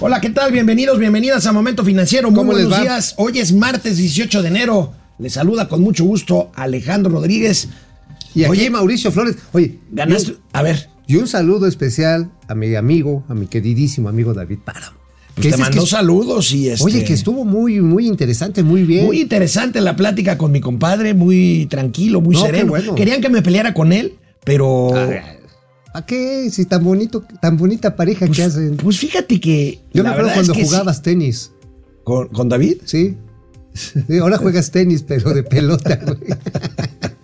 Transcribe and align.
Hola, 0.00 0.20
¿qué 0.20 0.30
tal? 0.30 0.52
Bienvenidos, 0.52 0.98
bienvenidas 0.98 1.46
a 1.46 1.52
Momento 1.52 1.82
Financiero. 1.84 2.30
Muy 2.30 2.36
¿Cómo 2.38 2.52
les 2.52 2.62
buenos 2.66 2.78
va? 2.78 2.82
días. 2.82 3.14
Hoy 3.16 3.38
es 3.38 3.52
martes 3.52 3.96
18 3.96 4.42
de 4.42 4.48
enero. 4.48 4.92
Les 5.18 5.32
saluda 5.32 5.68
con 5.68 5.80
mucho 5.80 6.04
gusto 6.04 6.50
Alejandro 6.54 7.10
Rodríguez. 7.12 7.68
Y 8.34 8.42
aquí 8.44 8.50
Oye, 8.52 8.70
Mauricio 8.70 9.10
Flores. 9.10 9.36
Oye, 9.52 9.78
Ganaste. 9.90 10.32
yo- 10.32 10.36
A 10.52 10.62
ver, 10.62 10.90
Y 11.08 11.14
un 11.16 11.28
saludo 11.28 11.68
especial 11.68 12.32
a 12.48 12.54
mi 12.56 12.74
amigo, 12.74 13.24
a 13.28 13.34
mi 13.34 13.46
queridísimo 13.46 14.08
amigo 14.08 14.34
David 14.34 14.58
Páramo. 14.64 14.96
pues 15.36 15.50
te 15.52 15.56
mandó 15.56 15.82
que- 15.82 15.86
saludos 15.86 16.50
y 16.52 16.68
este. 16.68 16.84
Oye, 16.84 17.04
que 17.04 17.12
estuvo 17.12 17.44
muy, 17.44 17.80
muy 17.80 18.06
interesante, 18.08 18.62
muy 18.64 18.82
bien. 18.82 19.06
Muy 19.06 19.20
interesante 19.20 19.80
la 19.80 19.94
plática 19.94 20.36
con 20.36 20.50
mi 20.50 20.60
compadre, 20.60 21.14
muy 21.14 21.66
tranquilo, 21.70 22.20
muy 22.20 22.34
No, 22.34 22.42
sereno. 22.42 22.66
bueno. 22.70 22.94
Querían 22.96 23.20
que 23.20 23.28
me 23.28 23.40
peleara 23.40 23.72
con 23.72 23.92
él, 23.92 24.14
pero. 24.44 24.88
¿A 25.96 26.04
qué? 26.04 26.50
Si 26.50 26.66
tan 26.66 26.84
bonito, 26.84 27.24
tan 27.40 27.56
bonita 27.56 27.96
pareja 27.96 28.28
que 28.28 28.42
hacen. 28.42 28.76
Pues 28.76 28.98
fíjate 28.98 29.40
que. 29.40 29.80
Yo 29.94 30.02
la 30.02 30.10
me 30.10 30.14
acuerdo 30.14 30.32
cuando 30.34 30.54
sí. 30.54 30.62
jugabas 30.64 31.00
tenis, 31.00 31.52
¿Con, 32.04 32.28
con 32.28 32.50
David? 32.50 32.76
¿sí? 32.84 33.16
Ahora 34.20 34.36
juegas 34.36 34.70
tenis, 34.70 35.02
pero 35.06 35.32
de 35.32 35.42
pelota, 35.42 35.98
güey. 36.04 36.18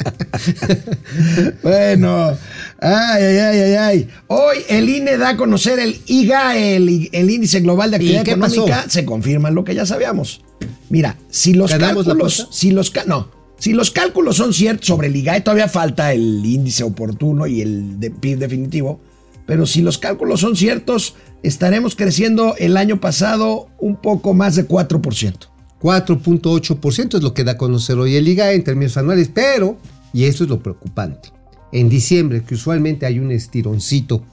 Bueno, 1.63 2.37
ay, 2.81 3.23
ay, 3.23 3.37
ay, 3.39 3.59
ay, 3.61 3.75
ay. 3.75 4.09
Hoy 4.29 4.59
el 4.69 4.89
INE 4.89 5.17
da 5.19 5.31
a 5.31 5.37
conocer 5.37 5.79
el 5.79 6.01
IGAE, 6.07 6.77
el, 6.77 7.09
el 7.13 7.31
Índice 7.31 7.61
Global 7.61 7.91
de 7.91 7.97
Actividad 7.97 8.23
¿Y 8.23 8.25
qué 8.25 8.31
Económica. 8.33 8.77
pasó? 8.79 8.91
Se 8.91 9.05
confirma 9.05 9.51
lo 9.51 9.65
que 9.65 9.75
ya 9.75 9.87
sabíamos. 9.87 10.43
Mira, 10.89 11.17
si 11.31 11.55
los 11.55 11.71
¿Ganamos 11.71 12.07
la 12.07 12.13
cálculos, 12.13 12.49
si 12.51 12.71
los 12.71 12.91
ca- 12.91 13.05
no, 13.07 13.29
si 13.63 13.73
los 13.75 13.93
cálculos 13.93 14.39
son 14.39 14.53
ciertos 14.53 14.89
sobre 14.89 15.07
el 15.07 15.15
IGAE, 15.15 15.43
todavía 15.43 15.69
falta 15.69 16.13
el 16.13 16.45
índice 16.45 16.83
oportuno 16.83 17.47
y 17.47 17.61
el 17.61 18.01
de 18.01 18.11
PIB 18.11 18.39
definitivo. 18.39 19.01
Pero 19.47 19.67
si 19.67 19.83
los 19.83 19.99
cálculos 19.99 20.41
son 20.41 20.57
ciertos, 20.57 21.15
estaremos 21.45 21.95
creciendo 21.95 22.57
el 22.59 22.77
año 22.77 23.01
pasado 23.01 23.69
un 23.79 23.95
poco 23.95 24.35
más 24.35 24.57
de 24.57 24.67
4%. 24.67 25.49
4.8% 25.81 27.17
es 27.17 27.23
lo 27.23 27.35
que 27.35 27.45
da 27.45 27.53
a 27.53 27.57
conocer 27.57 27.99
hoy 27.99 28.17
el 28.17 28.27
IGA 28.27 28.51
en 28.51 28.65
términos 28.65 28.97
anuales, 28.97 29.31
pero, 29.33 29.79
y 30.13 30.25
esto 30.25 30.43
es 30.43 30.51
lo 30.51 30.61
preocupante, 30.61 31.29
en 31.71 31.89
diciembre, 31.89 32.43
que 32.43 32.55
usualmente 32.55 33.07
hay 33.07 33.21
un 33.21 33.31
estironcito 33.31 34.25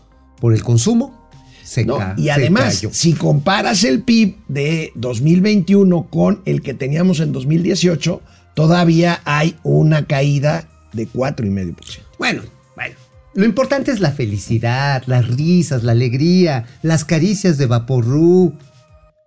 por 0.41 0.55
el 0.55 0.63
consumo, 0.63 1.29
se, 1.63 1.85
¿no? 1.85 1.99
Y 2.17 2.29
además, 2.29 2.83
si 2.93 3.13
comparas 3.13 3.83
el 3.83 4.01
PIB 4.01 4.37
de 4.47 4.91
2021 4.95 6.07
con 6.09 6.41
el 6.45 6.63
que 6.63 6.73
teníamos 6.73 7.19
en 7.19 7.31
2018, 7.31 8.23
todavía 8.59 9.21
hay 9.23 9.55
una 9.63 10.05
caída 10.05 10.67
de 10.91 11.07
4,5%. 11.07 11.99
Bueno, 12.17 12.41
bueno. 12.75 12.93
Lo 13.33 13.45
importante 13.45 13.89
es 13.89 14.01
la 14.01 14.11
felicidad, 14.11 15.01
las 15.05 15.29
risas, 15.29 15.85
la 15.85 15.93
alegría, 15.93 16.65
las 16.81 17.05
caricias 17.05 17.57
de 17.57 17.67
Vaporru. 17.67 18.51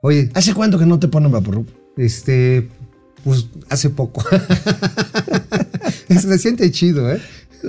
Oye, 0.03 0.31
¿Hace 0.35 0.53
cuánto 0.53 0.79
que 0.79 0.85
no 0.85 0.99
te 0.99 1.09
ponen 1.09 1.33
Vaporub? 1.33 1.67
este, 1.97 2.69
pues 3.25 3.47
hace 3.71 3.89
poco. 3.89 4.23
se 6.11 6.39
siente 6.39 6.71
chido, 6.71 7.11
¿eh? 7.11 7.23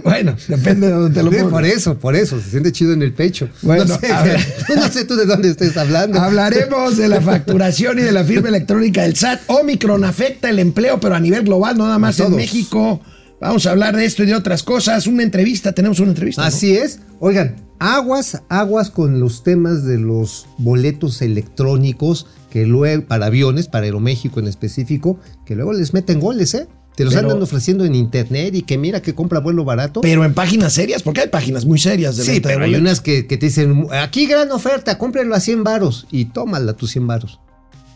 Bueno, 0.03 0.35
depende 0.47 0.87
de 0.87 0.93
dónde 0.93 1.19
te 1.19 1.23
lo 1.23 1.31
pongas. 1.31 1.47
por 1.47 1.65
eso, 1.65 1.99
por 1.99 2.15
eso, 2.15 2.39
se 2.39 2.49
siente 2.49 2.71
chido 2.71 2.93
en 2.93 3.01
el 3.01 3.13
pecho. 3.13 3.49
Bueno, 3.61 3.85
no, 3.85 3.99
sé, 3.99 4.09
no 4.75 4.87
sé 4.87 5.05
tú 5.05 5.15
de 5.15 5.25
dónde 5.25 5.49
estés 5.49 5.77
hablando. 5.77 6.19
Hablaremos 6.19 6.97
de 6.97 7.07
la 7.07 7.21
facturación 7.21 7.99
y 7.99 8.01
de 8.01 8.11
la 8.11 8.23
firma 8.23 8.49
electrónica 8.49 9.03
del 9.03 9.15
SAT. 9.15 9.41
Omicron 9.47 10.03
afecta 10.03 10.49
el 10.49 10.59
empleo, 10.59 10.99
pero 10.99 11.15
a 11.15 11.19
nivel 11.19 11.43
global, 11.43 11.77
no 11.77 11.85
nada 11.85 11.99
más 11.99 12.19
en. 12.19 12.35
México. 12.35 13.01
Vamos 13.39 13.65
a 13.65 13.71
hablar 13.71 13.95
de 13.95 14.05
esto 14.05 14.23
y 14.23 14.27
de 14.27 14.35
otras 14.35 14.63
cosas. 14.63 15.05
Una 15.05 15.21
entrevista, 15.21 15.73
tenemos 15.73 15.99
una 15.99 16.09
entrevista. 16.09 16.41
¿no? 16.41 16.47
Así 16.47 16.77
es. 16.77 16.99
Oigan, 17.19 17.57
aguas, 17.77 18.41
aguas 18.47 18.89
con 18.89 19.19
los 19.19 19.43
temas 19.43 19.83
de 19.83 19.97
los 19.97 20.47
boletos 20.57 21.21
electrónicos 21.21 22.27
que 22.49 22.65
luego, 22.65 23.05
para 23.05 23.25
aviones, 23.25 23.67
para 23.67 23.85
Aeroméxico 23.85 24.39
en 24.39 24.47
específico, 24.47 25.19
que 25.45 25.55
luego 25.55 25.73
les 25.73 25.93
meten 25.93 26.19
goles, 26.19 26.53
¿eh? 26.53 26.67
Te 26.95 27.03
los 27.05 27.13
Pero- 27.13 27.27
andan 27.27 27.41
ofreciendo 27.41 27.85
en 27.85 27.95
internet 27.95 28.53
y 28.55 28.61
que 28.61 28.77
mira 28.77 29.01
que 29.01 29.15
compra 29.15 29.39
vuelo 29.39 29.65
barato. 29.65 30.01
Pero 30.01 30.23
en 30.25 30.33
páginas 30.33 30.73
serias, 30.73 31.01
porque 31.01 31.21
hay 31.21 31.29
páginas 31.29 31.65
muy 31.65 31.79
serias 31.79 32.17
de 32.17 32.23
sí, 32.23 32.31
venta 32.33 32.49
de 32.49 32.55
pero 32.55 32.65
hay 32.65 32.75
unas 32.75 33.01
que, 33.01 33.25
que 33.25 33.37
te 33.37 33.47
dicen, 33.47 33.87
aquí 33.91 34.27
gran 34.27 34.51
oferta, 34.51 34.97
cómprenlo 34.97 35.33
a 35.35 35.39
100 35.39 35.63
varos 35.63 36.07
y 36.11 36.25
tómala 36.25 36.73
tus 36.73 36.91
100 36.91 37.07
varos. 37.07 37.39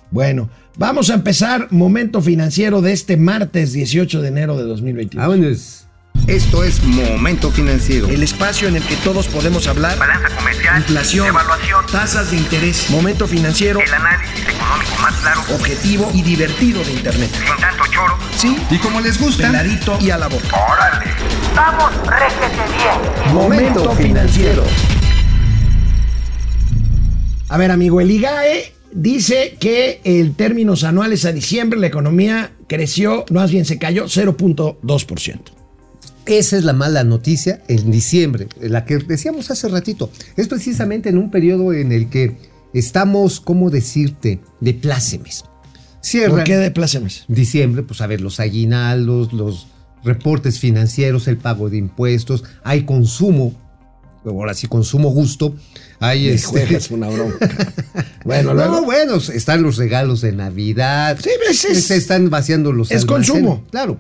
Bueno, 0.10 0.50
vamos 0.78 1.10
a 1.10 1.14
empezar 1.16 1.68
momento 1.72 2.22
financiero 2.22 2.82
de 2.82 2.94
este 2.94 3.18
martes 3.18 3.74
18 3.74 4.22
de 4.22 4.28
enero 4.30 4.58
de 4.58 4.64
2021. 4.64 5.22
Vámonos. 5.28 5.87
Esto 6.26 6.64
es 6.64 6.84
Momento 6.84 7.52
Financiero. 7.52 8.08
El 8.10 8.22
espacio 8.24 8.68
en 8.68 8.76
el 8.76 8.84
que 8.84 8.96
todos 8.98 9.28
podemos 9.28 9.68
hablar. 9.68 9.98
balanza 9.98 10.28
comercial, 10.36 10.78
Inflación, 10.80 11.28
evaluación, 11.28 11.86
tasas 11.90 12.32
de 12.32 12.38
interés, 12.38 12.90
momento 12.90 13.28
financiero, 13.28 13.80
el 13.80 13.94
análisis 13.94 14.42
económico 14.42 14.92
más 15.02 15.14
claro, 15.22 15.42
objetivo 15.56 16.12
y 16.14 16.22
divertido 16.24 16.84
de 16.84 16.92
Internet. 16.92 17.30
sin 17.32 17.62
tanto 17.62 17.84
choro. 17.92 18.18
Sí, 18.36 18.58
Y 18.70 18.78
como 18.80 19.00
les 19.00 19.20
gusta, 19.22 19.48
peladito 19.48 19.98
y 20.02 20.10
a 20.10 20.18
la 20.18 20.28
boca. 20.28 20.48
¡Órale! 20.70 21.06
¡Vamos, 21.56 21.92
réjete 22.06 22.74
bien! 22.76 23.34
Momento 23.34 23.92
financiero. 23.96 24.64
A 27.50 27.58
ver, 27.58 27.72
amigo, 27.72 28.02
el 28.02 28.12
IGAE 28.12 28.74
dice 28.92 29.56
que 29.62 30.02
en 30.04 30.34
términos 30.34 30.84
anuales 30.84 31.24
a 31.24 31.32
diciembre 31.32 31.80
la 31.80 31.88
economía 31.88 32.52
creció, 32.68 33.24
más 33.32 33.50
bien 33.50 33.64
se 33.64 33.80
cayó 33.80 34.06
0.2%. 34.08 35.40
Esa 36.28 36.58
es 36.58 36.64
la 36.64 36.74
mala 36.74 37.04
noticia 37.04 37.62
en 37.68 37.90
diciembre, 37.92 38.48
la 38.60 38.86
que 38.86 38.98
decíamos 38.98 39.50
hace 39.52 39.68
ratito. 39.70 40.10
Es 40.36 40.48
precisamente 40.48 41.10
en 41.10 41.18
un 41.18 41.32
periodo 41.32 41.74
en 41.74 41.92
el 41.92 42.10
que 42.10 42.38
estamos, 42.74 43.40
¿cómo 43.40 43.70
decirte?, 43.70 44.42
de 44.60 44.74
plácemes. 44.74 45.46
Cierra 46.02 46.30
¿Por 46.36 46.44
qué 46.44 46.58
de 46.58 46.72
plácemes? 46.72 47.26
diciembre, 47.28 47.84
pues 47.84 48.02
a 48.02 48.08
ver, 48.08 48.22
los 48.22 48.40
aguinaldos, 48.40 49.34
los 49.34 49.68
reportes 50.04 50.60
financieros, 50.60 51.28
el 51.28 51.38
pago 51.38 51.70
de 51.70 51.78
impuestos, 51.78 52.44
hay 52.64 52.84
consumo, 52.84 53.54
ahora 54.26 54.54
sí, 54.54 54.68
consumo 54.68 55.12
justo, 55.12 55.56
hay 56.00 56.28
este... 56.30 56.48
juegas 56.48 56.92
una 56.92 57.10
broma. 57.10 57.34
bueno, 58.26 58.54
No, 58.54 58.68
luego. 58.68 58.82
bueno, 58.86 59.16
están 59.16 59.64
los 59.64 59.78
regalos 59.78 60.22
de 60.22 60.32
Navidad. 60.34 61.18
Sí, 61.22 61.30
es- 61.50 61.66
es- 61.66 61.84
se 61.86 61.96
están 61.98 62.30
vaciando 62.30 62.72
los 62.74 62.92
es 62.92 63.04
almacenes. 63.04 63.30
consumo. 63.32 63.64
Claro. 63.72 64.00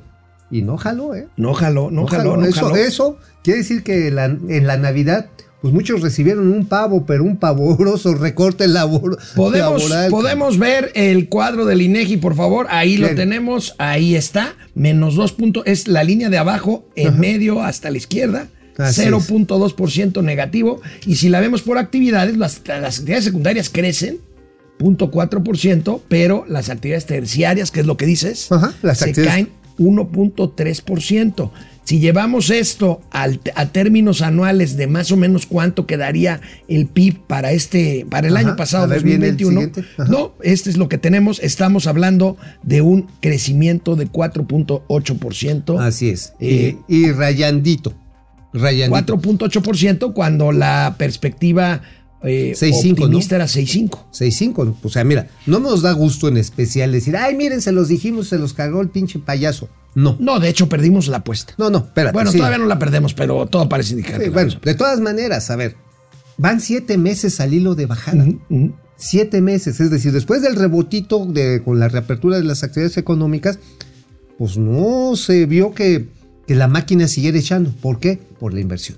Y 0.50 0.62
no 0.62 0.78
jaló, 0.78 1.14
¿eh? 1.16 1.28
No 1.38 1.54
jaló, 1.54 1.92
no, 1.92 2.02
No 2.02 2.08
jaló, 2.08 2.32
jaló. 2.32 2.42
no 2.42 2.46
eso, 2.48 2.62
jaló. 2.68 2.76
eso 2.78 3.18
quiere 3.44 3.60
decir 3.60 3.84
que 3.84 4.12
la- 4.12 4.26
en 4.26 4.66
la 4.68 4.78
Navidad, 4.78 5.30
pues 5.62 5.74
muchos 5.74 6.02
recibieron 6.02 6.48
un 6.54 6.66
pavo, 6.68 7.06
pero 7.06 7.24
un 7.24 7.36
pavoroso 7.38 8.14
recorte 8.16 8.68
labor, 8.68 9.18
Podemos, 9.36 9.84
laboral. 9.90 10.10
podemos 10.12 10.58
ver 10.60 10.92
el 10.96 11.28
cuadro 11.30 11.66
del 11.66 11.82
INEGI, 11.82 12.18
por 12.18 12.36
favor. 12.36 12.68
Ahí 12.70 12.96
lo 12.98 13.14
tenemos. 13.16 13.76
Ahí 13.78 14.16
está. 14.16 14.56
Menos 14.76 15.16
dos 15.16 15.34
puntos. 15.34 15.64
Es 15.66 15.88
la 15.88 16.04
línea 16.04 16.30
de 16.30 16.38
abajo, 16.38 16.86
en 16.96 17.20
medio 17.20 17.62
hasta 17.62 17.90
la 17.90 17.98
izquierda. 17.98 18.48
Así 18.78 19.02
0.2% 19.02 20.22
negativo. 20.24 20.82
Y 21.08 21.16
si 21.16 21.30
la 21.30 21.40
vemos 21.42 21.64
por 21.64 21.80
actividades, 21.80 22.38
las, 22.38 22.62
las 22.68 23.00
actividades 23.00 23.26
secundarias 23.26 23.70
crecen. 23.70 24.20
0.4%, 24.80 26.02
pero 26.08 26.46
las 26.48 26.70
actividades 26.70 27.06
terciarias, 27.08 27.72
que 27.72 27.80
es 27.82 27.86
lo 27.88 27.98
que 27.98 28.06
dices, 28.06 28.52
Ajá, 28.52 28.74
las 28.84 29.00
se 29.00 29.06
actividades- 29.06 29.28
caen 29.34 29.50
1.3%. 29.78 31.52
Si 31.84 32.00
llevamos 32.00 32.50
esto 32.50 33.00
al- 33.12 33.40
a 33.56 33.68
términos 33.68 34.22
anuales 34.22 34.76
de 34.76 34.88
más 34.88 35.10
o 35.14 35.16
menos 35.18 35.46
cuánto 35.46 35.86
quedaría 35.86 36.42
el 36.68 36.86
PIB 36.88 37.20
para 37.28 37.54
este 37.54 38.06
para 38.10 38.28
el 38.28 38.36
Ajá, 38.36 38.46
año 38.48 38.56
pasado 38.58 38.84
a 38.84 38.88
ver, 38.88 39.04
viene 39.04 39.28
el 39.28 39.38
2021, 39.38 39.62
siguiente. 39.78 39.92
Ajá. 40.02 40.12
no, 40.12 40.34
este 40.44 40.70
es 40.70 40.76
lo 40.76 40.90
que 40.90 40.98
tenemos, 40.98 41.40
estamos 41.40 41.88
hablando 41.88 42.36
de 42.62 42.82
un 42.82 43.08
crecimiento 43.22 43.96
de 43.96 44.08
4.8%. 44.12 45.80
Así 45.80 46.10
es. 46.10 46.34
Eh, 46.42 46.76
y, 46.90 47.06
y 47.08 47.12
rayandito. 47.14 47.94
Rayandito. 48.54 49.18
4.8% 49.18 50.14
cuando 50.14 50.52
la 50.52 50.96
perspectiva 50.98 51.82
eh, 52.24 52.54
6.5, 52.56 52.98
¿no? 52.98 53.06
optimista 53.06 53.36
era 53.36 53.46
6.5. 53.46 54.12
6.5. 54.12 54.76
O 54.82 54.90
sea, 54.90 55.04
mira, 55.04 55.30
no 55.46 55.60
nos 55.60 55.82
da 55.82 55.92
gusto 55.92 56.28
en 56.28 56.38
especial 56.38 56.92
decir, 56.92 57.16
ay, 57.16 57.36
miren, 57.36 57.62
se 57.62 57.72
los 57.72 57.88
dijimos, 57.88 58.28
se 58.28 58.38
los 58.38 58.54
cagó 58.54 58.82
el 58.82 58.90
pinche 58.90 59.20
payaso. 59.20 59.70
No. 59.96 60.16
No, 60.20 60.40
de 60.40 60.50
hecho 60.50 60.70
perdimos 60.70 61.08
la 61.08 61.18
apuesta. 61.18 61.54
No, 61.58 61.70
no, 61.70 61.80
espérate. 61.80 62.14
bueno, 62.14 62.32
sí. 62.32 62.38
todavía 62.38 62.60
no 62.60 62.66
la 62.66 62.80
perdemos, 62.80 63.14
pero 63.14 63.46
todo 63.48 63.68
parece 63.68 63.94
indicar. 63.94 64.18
Sí, 64.20 64.26
que 64.26 64.30
bueno, 64.30 64.54
de 64.62 64.76
todas 64.76 65.00
maneras, 65.00 65.50
a 65.50 65.56
ver, 65.56 65.76
van 66.38 66.62
siete 66.62 66.98
meses 66.98 67.40
al 67.40 67.54
hilo 67.54 67.76
de 67.76 67.86
bajada. 67.86 68.26
Siete 68.96 69.42
meses, 69.42 69.80
es 69.80 69.92
decir, 69.92 70.12
después 70.12 70.42
del 70.42 70.56
rebotito 70.56 71.26
de, 71.26 71.62
con 71.64 71.80
la 71.80 71.88
reapertura 71.88 72.38
de 72.38 72.44
las 72.44 72.64
actividades 72.64 72.98
económicas, 72.98 73.60
pues 74.40 74.58
no 74.58 75.16
se 75.16 75.46
vio 75.46 75.74
que, 75.74 76.08
que 76.48 76.56
la 76.56 76.68
máquina 76.68 77.08
siguiera 77.08 77.38
echando. 77.38 77.72
¿Por 77.74 78.00
qué? 78.00 78.20
Por 78.40 78.54
la 78.56 78.60
inversión. 78.60 78.98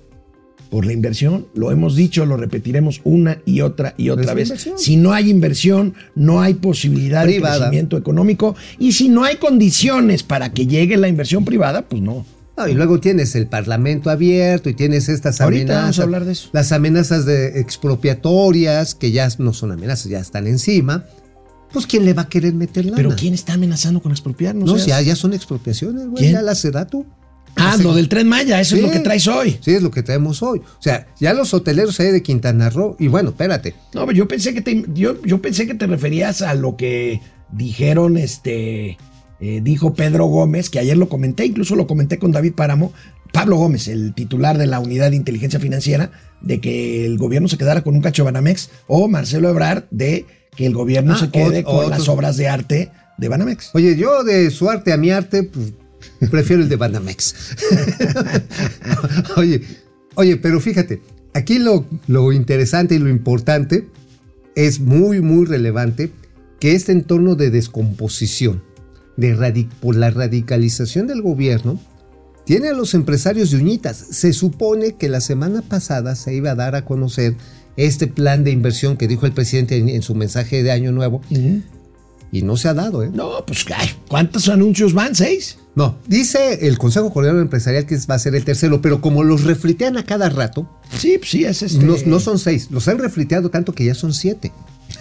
Por 0.70 0.86
la 0.86 0.94
inversión. 0.94 1.48
Lo 1.56 1.72
hemos 1.72 1.96
dicho, 1.96 2.26
lo 2.26 2.38
repetiremos 2.38 3.02
una 3.04 3.40
y 3.46 3.62
otra 3.62 3.96
y 3.98 4.10
otra 4.10 4.34
vez. 4.34 4.50
inversión. 4.50 4.78
Si 4.78 4.98
no 4.98 5.14
hay 5.14 5.30
inversión, 5.30 5.94
no 6.16 6.42
hay 6.42 6.54
posibilidad 6.56 7.24
Privada. 7.24 7.56
de 7.56 7.60
crecimiento 7.62 7.98
económico. 7.98 8.56
Y 8.78 8.92
si 8.92 9.10
no 9.10 9.24
hay 9.24 9.38
condiciones 9.38 10.24
para 10.24 10.54
que 10.54 10.68
llegue 10.68 10.98
la 10.98 11.08
inversión 11.08 11.44
privada, 11.46 11.84
pues 11.88 12.02
no. 12.02 12.26
No, 12.58 12.68
y 12.68 12.74
luego 12.74 13.00
tienes 13.00 13.36
el 13.36 13.48
Parlamento 13.48 14.10
abierto 14.10 14.70
y 14.70 14.74
tienes 14.74 15.08
estas 15.08 15.40
Ahorita 15.40 15.62
amenazas. 15.64 15.82
vamos 15.84 16.00
a 16.00 16.04
hablar 16.04 16.26
de 16.26 16.32
eso. 16.34 16.50
Las 16.52 16.72
amenazas 16.74 17.26
de 17.26 17.58
expropiatorias, 17.62 18.96
que 18.96 19.12
ya 19.12 19.28
no 19.38 19.54
son 19.54 19.72
amenazas, 19.72 20.10
ya 20.12 20.20
están 20.20 20.48
encima. 20.48 21.06
Pues 21.72 21.86
¿quién 21.86 22.04
le 22.04 22.14
va 22.14 22.24
a 22.24 22.30
querer 22.30 22.54
meter 22.56 22.86
lana? 22.86 22.98
Pero 22.98 23.16
¿quién 23.16 23.34
está 23.34 23.54
amenazando 23.54 24.02
con 24.02 24.12
expropiar? 24.12 24.56
No, 24.56 24.66
No, 24.66 24.74
seas- 24.78 24.88
ya, 24.88 25.02
ya 25.02 25.16
son 25.16 25.34
expropiación, 25.34 25.96
güey. 26.10 26.16
¿Quién? 26.24 26.34
Ya 26.34 26.42
la 26.42 26.56
Sedatu. 26.56 27.06
Ah, 27.56 27.78
lo 27.82 27.94
del 27.94 28.08
Tren 28.10 28.28
Maya, 28.28 28.60
eso 28.62 28.76
es 28.76 28.82
lo 28.82 28.90
que 28.92 29.00
traes 29.00 29.28
hoy. 29.28 29.58
Sí, 29.62 29.72
es 29.72 29.82
lo 29.84 29.92
que 29.92 30.02
traemos 30.04 30.42
hoy. 30.44 30.60
O 30.60 30.82
sea, 30.82 31.08
ya 31.20 31.34
los 31.34 31.54
hoteleros 31.54 32.00
ahí 32.00 32.12
de 32.12 32.24
Quintana 32.24 32.70
Roo. 32.70 32.96
Y 33.00 33.08
bueno, 33.08 33.30
espérate. 33.30 33.76
No, 33.94 34.06
pero 34.06 34.18
yo 34.18 34.28
pensé 34.28 34.54
que 34.54 34.62
te, 34.62 34.86
yo, 34.94 35.22
yo 35.24 35.42
pensé 35.42 35.68
que 35.68 35.74
te 35.76 35.88
referías 35.88 36.42
a 36.42 36.54
lo 36.54 36.78
que 36.78 37.22
dijeron, 37.52 38.18
este, 38.18 38.98
eh, 39.40 39.60
dijo 39.64 39.94
Pedro 39.94 40.26
Gómez, 40.28 40.70
que 40.70 40.80
ayer 40.80 40.98
lo 40.98 41.10
comenté, 41.10 41.46
incluso 41.46 41.76
lo 41.76 41.88
comenté 41.88 42.18
con 42.20 42.32
David 42.32 42.54
Páramo, 42.54 42.94
Pablo 43.34 43.58
Gómez, 43.58 43.88
el 43.88 44.14
titular 44.14 44.58
de 44.58 44.66
la 44.68 44.80
Unidad 44.80 45.12
de 45.12 45.16
Inteligencia 45.18 45.60
Financiera, 45.60 46.12
de 46.42 46.60
que 46.62 47.06
el 47.06 47.18
gobierno 47.18 47.48
se 47.48 47.58
quedara 47.58 47.82
con 47.84 47.96
un 47.96 48.02
cacho 48.02 48.24
de 48.24 48.32
Banamex, 48.32 48.70
o 48.88 49.08
Marcelo 49.08 49.50
Ebrard, 49.50 49.84
de 49.92 50.26
que 50.56 50.66
el 50.66 50.74
gobierno 50.74 51.14
Ah, 51.14 51.20
se 51.20 51.30
quede 51.30 51.60
o- 51.60 51.64
con 51.66 51.76
otros. 51.78 51.90
las 51.90 52.08
obras 52.10 52.38
de 52.38 52.48
arte 52.48 52.92
de 53.18 53.28
Banamex. 53.28 53.72
Oye, 53.74 53.96
yo 53.98 54.24
de 54.24 54.50
su 54.50 54.70
arte 54.70 54.94
a 54.94 54.98
mi 54.98 55.12
arte, 55.12 55.44
pues, 55.44 55.74
prefiero 56.32 56.64
el 56.64 56.70
de 56.70 56.76
Banamex. 56.76 57.36
oye, 59.38 59.62
oye, 60.16 60.38
pero 60.38 60.60
fíjate, 60.60 61.02
aquí 61.34 61.60
lo, 61.60 61.86
lo 62.08 62.32
interesante 62.32 62.96
y 62.96 63.00
lo 63.00 63.10
importante 63.10 63.88
es 64.56 64.80
muy, 64.80 65.22
muy 65.22 65.46
relevante 65.46 66.12
que 66.60 66.76
este 66.76 66.92
entorno 66.92 67.36
de 67.36 67.50
descomposición, 67.50 68.64
de 69.16 69.68
por 69.82 69.96
la 69.96 70.12
radicalización 70.12 71.08
del 71.08 71.22
gobierno, 71.22 71.80
tiene 72.46 72.70
a 72.70 72.74
los 72.74 72.94
empresarios 72.94 73.52
de 73.52 73.58
uñitas. 73.58 73.98
Se 73.98 74.34
supone 74.34 74.96
que 74.96 75.10
la 75.10 75.22
semana 75.22 75.62
pasada 75.62 76.16
se 76.16 76.34
iba 76.34 76.52
a 76.52 76.56
dar 76.56 76.76
a 76.76 76.84
conocer 76.84 77.36
este 77.78 78.08
plan 78.08 78.44
de 78.44 78.52
inversión 78.52 78.98
que 78.98 79.08
dijo 79.08 79.26
el 79.26 79.34
presidente 79.34 79.78
en, 79.78 79.88
en 79.90 80.02
su 80.02 80.16
mensaje 80.16 80.64
de 80.64 80.72
Año 80.72 80.92
Nuevo 80.92 81.22
y 82.32 82.42
no 82.44 82.58
se 82.58 82.68
ha 82.68 82.74
dado, 82.74 83.04
¿eh? 83.04 83.10
No, 83.14 83.46
pues, 83.46 83.66
ay, 83.76 83.90
¿cuántos 84.08 84.50
anuncios 84.50 84.94
van? 84.94 85.16
¿Seis? 85.16 85.58
No, 85.76 85.98
dice 86.08 86.68
el 86.68 86.78
Consejo 86.78 87.12
Coordinador 87.14 87.42
Empresarial 87.42 87.86
que 87.86 87.98
va 88.10 88.16
a 88.16 88.20
ser 88.20 88.36
el 88.36 88.44
tercero, 88.44 88.82
pero 88.82 89.02
como 89.02 89.24
los 89.24 89.44
reflitean 89.44 89.98
a 89.98 90.04
cada 90.04 90.30
rato, 90.30 90.70
Sí, 90.98 91.18
pues 91.18 91.30
sí, 91.30 91.46
es 91.46 91.62
este. 91.62 91.84
no, 91.86 91.96
no 92.06 92.20
son 92.20 92.40
seis, 92.40 92.68
los 92.72 92.88
han 92.88 92.98
refliteado 92.98 93.50
tanto 93.50 93.74
que 93.74 93.86
ya 93.86 93.94
son 93.94 94.14
siete. 94.14 94.52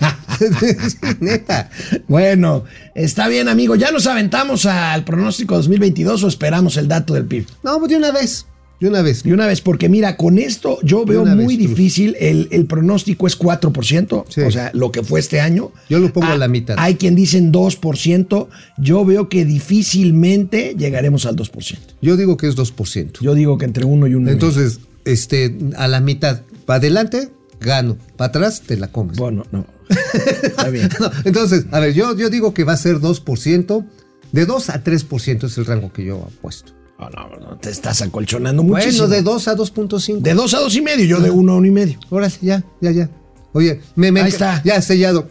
Neta. 1.21 1.71
Bueno, 2.07 2.65
está 2.95 3.27
bien, 3.29 3.49
amigo. 3.49 3.75
¿Ya 3.75 3.91
nos 3.91 4.07
aventamos 4.07 4.67
al 4.67 5.05
pronóstico 5.05 5.57
2022 5.57 6.23
o 6.23 6.29
esperamos 6.29 6.77
el 6.77 6.87
dato 6.89 7.15
del 7.15 7.25
PIB? 7.25 7.47
No, 7.65 7.79
pues 7.79 7.91
de 7.91 7.97
una 7.97 8.13
vez, 8.13 8.47
de 8.81 8.89
una 8.89 9.03
vez. 9.03 9.23
De 9.25 9.33
una 9.35 9.47
vez, 9.47 9.61
porque 9.61 9.89
mira, 9.89 10.17
con 10.17 10.39
esto 10.39 10.79
yo 10.83 11.05
veo 11.05 11.25
muy 11.25 11.57
vez, 11.57 11.69
difícil. 11.69 12.17
El, 12.21 12.49
el 12.53 12.67
pronóstico 12.67 13.27
es 13.27 13.39
4%, 13.39 14.25
Sí. 14.29 14.41
o 14.43 14.51
sea, 14.51 14.71
lo 14.75 14.93
que 14.93 15.03
fue 15.03 15.19
este 15.21 15.41
año. 15.41 15.73
Yo 15.89 15.99
lo 15.99 16.13
pongo 16.13 16.29
Ah, 16.29 16.33
a 16.35 16.39
la 16.39 16.49
mitad. 16.49 16.77
Hay 16.79 16.95
quien 16.95 17.15
dicen 17.15 17.53
2%. 17.53 18.49
Yo 18.79 19.05
veo 19.05 19.29
que 19.29 19.45
difícilmente 19.45 20.75
llegaremos 20.79 21.27
al 21.27 21.37
2%. 21.37 21.79
Yo 22.03 22.17
digo 22.17 22.37
que 22.37 22.47
es 22.49 22.57
2%. 22.57 23.21
Yo 23.21 23.35
digo 23.35 23.59
que 23.59 23.65
entre 23.65 23.85
uno 23.85 24.07
y 24.07 24.15
uno. 24.15 24.31
Entonces, 24.31 24.81
este, 25.05 25.57
a 25.77 25.89
la 25.89 26.01
mitad, 26.01 26.43
para 26.67 26.79
adelante, 26.79 27.31
gano, 27.61 27.97
para 28.17 28.29
atrás, 28.29 28.63
te 28.67 28.77
la 28.77 28.89
comes. 28.89 29.17
Bueno, 29.17 29.45
no. 29.51 29.67
Está 30.43 30.69
bien. 30.69 30.89
No, 31.01 31.11
entonces, 31.25 31.65
a 31.73 31.81
ver, 31.81 31.95
yo, 31.95 32.15
yo 32.17 32.29
digo 32.31 32.53
que 32.55 32.65
va 32.65 32.75
a 32.75 32.77
ser 32.77 32.99
2%, 32.99 33.87
de 34.33 34.45
2 34.47 34.69
a 34.71 34.85
3% 34.85 35.45
es 35.45 35.57
el 35.59 35.65
rango 35.65 35.93
que 35.93 36.05
yo 36.05 36.29
apuesto. 36.39 36.73
No, 36.99 37.09
no, 37.11 37.37
no, 37.37 37.56
te 37.59 37.71
estás 37.71 38.03
acolchonando 38.03 38.62
muchísimo. 38.65 39.06
Bueno, 39.06 39.15
de 39.15 39.23
2 39.23 39.49
a 39.49 39.56
2.5. 39.56 40.19
de 40.21 40.35
2 40.35 40.55
a 40.55 40.59
2 40.59 40.77
y 40.77 40.81
medio, 40.83 41.05
yo 41.06 41.21
de 41.21 41.31
1 41.31 41.53
a 41.53 41.56
1 41.56 41.67
y 41.67 41.71
medio. 41.71 41.99
Órale, 42.11 42.35
ya, 42.43 42.65
ya, 42.81 42.91
ya. 42.91 43.09
Oye, 43.53 43.81
me, 43.95 44.11
me 44.11 44.21
Ahí 44.23 44.29
está. 44.31 44.61
Ya 44.65 44.83
sellado. 44.83 45.29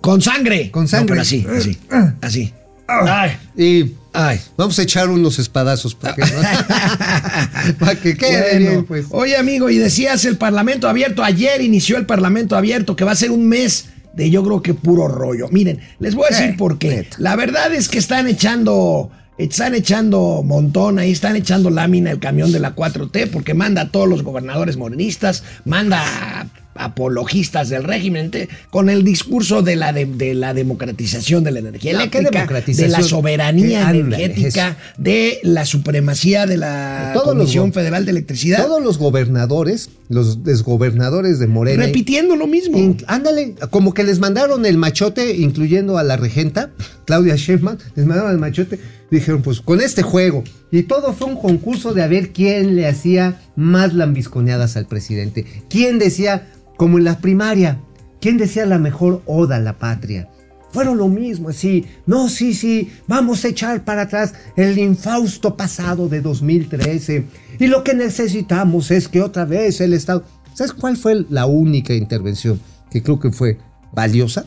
Con 0.00 0.22
sangre. 0.22 0.70
Con 0.70 0.88
sangre. 0.88 1.04
No, 1.04 1.08
pero 1.10 1.22
así, 1.22 1.46
así. 1.54 1.78
Así. 2.20 2.52
Ay, 2.86 3.30
Y 3.56 3.92
ay. 4.12 4.38
vamos 4.58 4.78
a 4.78 4.82
echar 4.82 5.08
unos 5.08 5.38
espadazos 5.38 5.94
para 5.94 6.14
que, 6.14 6.22
para 7.78 7.94
que 8.00 8.16
quede 8.16 8.40
Bueno, 8.52 8.70
bien, 8.70 8.84
pues. 8.84 9.06
Oye, 9.10 9.36
amigo, 9.36 9.70
y 9.70 9.78
decías 9.78 10.24
el 10.24 10.36
Parlamento 10.36 10.88
abierto. 10.88 11.22
Ayer 11.24 11.60
inició 11.62 11.96
el 11.96 12.06
Parlamento 12.06 12.56
abierto, 12.56 12.96
que 12.96 13.04
va 13.04 13.12
a 13.12 13.16
ser 13.16 13.30
un 13.30 13.46
mes 13.48 13.86
de 14.14 14.30
yo 14.30 14.42
creo 14.44 14.62
que 14.62 14.74
puro 14.74 15.08
rollo. 15.08 15.48
Miren, 15.50 15.80
les 15.98 16.14
voy 16.14 16.26
a 16.30 16.34
decir 16.34 16.50
Eh, 16.50 16.56
por 16.58 16.78
qué. 16.78 16.88
neta. 16.90 17.16
La 17.18 17.36
verdad 17.36 17.72
es 17.74 17.88
que 17.88 17.98
están 17.98 18.26
echando. 18.28 19.10
Están 19.36 19.74
echando 19.74 20.42
montón 20.44 20.98
ahí, 20.98 21.10
están 21.10 21.36
echando 21.36 21.70
lámina 21.70 22.10
el 22.10 22.20
camión 22.20 22.52
de 22.52 22.60
la 22.60 22.76
4T 22.76 23.30
porque 23.30 23.54
manda 23.54 23.82
a 23.82 23.88
todos 23.90 24.08
los 24.08 24.22
gobernadores 24.22 24.76
morenistas, 24.76 25.42
manda 25.64 26.02
a 26.04 26.46
apologistas 26.74 27.68
del 27.68 27.84
régimen 27.84 28.30
con 28.70 28.88
el 28.88 29.04
discurso 29.04 29.62
de 29.62 29.76
la, 29.76 29.92
de, 29.92 30.06
de 30.06 30.34
la 30.34 30.54
democratización 30.54 31.44
de 31.44 31.52
la 31.52 31.60
energía 31.60 31.92
No, 31.92 32.10
¿qué 32.10 32.18
eléctrica, 32.18 32.62
de 32.66 32.88
la 32.88 33.02
soberanía. 33.02 33.88
Ándale, 33.88 34.00
energética, 34.00 34.76
de 34.98 35.38
la 35.42 35.64
supremacía 35.64 36.46
de 36.46 36.56
la 36.56 37.10
Todos 37.14 37.34
Comisión 37.34 37.72
Federal 37.72 38.04
de 38.04 38.10
Electricidad. 38.12 38.64
Todos 38.64 38.82
los 38.82 38.98
gobernadores, 38.98 39.90
los 40.08 40.44
desgobernadores 40.44 41.38
de 41.38 41.46
Morena. 41.46 41.86
repitiendo 41.86 42.36
lo 42.36 42.46
mismo. 42.46 42.96
Ándale, 43.06 43.54
como 43.70 43.94
que 43.94 44.04
les 44.04 44.18
mandaron 44.18 44.66
el 44.66 44.78
machote, 44.78 45.36
incluyendo 45.36 45.98
a 45.98 46.02
la 46.02 46.16
regenta, 46.16 46.70
Claudia 47.06 47.36
Sheinbaum, 47.36 47.78
les 47.94 48.06
mandaron 48.06 48.32
el 48.32 48.38
machote, 48.38 48.78
dijeron, 49.10 49.42
pues 49.42 49.60
con 49.60 49.80
este 49.80 50.02
juego. 50.02 50.44
Y 50.70 50.84
todo 50.84 51.12
fue 51.12 51.28
un 51.28 51.36
concurso 51.36 51.94
de 51.94 52.02
a 52.02 52.08
ver 52.08 52.32
quién 52.32 52.76
le 52.76 52.88
hacía 52.88 53.40
más 53.56 53.94
lambisconeadas 53.94 54.76
al 54.76 54.86
presidente. 54.86 55.46
¿Quién 55.68 55.98
decía, 55.98 56.48
como 56.76 56.98
en 56.98 57.04
la 57.04 57.18
primaria, 57.18 57.80
quién 58.20 58.38
decía 58.38 58.66
la 58.66 58.78
mejor 58.78 59.22
oda 59.26 59.56
a 59.56 59.60
la 59.60 59.78
patria? 59.78 60.28
Fueron 60.70 60.98
lo 60.98 61.06
mismo, 61.06 61.50
así, 61.50 61.86
no, 62.04 62.28
sí, 62.28 62.52
sí, 62.52 62.90
vamos 63.06 63.44
a 63.44 63.48
echar 63.48 63.84
para 63.84 64.02
atrás 64.02 64.34
el 64.56 64.76
infausto 64.76 65.56
pasado 65.56 66.08
de 66.08 66.20
2013. 66.20 67.26
Y 67.60 67.68
lo 67.68 67.84
que 67.84 67.94
necesitamos 67.94 68.90
es 68.90 69.06
que 69.06 69.22
otra 69.22 69.44
vez 69.44 69.80
el 69.80 69.92
Estado... 69.92 70.24
¿Sabes 70.52 70.72
cuál 70.72 70.96
fue 70.96 71.24
la 71.30 71.46
única 71.46 71.94
intervención 71.94 72.60
que 72.90 73.04
creo 73.04 73.20
que 73.20 73.30
fue 73.30 73.58
valiosa? 73.92 74.46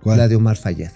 ¿Cuál? 0.00 0.18
La 0.18 0.28
de 0.28 0.36
Omar 0.36 0.56
Fayad. 0.56 0.92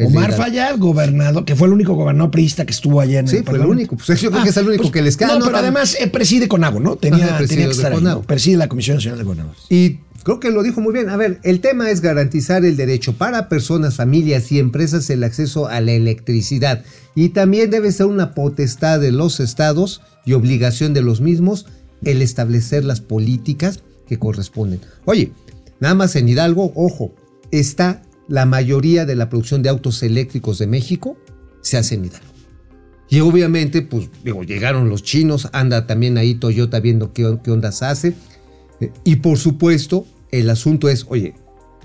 El 0.00 0.06
Omar 0.06 0.32
Fayad, 0.32 0.78
gobernador, 0.78 1.44
que 1.44 1.54
fue 1.54 1.66
el 1.66 1.74
único 1.74 1.94
gobernador 1.94 2.30
priista 2.30 2.64
que 2.64 2.72
estuvo 2.72 3.00
ayer 3.00 3.20
en 3.20 3.28
Sí, 3.28 3.36
el 3.36 3.44
fue 3.44 3.58
el 3.58 3.66
único. 3.66 3.96
Pues 3.96 4.20
yo 4.20 4.30
creo 4.30 4.42
que 4.42 4.48
es 4.48 4.56
el 4.56 4.68
único 4.68 4.90
que 4.90 5.02
les 5.02 5.16
queda. 5.16 5.38
No, 5.38 5.44
pero 5.44 5.58
además 5.58 5.96
eh, 6.00 6.06
preside 6.06 6.48
Conago, 6.48 6.80
¿no? 6.80 6.96
Tenía, 6.96 7.26
Ajá, 7.26 7.38
preside 7.38 7.56
tenía 7.56 7.66
que 7.66 7.76
estar 7.76 7.92
ahí. 7.92 8.22
Preside 8.26 8.56
la 8.56 8.68
Comisión 8.68 8.96
Nacional 8.96 9.18
de 9.18 9.24
Gobernadores. 9.24 9.62
Y 9.68 9.98
creo 10.22 10.40
que 10.40 10.50
lo 10.50 10.62
dijo 10.62 10.80
muy 10.80 10.94
bien. 10.94 11.10
A 11.10 11.16
ver, 11.16 11.38
el 11.42 11.60
tema 11.60 11.90
es 11.90 12.00
garantizar 12.00 12.64
el 12.64 12.76
derecho 12.76 13.12
para 13.14 13.48
personas, 13.50 13.96
familias 13.96 14.50
y 14.52 14.58
empresas 14.58 15.10
el 15.10 15.22
acceso 15.22 15.68
a 15.68 15.80
la 15.80 15.92
electricidad. 15.92 16.82
Y 17.14 17.30
también 17.30 17.70
debe 17.70 17.92
ser 17.92 18.06
una 18.06 18.34
potestad 18.34 19.00
de 19.00 19.12
los 19.12 19.38
estados 19.38 20.00
y 20.24 20.32
obligación 20.32 20.94
de 20.94 21.02
los 21.02 21.20
mismos 21.20 21.66
el 22.04 22.22
establecer 22.22 22.84
las 22.84 23.00
políticas 23.00 23.80
que 24.08 24.18
corresponden. 24.18 24.80
Oye, 25.04 25.32
nada 25.78 25.94
más 25.94 26.16
en 26.16 26.28
Hidalgo, 26.28 26.72
ojo, 26.74 27.12
está 27.50 28.02
la 28.30 28.46
mayoría 28.46 29.04
de 29.04 29.16
la 29.16 29.28
producción 29.28 29.62
de 29.62 29.68
autos 29.68 30.02
eléctricos 30.02 30.58
de 30.58 30.66
México 30.66 31.18
se 31.60 31.76
hace 31.76 31.96
en 31.96 32.06
Hidalgo. 32.06 32.26
Y 33.10 33.20
obviamente, 33.20 33.82
pues, 33.82 34.08
digo, 34.24 34.44
llegaron 34.44 34.88
los 34.88 35.02
chinos, 35.02 35.48
anda 35.52 35.86
también 35.86 36.16
ahí 36.16 36.36
Toyota 36.36 36.80
viendo 36.80 37.12
qué, 37.12 37.38
qué 37.44 37.50
ondas 37.50 37.82
hace. 37.82 38.14
Eh, 38.80 38.92
Y 39.04 39.16
por 39.16 39.36
supuesto, 39.36 40.06
el 40.30 40.48
asunto 40.48 40.88
es, 40.88 41.04
oye, 41.08 41.34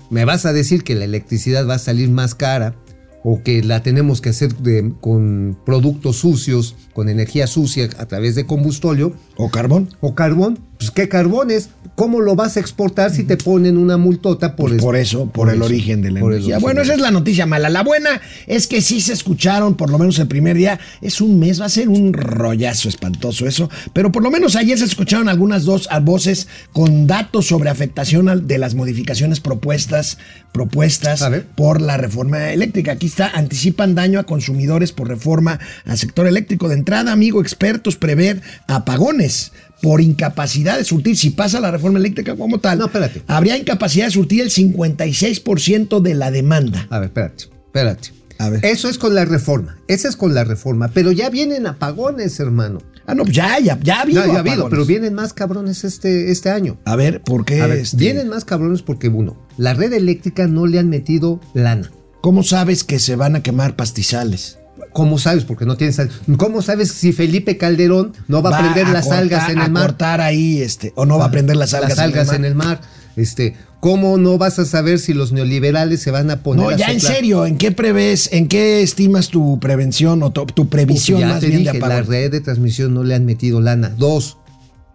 ¿me 0.08 0.24
vas 0.24 0.46
a 0.46 0.52
decir 0.52 0.84
que 0.84 0.94
la 0.94 1.04
electricidad 1.04 1.68
va 1.68 1.74
a 1.74 1.78
salir 1.80 2.08
más 2.10 2.34
cara 2.36 2.76
o 3.24 3.42
que 3.42 3.60
la 3.64 3.82
tenemos 3.82 4.20
que 4.20 4.28
hacer 4.28 4.54
de- 4.58 4.92
con 5.00 5.58
productos 5.66 6.14
sucios, 6.18 6.76
con 6.94 7.08
energía 7.08 7.48
sucia 7.48 7.88
a 7.98 8.06
través 8.06 8.36
de 8.36 8.46
combustóleo 8.46 9.14
¿O 9.36 9.50
carbón? 9.50 9.88
o 10.00 10.14
carbón? 10.14 10.60
Pues 10.78 10.90
¿qué 10.90 11.08
carbón 11.08 11.50
es? 11.50 11.70
¿Cómo 11.94 12.20
lo 12.20 12.34
vas 12.36 12.58
a 12.58 12.60
exportar 12.60 13.10
si 13.10 13.24
te 13.24 13.38
ponen 13.38 13.78
una 13.78 13.96
multota 13.96 14.54
por, 14.54 14.66
Pues 14.68 14.76
es- 14.78 14.82
por 14.84 14.96
eso, 14.96 15.26
por, 15.30 15.48
el 15.48 15.56
eso, 15.56 15.64
origen 15.64 16.02
de 16.02 16.10
la 16.10 16.20
energía. 16.20 16.58
Bueno, 16.58 16.82
esa 16.82 16.92
es 16.92 17.00
la 17.00 17.10
noticia 17.10 17.46
mala. 17.46 17.70
La 17.70 17.82
buena 17.82 18.20
es 18.46 18.66
que 18.66 18.82
sí 18.82 19.00
se 19.00 19.14
escucharon, 19.14 19.76
por 19.76 19.88
lo 19.88 19.98
menos 19.98 20.18
el 20.18 20.28
primer 20.28 20.56
día. 20.58 20.78
Es 21.00 21.22
un 21.22 21.38
mes, 21.38 21.58
va 21.60 21.64
a 21.66 21.70
ser 21.70 21.88
un 21.88 22.12
rollazo 22.12 22.90
espantoso 22.90 23.46
eso. 23.46 23.70
Pero 23.94 24.12
por 24.12 24.22
lo 24.22 24.30
menos 24.30 24.56
ayer 24.56 24.76
se 24.78 24.84
escucharon 24.84 25.30
algunas 25.30 25.64
dos 25.64 25.88
a 25.90 26.00
voces 26.00 26.48
con 26.72 27.06
datos 27.06 27.46
sobre 27.46 27.70
afectación 27.70 28.46
de 28.46 28.58
las 28.58 28.74
modificaciones 28.74 29.40
propuestas, 29.40 30.18
propuestas 30.52 31.24
por 31.54 31.80
la 31.80 31.96
reforma 31.96 32.50
eléctrica. 32.52 32.92
Aquí 32.92 33.06
está, 33.06 33.28
anticipan 33.30 33.94
daño 33.94 34.18
a 34.20 34.24
consumidores 34.24 34.92
por 34.92 35.08
reforma 35.08 35.58
al 35.86 35.96
sector 35.96 36.26
eléctrico. 36.26 36.68
De 36.68 36.74
entrada, 36.74 37.12
amigo, 37.12 37.40
expertos 37.40 37.96
prever 37.96 38.42
apagones 38.66 39.52
por 39.82 40.00
incapacidad 40.00 40.78
de 40.78 40.84
surtir. 40.84 41.16
Si 41.16 41.30
pasa 41.30 41.60
la 41.60 41.70
reforma 41.70 41.98
eléctrica 41.98 42.34
como 42.36 42.58
tal, 42.58 42.78
No, 42.78 42.86
espérate. 42.86 43.22
habría 43.26 43.56
incapacidad 43.56 44.06
de 44.06 44.10
surtir 44.12 44.40
el 44.42 44.50
56% 44.50 46.00
de 46.00 46.14
la 46.14 46.30
demanda. 46.30 46.86
A 46.90 46.98
ver, 46.98 47.08
espérate, 47.08 47.44
espérate. 47.66 48.10
A 48.38 48.50
ver. 48.50 48.64
Eso 48.66 48.88
es 48.88 48.98
con 48.98 49.14
la 49.14 49.24
reforma. 49.24 49.78
Esa 49.88 50.08
es 50.08 50.16
con 50.16 50.34
la 50.34 50.44
reforma. 50.44 50.88
Pero 50.92 51.10
ya 51.10 51.30
vienen 51.30 51.66
apagones, 51.66 52.38
hermano. 52.38 52.80
Ah, 53.06 53.14
no, 53.14 53.22
pues 53.22 53.34
ya, 53.36 53.58
ya, 53.60 53.78
ya 53.82 53.98
ha 53.98 54.02
habido. 54.02 54.26
No, 54.26 54.32
ya 54.32 54.36
ha 54.38 54.40
habido, 54.40 54.68
pero 54.68 54.84
vienen 54.84 55.14
más 55.14 55.32
cabrones 55.32 55.84
este, 55.84 56.30
este 56.30 56.50
año. 56.50 56.76
A 56.84 56.96
ver, 56.96 57.22
¿por 57.22 57.44
qué? 57.46 57.62
A 57.62 57.66
ver, 57.66 57.78
este, 57.78 57.96
vienen 57.96 58.28
más 58.28 58.44
cabrones 58.44 58.82
porque, 58.82 59.08
uno, 59.08 59.36
la 59.56 59.72
red 59.72 59.92
eléctrica 59.92 60.46
no 60.48 60.66
le 60.66 60.78
han 60.78 60.90
metido 60.90 61.40
lana. 61.54 61.90
¿Cómo 62.20 62.42
sabes 62.42 62.82
que 62.84 62.98
se 62.98 63.14
van 63.16 63.36
a 63.36 63.42
quemar 63.42 63.76
pastizales? 63.76 64.58
¿Cómo 64.96 65.18
sabes? 65.18 65.44
Porque 65.44 65.66
no 65.66 65.76
tienes. 65.76 66.00
¿Cómo 66.38 66.62
sabes 66.62 66.90
si 66.90 67.12
Felipe 67.12 67.58
Calderón 67.58 68.14
no 68.28 68.40
va, 68.40 68.56
a 68.56 68.62
prender 68.62 68.88
las 68.88 69.04
cortar- 69.04 69.18
algas 69.24 69.50
en 69.50 69.58
a 69.58 69.66
el 69.66 69.70
mar? 69.70 69.82
cortar 69.88 70.20
ahí, 70.22 70.62
este, 70.62 70.94
o 70.96 71.04
no 71.04 71.18
va 71.18 71.26
a 71.26 71.30
prender 71.30 71.54
las 71.56 71.74
algas, 71.74 71.90
Las 71.90 71.98
algas 71.98 72.32
en 72.32 72.46
el 72.46 72.54
mar. 72.54 72.66
mar. 72.66 72.80
Este, 73.14 73.54
¿Cómo 73.80 74.16
no 74.16 74.38
vas 74.38 74.58
a 74.58 74.64
saber 74.64 74.98
si 74.98 75.12
los 75.12 75.32
neoliberales 75.32 76.00
se 76.00 76.10
van 76.10 76.30
a 76.30 76.42
poner 76.42 76.64
No, 76.64 76.70
a 76.70 76.76
ya 76.76 76.86
en 76.92 77.00
serio, 77.00 77.44
¿en 77.44 77.58
qué 77.58 77.72
prevés, 77.72 78.30
en 78.32 78.48
qué 78.48 78.80
estimas 78.82 79.28
tu 79.28 79.60
prevención 79.60 80.22
o 80.22 80.30
tu, 80.32 80.46
tu 80.46 80.70
previsión 80.70 81.16
Uf, 81.18 81.20
ya 81.20 81.28
más 81.28 81.40
te 81.40 81.48
bien 81.48 81.58
dije, 81.60 81.72
de 81.74 81.78
la 81.80 82.00
red 82.00 82.30
de 82.30 82.40
transmisión 82.40 82.94
no 82.94 83.04
le 83.04 83.14
han 83.14 83.26
metido 83.26 83.60
lana. 83.60 83.90
Dos, 83.98 84.38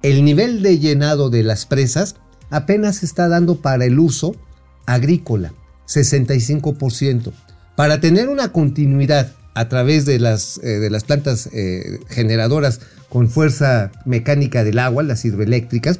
el 0.01 0.25
nivel 0.25 0.63
de 0.63 0.79
llenado 0.79 1.29
de 1.29 1.43
las 1.43 1.67
presas 1.67 2.15
apenas 2.49 2.97
se 2.97 3.05
está 3.05 3.27
dando 3.29 3.61
para 3.61 3.85
el 3.85 3.99
uso 3.99 4.35
agrícola, 4.87 5.53
65%. 5.87 7.31
Para 7.75 8.01
tener 8.01 8.29
una 8.29 8.51
continuidad 8.51 9.31
a 9.53 9.69
través 9.69 10.05
de 10.05 10.19
las, 10.19 10.59
eh, 10.63 10.79
de 10.79 10.89
las 10.89 11.03
plantas 11.03 11.49
eh, 11.53 11.99
generadoras 12.09 12.79
con 13.09 13.29
fuerza 13.29 13.91
mecánica 14.05 14.63
del 14.63 14.79
agua, 14.79 15.03
las 15.03 15.25
hidroeléctricas, 15.25 15.99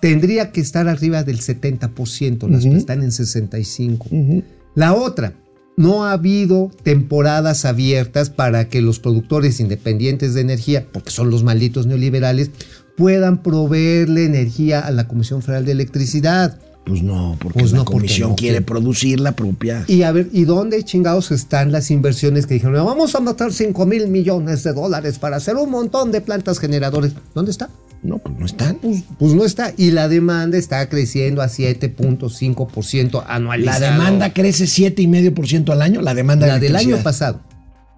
tendría 0.00 0.52
que 0.52 0.60
estar 0.60 0.88
arriba 0.88 1.22
del 1.22 1.40
70%, 1.40 2.48
las 2.48 2.64
que 2.64 2.76
están 2.76 3.02
en 3.02 3.10
65%. 3.10 4.44
La 4.74 4.92
otra, 4.94 5.32
no 5.76 6.04
ha 6.04 6.12
habido 6.12 6.70
temporadas 6.82 7.64
abiertas 7.64 8.30
para 8.30 8.68
que 8.68 8.80
los 8.80 8.98
productores 8.98 9.60
independientes 9.60 10.34
de 10.34 10.40
energía, 10.40 10.86
porque 10.90 11.10
son 11.10 11.30
los 11.30 11.44
malditos 11.44 11.86
neoliberales, 11.86 12.50
puedan 12.96 13.42
proveerle 13.42 14.24
energía 14.24 14.80
a 14.80 14.90
la 14.90 15.06
Comisión 15.06 15.42
Federal 15.42 15.66
de 15.66 15.72
Electricidad. 15.72 16.58
Pues 16.86 17.02
no, 17.02 17.36
porque 17.40 17.58
Pues 17.58 17.72
la 17.72 17.78
porque 17.78 17.92
comisión 17.94 18.30
no, 18.30 18.36
quiere 18.36 18.60
producir 18.62 19.18
la 19.18 19.32
propia. 19.32 19.84
Y 19.88 20.02
a 20.02 20.12
ver, 20.12 20.28
¿y 20.32 20.44
dónde 20.44 20.82
chingados 20.84 21.32
están 21.32 21.72
las 21.72 21.90
inversiones 21.90 22.46
que 22.46 22.54
dijeron, 22.54 22.74
vamos 22.86 23.12
a 23.16 23.20
matar 23.20 23.52
5 23.52 23.84
mil 23.86 24.06
millones 24.06 24.62
de 24.62 24.72
dólares 24.72 25.18
para 25.18 25.36
hacer 25.36 25.56
un 25.56 25.68
montón 25.70 26.12
de 26.12 26.20
plantas 26.20 26.60
generadores? 26.60 27.12
¿Dónde 27.34 27.50
está? 27.50 27.68
No, 28.04 28.18
pues 28.18 28.38
no 28.38 28.46
están. 28.46 28.76
Pues, 28.76 29.02
pues 29.18 29.34
no 29.34 29.44
está. 29.44 29.72
Y 29.76 29.90
la 29.90 30.06
demanda 30.08 30.56
está 30.58 30.88
creciendo 30.88 31.42
a 31.42 31.48
7.5% 31.48 33.24
La 33.26 33.34
anualizado. 33.34 33.80
demanda 33.92 34.32
crece 34.32 34.66
7,5% 34.66 35.72
al 35.72 35.82
año, 35.82 36.02
la 36.02 36.14
demanda 36.14 36.46
de 36.46 36.52
La 36.52 36.58
del 36.60 36.76
año 36.76 36.98
pasado. 36.98 37.40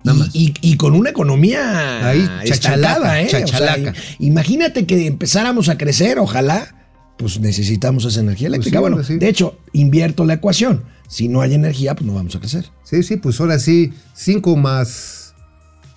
Y, 0.04 0.06
Nada 0.06 0.18
más. 0.20 0.30
y- 0.32 0.54
y 0.62 0.76
con 0.76 0.94
una 0.94 1.10
economía 1.10 2.08
Ahí, 2.08 2.26
chachalaca, 2.44 3.20
¿eh? 3.20 3.26
O 3.26 3.28
sea, 3.30 3.44
chachalaca. 3.44 3.90
im- 3.90 3.94
imagínate 4.20 4.86
que 4.86 5.06
empezáramos 5.06 5.68
a 5.68 5.76
crecer, 5.76 6.18
ojalá, 6.20 6.74
pues 7.18 7.38
necesitamos 7.40 8.04
esa 8.04 8.20
energía 8.20 8.46
eléctrica. 8.48 8.78
sí, 8.78 8.80
bueno, 8.80 8.96
pues 8.96 9.08
sí. 9.08 9.18
de 9.18 9.28
hecho, 9.28 9.58
invierto 9.72 10.24
la 10.24 10.34
ecuación. 10.34 10.84
Si 11.08 11.28
no 11.28 11.40
hay 11.40 11.54
energía, 11.54 11.94
pues 11.94 12.06
no 12.06 12.14
vamos 12.14 12.36
a 12.36 12.38
crecer. 12.40 12.66
Sí, 12.84 13.02
sí, 13.02 13.16
pues 13.16 13.40
ahora 13.40 13.58
sí, 13.58 13.92
5 14.14 14.56
más. 14.56 15.34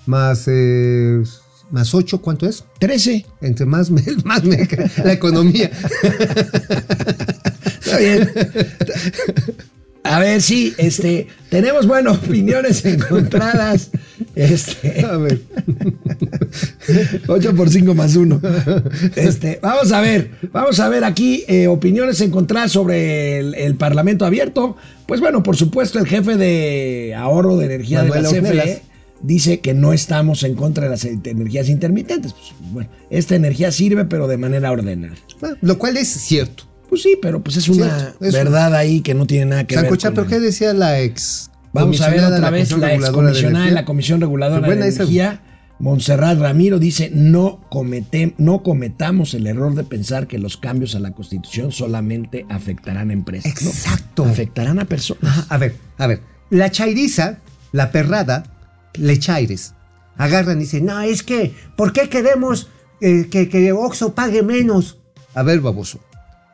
Más. 0.05 0.45
eh, 0.47 1.21
más 1.71 1.93
8, 1.95 2.21
¿cuánto 2.21 2.47
es? 2.47 2.65
13. 2.79 3.25
Entre 3.41 3.65
más 3.65 3.89
me, 3.89 4.03
más 4.25 4.43
me 4.43 4.67
la 5.03 5.13
economía. 5.13 5.71
Está 7.81 7.97
bien. 7.97 8.29
A 10.03 10.19
ver, 10.19 10.41
sí, 10.41 10.73
este, 10.77 11.27
tenemos, 11.49 11.87
bueno, 11.87 12.11
opiniones 12.23 12.83
encontradas. 12.85 13.91
Este, 14.35 15.05
A 15.05 15.17
ver. 15.17 15.41
8 17.27 17.55
por 17.55 17.69
5 17.69 17.93
más 17.93 18.15
1. 18.15 18.41
Este, 19.15 19.59
vamos 19.61 19.91
a 19.91 20.01
ver, 20.01 20.31
vamos 20.51 20.79
a 20.79 20.89
ver 20.89 21.03
aquí 21.03 21.43
eh, 21.47 21.67
opiniones 21.67 22.19
encontradas 22.21 22.71
sobre 22.71 23.39
el, 23.39 23.55
el 23.55 23.75
Parlamento 23.75 24.25
abierto. 24.25 24.75
Pues 25.05 25.21
bueno, 25.21 25.43
por 25.43 25.55
supuesto, 25.55 25.99
el 25.99 26.07
jefe 26.07 26.35
de 26.35 27.13
ahorro 27.15 27.57
de 27.57 27.65
energía 27.65 28.03
Manuel 28.03 28.23
de 28.23 28.41
la 28.41 28.63
CFE 28.63 28.81
dice 29.21 29.59
que 29.59 29.73
no 29.73 29.93
estamos 29.93 30.43
en 30.43 30.55
contra 30.55 30.85
de 30.85 30.89
las 30.89 31.05
eh, 31.05 31.19
energías 31.23 31.69
intermitentes. 31.69 32.33
Pues, 32.33 32.53
bueno, 32.71 32.89
esta 33.09 33.35
energía 33.35 33.71
sirve, 33.71 34.05
pero 34.05 34.27
de 34.27 34.37
manera 34.37 34.71
ordenada. 34.71 35.15
Bueno, 35.39 35.57
lo 35.61 35.77
cual 35.77 35.97
es 35.97 36.09
cierto. 36.09 36.70
Pues 36.91 37.03
sí, 37.03 37.17
pero 37.21 37.41
pues 37.41 37.55
es 37.55 37.69
una 37.69 38.13
es- 38.19 38.33
verdad 38.33 38.75
ahí 38.75 38.99
que 38.99 39.13
no 39.13 39.25
tiene 39.25 39.45
nada 39.45 39.65
que 39.65 39.75
Sancocha, 39.75 40.09
ver. 40.09 40.15
¿pero 40.15 40.27
con- 40.27 40.29
qué 40.33 40.39
decía 40.41 40.73
la 40.73 40.99
ex? 40.99 41.49
Vamos 41.73 42.01
a 42.01 42.09
ver 42.09 42.17
comisionada 42.19 42.35
otra 42.37 42.49
vez 42.49 42.69
la 42.71 42.75
Reguladora 42.77 42.91
de 42.91 43.31
excomisionada 43.31 43.65
de 43.65 43.71
la 43.71 43.85
Comisión 43.85 44.19
Reguladora 44.21 44.67
de. 44.67 44.73
Energía, 44.73 45.41
Montserrat 45.79 46.37
Ramiro, 46.37 46.79
dice, 46.79 47.09
no, 47.13 47.61
comete- 47.71 48.35
no 48.37 48.61
cometamos 48.61 49.33
el 49.35 49.47
error 49.47 49.73
de 49.73 49.83
pensar 49.85 50.27
que 50.27 50.37
los 50.37 50.57
cambios 50.57 50.93
a 50.95 50.99
la 50.99 51.11
Constitución 51.11 51.71
solamente 51.71 52.45
afectarán 52.49 53.09
a 53.09 53.13
empresas. 53.13 53.53
No, 53.63 53.69
Exacto. 53.69 54.25
afectarán 54.25 54.79
a 54.79 54.85
personas. 54.85 55.45
A 55.49 55.57
ver, 55.57 55.75
a 55.97 56.07
ver. 56.07 56.19
La 56.49 56.69
chairiza, 56.71 57.37
la 57.71 57.91
perrada, 57.93 58.43
le 58.95 59.17
chaires. 59.17 59.73
Agarran 60.17 60.57
y 60.57 60.63
dicen, 60.63 60.85
no, 60.85 60.99
es 60.99 61.23
que, 61.23 61.55
¿por 61.77 61.93
qué 61.93 62.09
queremos 62.09 62.67
eh, 62.99 63.27
que, 63.31 63.47
que 63.47 63.71
Oxxo 63.71 64.13
pague 64.13 64.43
menos? 64.43 64.99
A 65.33 65.41
ver, 65.41 65.61
baboso. 65.61 66.01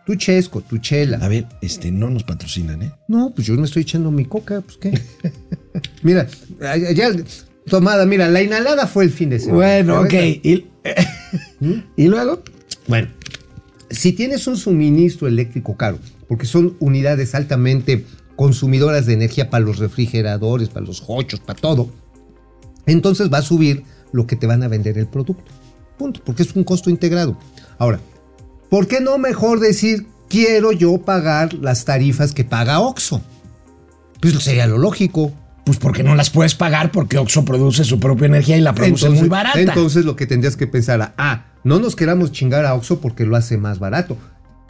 Tu 0.07 0.15
chesco, 0.15 0.61
tu 0.61 0.77
chela. 0.77 1.17
A 1.17 1.27
ver, 1.27 1.47
este, 1.61 1.91
no 1.91 2.09
nos 2.09 2.23
patrocinan, 2.23 2.81
¿eh? 2.81 2.93
No, 3.09 3.33
pues 3.35 3.45
yo 3.45 3.55
me 3.55 3.65
estoy 3.65 3.81
echando 3.81 4.09
mi 4.09 4.23
coca, 4.23 4.61
pues 4.61 4.77
qué. 4.77 5.01
mira, 6.01 6.29
ya, 6.95 7.11
tomada, 7.65 8.05
mira, 8.05 8.29
la 8.29 8.41
inhalada 8.41 8.87
fue 8.87 9.03
el 9.03 9.11
fin 9.11 9.31
de 9.31 9.39
semana. 9.39 9.57
Bueno, 9.57 9.99
ok. 9.99 10.13
Y, 10.13 10.65
y 11.97 12.07
luego, 12.07 12.41
Bueno, 12.87 13.09
si 13.89 14.13
tienes 14.13 14.47
un 14.47 14.55
suministro 14.55 15.27
eléctrico 15.27 15.75
caro, 15.75 15.99
porque 16.29 16.45
son 16.45 16.77
unidades 16.79 17.35
altamente 17.35 18.05
consumidoras 18.37 19.07
de 19.07 19.13
energía 19.13 19.49
para 19.49 19.65
los 19.65 19.77
refrigeradores, 19.77 20.69
para 20.69 20.85
los 20.85 21.03
hochos, 21.05 21.41
para 21.41 21.59
todo, 21.59 21.89
entonces 22.85 23.29
va 23.29 23.39
a 23.39 23.41
subir 23.41 23.83
lo 24.13 24.25
que 24.25 24.37
te 24.37 24.47
van 24.47 24.63
a 24.63 24.69
vender 24.69 24.97
el 24.97 25.07
producto. 25.07 25.43
Punto, 25.97 26.21
porque 26.23 26.43
es 26.43 26.55
un 26.55 26.63
costo 26.63 26.89
integrado. 26.89 27.37
Ahora, 27.77 27.99
¿por 28.69 28.87
qué 28.87 29.01
no 29.01 29.17
mejor 29.17 29.59
decir 29.59 30.07
quiero 30.29 30.71
yo 30.71 30.97
pagar 30.99 31.53
las 31.53 31.85
tarifas 31.85 32.33
que 32.33 32.43
paga 32.43 32.79
Oxxo? 32.79 33.21
Pues 34.21 34.33
sería 34.35 34.67
lo 34.67 34.77
lógico. 34.77 35.33
pues 35.65 35.77
porque 35.77 36.01
no 36.01 36.15
las 36.15 36.29
puedes 36.29 36.55
pagar 36.55 36.91
porque 36.91 37.17
Oxxo 37.17 37.43
produce 37.43 37.83
su 37.83 37.99
propia 37.99 38.27
energía 38.27 38.57
y 38.57 38.61
la 38.61 38.73
produce 38.73 39.09
muy 39.09 39.27
barata. 39.27 39.59
Entonces 39.59 40.05
lo 40.05 40.15
que 40.15 40.25
tendrías 40.25 40.55
que 40.55 40.65
pensar, 40.65 41.13
ah, 41.17 41.45
no 41.63 41.79
nos 41.79 41.95
queramos 41.95 42.31
chingar 42.31 42.65
a 42.65 42.73
Oxxo 42.73 43.01
porque 43.01 43.25
lo 43.25 43.35
hace 43.35 43.57
más 43.57 43.79
barato. 43.79 44.17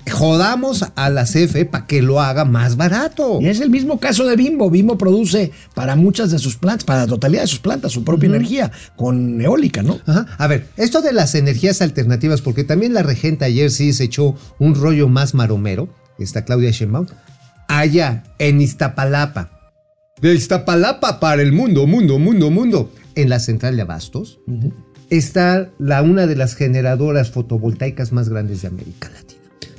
Jodamos 0.10 0.86
a 0.96 1.10
la 1.10 1.26
CFE 1.26 1.66
para 1.66 1.86
que 1.86 2.02
lo 2.02 2.22
haga 2.22 2.46
más 2.46 2.78
barato. 2.78 3.40
Y 3.42 3.48
es 3.48 3.60
el 3.60 3.70
mismo 3.70 4.00
caso 4.00 4.26
de 4.26 4.36
Bimbo. 4.36 4.70
Bimbo 4.70 4.98
produce 4.98 5.52
para 5.74 5.96
muchas 5.96 6.32
de 6.32 6.40
sus 6.40 6.56
plantas, 6.56 6.84
para 6.84 7.02
la 7.02 7.08
totalidad 7.08 7.42
de 7.42 7.48
sus 7.48 7.60
plantas, 7.60 7.92
su 7.92 8.04
propia 8.04 8.28
energía 8.28 8.72
con 8.96 9.42
eólica, 9.42 9.84
¿no? 9.84 10.00
Ajá. 10.06 10.26
A 10.38 10.48
ver, 10.48 10.68
esto 10.78 11.02
de 11.02 11.14
las 11.14 11.36
energías 11.36 11.82
alternativas, 11.82 12.42
porque 12.42 12.64
también 12.64 12.94
la 12.94 13.04
regenta 13.04 13.46
ayer 13.46 13.72
sí 13.72 13.94
se 13.94 14.06
echó 14.06 14.36
un 14.60 14.76
rollo 14.76 15.08
más 15.08 15.34
maromero, 15.34 15.90
está 16.20 16.46
Claudia 16.46 16.72
Sheinbaum, 16.72 17.08
allá 17.68 18.24
en 18.40 18.62
Iztapalapa. 18.62 19.52
De 20.22 20.34
Iztapalapa 20.34 21.20
para 21.20 21.42
el 21.42 21.52
mundo, 21.52 21.86
mundo, 21.86 22.18
mundo, 22.18 22.50
mundo. 22.50 22.92
En 23.16 23.30
la 23.30 23.40
central 23.40 23.76
de 23.76 23.82
Abastos 23.84 24.40
está 25.10 25.70
la, 25.80 26.02
una 26.02 26.28
de 26.28 26.36
las 26.36 26.56
generadoras 26.56 27.32
fotovoltaicas 27.32 28.12
más 28.12 28.30
grandes 28.30 28.62
de 28.62 28.68
América 28.68 29.10
Latina. 29.10 29.27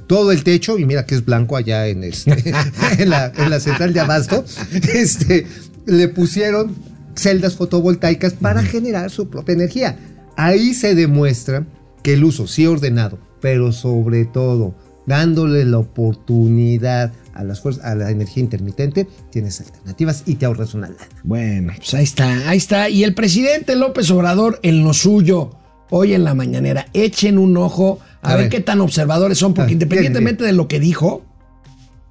Todo 0.09 0.33
el 0.33 0.43
techo, 0.43 0.77
y 0.79 0.85
mira 0.85 1.07
que 1.07 1.15
es 1.15 1.25
blanco 1.25 1.57
allá 1.57 1.87
en, 1.87 2.03
este, 2.03 2.33
en, 2.99 3.11
la, 3.11 3.33
en 3.37 3.51
la 3.51 3.61
central 3.61 3.93
de 3.93 4.01
Abasto, 4.01 4.45
este, 4.93 5.47
le 5.87 6.09
pusieron 6.09 6.75
celdas 7.15 7.55
fotovoltaicas 7.55 8.35
para 8.35 8.63
generar 8.63 9.11
su 9.11 9.29
propia 9.29 9.53
energía. 9.53 9.97
Ahí 10.37 10.75
se 10.75 10.95
demuestra 10.95 11.65
que 12.03 12.15
el 12.15 12.25
uso, 12.25 12.47
sí 12.47 12.67
ordenado, 12.67 13.19
pero 13.41 13.73
sobre 13.73 14.25
todo 14.25 14.75
dándole 15.07 15.65
la 15.65 15.79
oportunidad 15.79 17.13
a, 17.33 17.43
las 17.43 17.61
fuerzas, 17.61 17.85
a 17.85 17.95
la 17.95 18.11
energía 18.11 18.43
intermitente, 18.43 19.09
tienes 19.31 19.61
alternativas 19.61 20.23
y 20.27 20.35
te 20.35 20.45
ahorras 20.45 20.75
una 20.75 20.89
lana. 20.89 21.09
Bueno, 21.25 21.73
pues 21.77 21.95
ahí 21.95 22.05
está, 22.05 22.49
ahí 22.49 22.59
está. 22.59 22.91
Y 22.91 23.05
el 23.05 23.15
presidente 23.15 23.75
López 23.75 24.11
Obrador 24.11 24.61
en 24.63 24.85
lo 24.85 24.93
suyo, 24.93 25.53
hoy 25.91 26.15
en 26.15 26.25
la 26.25 26.35
mañanera, 26.35 26.87
echen 26.93 27.39
un 27.39 27.57
ojo 27.57 28.01
a, 28.23 28.31
A 28.33 28.35
ver, 28.35 28.45
ver. 28.45 28.51
qué 28.51 28.61
tan 28.61 28.81
observadores 28.81 29.39
son, 29.39 29.55
porque 29.55 29.71
Ah, 29.71 29.73
independientemente 29.73 30.45
de 30.45 30.53
lo 30.53 30.69
que 30.69 30.81
dijo, 30.81 31.25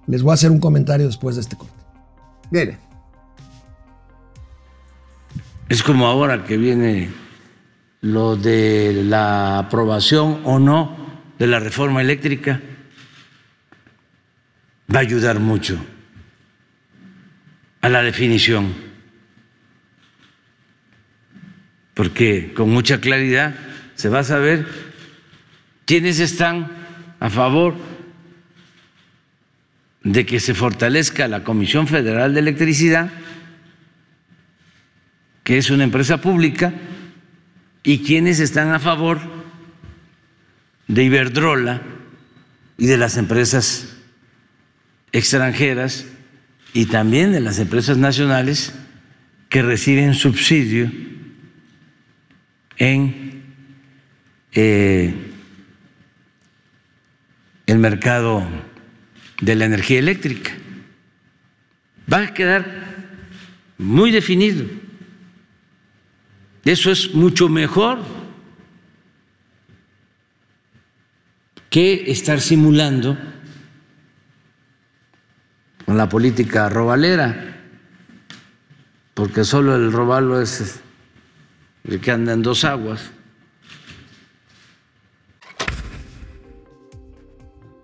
les 0.07 0.22
voy 0.24 0.31
a 0.31 0.34
hacer 0.36 0.51
un 0.51 0.60
comentario 0.60 1.05
después 1.05 1.36
de 1.36 1.41
este 1.41 1.55
corte. 1.57 1.74
Mire, 2.51 2.77
Es 5.69 5.84
como 5.84 6.07
ahora 6.07 6.46
que 6.46 6.55
viene 6.55 7.10
lo 8.01 8.38
de 8.38 9.03
la 9.03 9.60
aprobación 9.60 10.39
o 10.46 10.60
no 10.60 10.96
de 11.38 11.46
la 11.48 11.60
reforma 11.60 12.00
eléctrica. 12.01 12.62
Va 14.89 15.00
a 15.00 15.01
ayudar 15.01 15.39
mucho 15.41 15.77
a 17.81 17.89
la 17.89 18.01
definición 18.01 18.74
porque 21.93 22.53
con 22.55 22.69
mucha 22.69 23.01
claridad 23.01 23.53
se 23.98 24.10
va 24.10 24.20
a 24.20 24.24
saber 24.24 24.66
quiénes 25.86 26.20
están 26.20 26.72
a 27.20 27.30
favor 27.30 27.75
de 30.04 30.25
que 30.25 30.39
se 30.39 30.54
fortalezca 30.54 31.27
la 31.27 31.44
Comisión 31.44 31.88
Federal 31.88 32.34
de 32.34 32.39
Electricidad, 32.39 33.10
que 35.44 35.58
es 35.58 35.72
una 35.72 35.84
empresa 35.84 36.22
pública, 36.22 36.72
y 37.84 38.00
quiénes 38.00 38.39
están 38.39 38.72
a 38.72 38.80
favor 38.80 39.20
de 40.88 41.04
Iberdrola 41.04 41.82
y 42.77 42.86
de 42.86 42.98
las 42.98 43.18
empresas 43.18 43.98
extranjeras 45.12 46.06
y 46.74 46.86
también 46.86 47.32
de 47.32 47.42
las 47.42 47.58
empresas 47.58 47.98
nacionales 47.98 48.74
que 49.50 49.63
reciben 49.63 50.13
subsidio 50.13 50.92
en 52.77 53.37
eh, 54.54 55.13
el 57.66 57.80
mercado 57.80 58.48
de 59.42 59.56
la 59.56 59.66
energía 59.66 60.00
eléctrica. 60.00 60.51
Va 62.12 62.24
a 62.24 62.34
quedar 62.34 62.66
muy 63.77 64.12
definido. 64.12 64.66
Eso 66.63 66.92
es 66.92 67.13
mucho 67.13 67.48
mejor 67.50 68.00
que 71.70 72.10
estar 72.12 72.42
simulando 72.42 73.18
con 75.86 75.98
la 75.98 76.10
política 76.10 76.68
robalera, 76.70 77.56
porque 79.13 79.44
solo 79.44 79.75
el 79.75 79.92
robalo 79.92 80.42
es 80.42 80.82
el 81.86 82.01
que 82.01 82.12
anda 82.12 82.34
en 82.34 82.42
dos 82.42 82.66
aguas. 82.66 83.12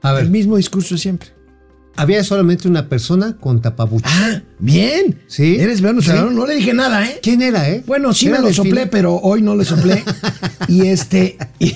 A 0.04 0.14
ver, 0.14 0.26
El 0.26 0.30
mismo 0.32 0.58
discurso 0.58 0.94
de 0.96 1.02
siempre. 1.02 1.30
había 1.96 2.24
solamente 2.24 2.68
una 2.68 2.90
persona 2.90 3.38
con 3.40 3.62
tapabucho. 3.62 4.06
Ah, 4.08 4.42
bien. 4.60 5.20
Sí. 5.28 5.58
Eres 5.60 5.82
bueno, 5.82 6.02
Sí. 6.02 6.12
no 6.32 6.46
le 6.46 6.56
dije 6.56 6.74
nada, 6.74 7.06
¿eh? 7.06 7.20
¿Quién 7.22 7.42
era, 7.42 7.70
eh? 7.70 7.84
Bueno, 7.88 8.14
sí 8.14 8.28
¿Era 8.28 8.42
me 8.42 8.48
lo 8.48 8.54
soplé, 8.54 8.88
pero 8.88 9.16
hoy 9.16 9.42
no 9.42 9.56
le 9.56 9.64
soplé. 9.64 10.04
y 10.68 10.88
este. 10.88 11.38
Y, 11.60 11.68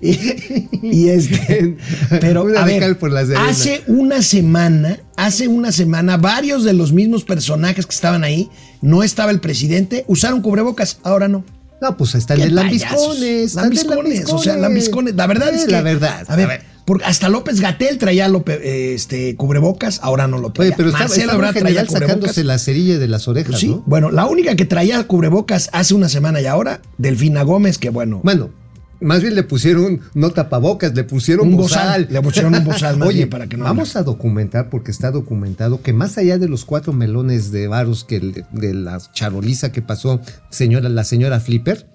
y- 0.00 0.68
y 0.82 1.08
este. 1.10 1.76
Pero 2.20 2.44
Una 2.44 2.62
a 2.62 2.64
ver, 2.66 2.98
por 2.98 3.16
hace 3.16 3.82
una 3.86 4.22
semana, 4.22 4.98
hace 5.16 5.48
una 5.48 5.70
semana, 5.72 6.16
varios 6.16 6.64
de 6.64 6.72
los 6.72 6.92
mismos 6.92 7.24
personajes 7.24 7.86
que 7.86 7.94
estaban 7.94 8.24
ahí, 8.24 8.48
no 8.82 9.02
estaba 9.02 9.30
el 9.30 9.40
presidente, 9.40 10.04
usaron 10.08 10.40
cubrebocas, 10.42 10.98
ahora 11.02 11.28
no. 11.28 11.44
No, 11.82 11.96
pues 11.96 12.14
están 12.14 12.38
de 12.38 12.48
lambiscones. 12.50 13.54
Lambiscones, 13.54 14.24
o 14.32 14.38
sea, 14.38 14.56
lambiscones. 14.56 15.14
La 15.14 15.26
verdad 15.26 15.54
es 15.54 15.66
que. 15.66 15.72
La 15.72 15.82
verdad. 15.82 16.24
A 16.26 16.34
ver, 16.36 16.62
porque 16.86 17.04
hasta 17.04 17.28
López 17.28 17.60
Gatel 17.60 17.98
traía 17.98 18.28
Lope- 18.28 18.58
eh, 18.62 18.94
este, 18.94 19.36
cubrebocas, 19.36 20.00
ahora 20.02 20.26
no 20.28 20.38
lo 20.38 20.50
traía. 20.52 20.68
Oye, 20.70 20.76
pero 20.78 20.92
Marcelo 20.92 21.32
Ebrard 21.34 21.56
traía 21.56 21.84
sacándose 21.84 22.44
la 22.44 22.58
cerilla 22.58 22.98
de 22.98 23.08
las 23.08 23.28
orejas, 23.28 23.50
Pues 23.50 23.60
sí, 23.60 23.68
¿no? 23.68 23.82
bueno, 23.86 24.10
la 24.10 24.24
única 24.26 24.56
que 24.56 24.64
traía 24.64 25.02
cubrebocas 25.06 25.68
hace 25.72 25.92
una 25.92 26.08
semana 26.08 26.40
y 26.40 26.46
ahora, 26.46 26.80
Delfina 26.96 27.42
Gómez, 27.42 27.76
que 27.76 27.90
bueno, 27.90 28.20
Bueno, 28.24 28.50
más 28.98 29.20
bien 29.20 29.34
le 29.34 29.42
pusieron 29.42 30.00
no 30.14 30.30
tapabocas, 30.30 30.94
le 30.94 31.04
pusieron 31.04 31.48
Un 31.48 31.56
bozal. 31.56 32.02
bozal, 32.04 32.08
le 32.10 32.22
pusieron 32.22 32.54
un 32.54 32.64
bozal 32.64 32.96
más 32.96 33.08
Oye, 33.08 33.16
bien 33.18 33.28
para 33.30 33.46
que 33.46 33.56
no 33.58 33.64
vamos 33.64 33.94
a 33.96 34.02
documentar, 34.02 34.70
porque 34.70 34.90
está 34.90 35.10
documentado, 35.10 35.82
que 35.82 35.92
más 35.92 36.16
allá 36.16 36.38
de 36.38 36.48
los 36.48 36.64
cuatro 36.64 36.94
melones 36.94 37.50
de 37.52 37.68
varos 37.68 38.04
que 38.04 38.20
de 38.52 38.74
la 38.74 38.98
charoliza 39.12 39.70
que 39.70 39.82
pasó 39.82 40.20
señora, 40.50 40.88
la 40.88 41.04
señora 41.04 41.40
Flipper, 41.40 41.88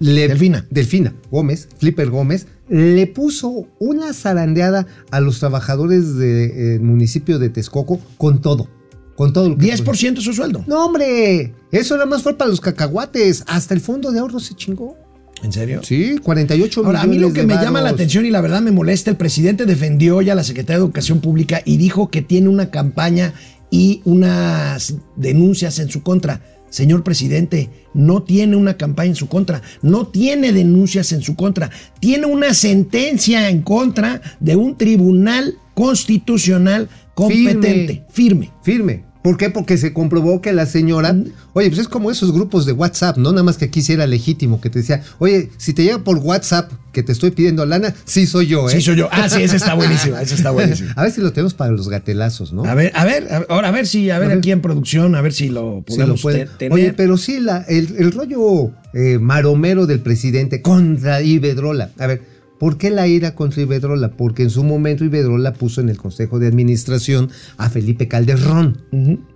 le- 0.00 0.28
Delfina. 0.28 0.66
Delfina 0.70 1.14
Gómez, 1.30 1.68
Flipper 1.78 2.10
Gómez, 2.10 2.46
le 2.68 3.06
puso 3.06 3.66
una 3.78 4.12
zarandeada 4.12 4.86
a 5.10 5.20
los 5.20 5.38
trabajadores 5.40 6.16
del 6.16 6.80
municipio 6.80 7.38
de 7.38 7.48
Texcoco 7.50 8.00
con 8.16 8.40
todo. 8.40 8.68
Con 9.16 9.32
todo 9.32 9.48
lo 9.48 9.56
que 9.58 9.66
10% 9.66 10.14
de 10.14 10.20
su 10.20 10.32
sueldo. 10.32 10.62
No, 10.68 10.84
hombre, 10.86 11.52
eso 11.72 11.94
nada 11.94 12.06
más 12.06 12.22
fue 12.22 12.36
para 12.38 12.50
los 12.50 12.60
cacahuates. 12.60 13.42
Hasta 13.48 13.74
el 13.74 13.80
fondo 13.80 14.12
de 14.12 14.20
ahorro 14.20 14.38
se 14.38 14.54
chingó. 14.54 14.96
¿En 15.42 15.52
serio? 15.52 15.80
Sí, 15.82 16.18
48 16.18 16.84
Ahora, 16.84 17.00
a 17.02 17.06
mí 17.06 17.14
lo 17.14 17.28
millones 17.28 17.34
que 17.34 17.40
de 17.40 17.46
me 17.46 17.54
llama 17.54 17.80
la 17.80 17.90
atención 17.90 18.26
y 18.26 18.30
la 18.30 18.40
verdad 18.40 18.60
me 18.60 18.70
molesta, 18.72 19.10
el 19.10 19.16
presidente 19.16 19.66
defendió 19.66 20.20
ya 20.20 20.32
a 20.32 20.36
la 20.36 20.42
Secretaría 20.44 20.78
de 20.78 20.84
Educación 20.84 21.20
Pública 21.20 21.62
y 21.64 21.76
dijo 21.78 22.10
que 22.10 22.22
tiene 22.22 22.48
una 22.48 22.70
campaña 22.70 23.34
y 23.70 24.02
unas 24.04 24.94
denuncias 25.16 25.78
en 25.78 25.90
su 25.90 26.02
contra. 26.02 26.40
Señor 26.70 27.02
presidente, 27.02 27.70
no 27.94 28.22
tiene 28.22 28.56
una 28.56 28.76
campaña 28.76 29.10
en 29.10 29.16
su 29.16 29.28
contra, 29.28 29.62
no 29.82 30.06
tiene 30.06 30.52
denuncias 30.52 31.12
en 31.12 31.22
su 31.22 31.34
contra, 31.34 31.70
tiene 32.00 32.26
una 32.26 32.54
sentencia 32.54 33.48
en 33.48 33.62
contra 33.62 34.20
de 34.40 34.56
un 34.56 34.76
tribunal 34.76 35.54
constitucional 35.74 36.88
competente, 37.14 38.04
firme. 38.10 38.50
Firme. 38.62 39.07
¿Por 39.28 39.36
qué? 39.36 39.50
Porque 39.50 39.76
se 39.76 39.92
comprobó 39.92 40.40
que 40.40 40.54
la 40.54 40.64
señora, 40.64 41.12
Mm. 41.12 41.24
oye, 41.52 41.68
pues 41.68 41.80
es 41.82 41.88
como 41.88 42.10
esos 42.10 42.32
grupos 42.32 42.64
de 42.64 42.72
WhatsApp, 42.72 43.18
¿no? 43.18 43.30
Nada 43.32 43.42
más 43.42 43.58
que 43.58 43.66
aquí 43.66 43.82
sí 43.82 43.92
era 43.92 44.06
legítimo, 44.06 44.58
que 44.58 44.70
te 44.70 44.78
decía, 44.78 45.02
oye, 45.18 45.50
si 45.58 45.74
te 45.74 45.82
llega 45.84 45.98
por 45.98 46.16
WhatsApp 46.16 46.72
que 46.92 47.02
te 47.02 47.12
estoy 47.12 47.30
pidiendo 47.32 47.66
lana, 47.66 47.94
sí 48.06 48.26
soy 48.26 48.46
yo, 48.46 48.70
¿eh? 48.70 48.72
Sí, 48.72 48.80
soy 48.80 48.96
yo. 48.96 49.10
Ah, 49.12 49.28
sí, 49.28 49.42
esa 49.42 49.56
está 49.56 49.74
buenísima, 49.74 50.22
esa 50.22 50.34
está 50.34 50.50
buenísima. 50.50 50.92
A 50.96 51.02
ver 51.02 51.12
si 51.12 51.20
lo 51.20 51.30
tenemos 51.34 51.52
para 51.52 51.72
los 51.72 51.90
gatelazos, 51.90 52.54
¿no? 52.54 52.64
A 52.64 52.72
ver, 52.72 52.90
a 52.94 53.04
ver, 53.04 53.28
ahora 53.50 53.68
a 53.68 53.70
ver 53.70 53.86
si, 53.86 54.08
a 54.08 54.18
ver, 54.18 54.26
A 54.26 54.28
ver. 54.30 54.38
aquí 54.38 54.50
en 54.50 54.62
producción, 54.62 55.14
a 55.14 55.20
ver 55.20 55.34
si 55.34 55.50
lo 55.50 55.84
Si 55.86 55.92
lo 55.92 55.96
podemos 55.98 56.22
pueden. 56.22 56.48
tener. 56.58 56.72
Oye, 56.72 56.94
pero 56.94 57.18
sí, 57.18 57.38
la, 57.38 57.58
el, 57.68 57.96
el 57.98 58.12
rollo 58.12 58.70
eh, 58.94 59.18
maromero 59.20 59.84
del 59.86 60.00
presidente 60.00 60.62
contra 60.62 61.20
Ibedrola. 61.20 61.90
A 61.98 62.06
ver, 62.06 62.22
¿por 62.58 62.76
qué 62.78 62.90
la 62.90 63.06
ira 63.06 63.34
contra 63.34 63.62
Ibedrola? 63.62 64.10
Porque 64.16 64.42
en 64.44 64.50
su 64.50 64.64
momento 64.64 65.04
Ibedrola 65.04 65.54
puso 65.54 65.80
en 65.80 65.88
el 65.88 65.96
Consejo 65.96 66.38
de 66.38 66.46
Administración 66.48 67.30
a 67.56 67.70
Felipe 67.70 68.08
Calderón. 68.08 68.82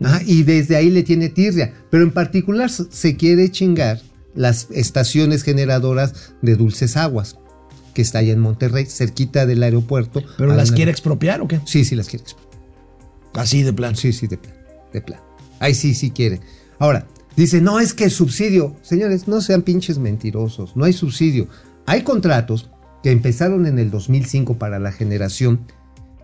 Ah, 0.02 0.20
y 0.26 0.42
desde 0.42 0.76
ahí 0.76 0.90
le 0.90 1.02
tiene 1.02 1.28
tirria. 1.28 1.72
Pero 1.90 2.02
en 2.02 2.11
particular 2.12 2.70
se- 2.70 3.16
quiere 3.16 3.50
chingar 3.50 4.00
las 4.35 4.68
estaciones 4.70 5.42
generadoras 5.42 6.32
de 6.42 6.56
dulces 6.56 6.96
aguas, 6.96 7.37
que 7.94 8.02
está 8.02 8.18
allá 8.20 8.32
en 8.32 8.40
Monterrey, 8.40 8.87
cerquita 8.87 9.44
del 9.46 9.62
aeropuerto. 9.62 10.22
¿Pero 10.38 10.54
las 10.54 10.72
quiere 10.72 10.90
expropiar 10.90 11.40
o 11.42 11.48
qué? 11.48 11.61
Sí, 11.66 11.85
sí 11.85 11.94
las 11.94 12.08
quiere 12.08 12.22
expropiar. 12.22 12.52
Así 13.35 13.62
de 13.62 13.72
plan. 13.72 13.94
Sí, 13.96 14.12
sí, 14.12 14.26
de 14.26 14.38
plan, 14.38 14.54
de 14.92 15.00
plan. 15.00 15.20
Ahí 15.58 15.74
sí, 15.74 15.94
sí 15.94 16.11
quiere. 16.11 16.40
Ahora, 16.78 17.06
dice, 17.37 17.61
no, 17.61 17.78
es 17.80 17.94
que 17.94 18.11
subsidio. 18.11 18.74
Señores, 18.82 19.28
no 19.28 19.40
sean 19.40 19.62
pinches 19.62 19.98
mentirosos, 19.98 20.74
no 20.76 20.85
hay 20.85 20.92
subsidio. 20.92 21.46
Hay 21.87 22.02
contratos 22.02 22.68
que 23.02 23.10
empezaron 23.10 23.66
en 23.66 23.78
el 23.78 23.90
2005 23.90 24.58
para 24.58 24.78
la 24.78 24.92
generación 24.92 25.60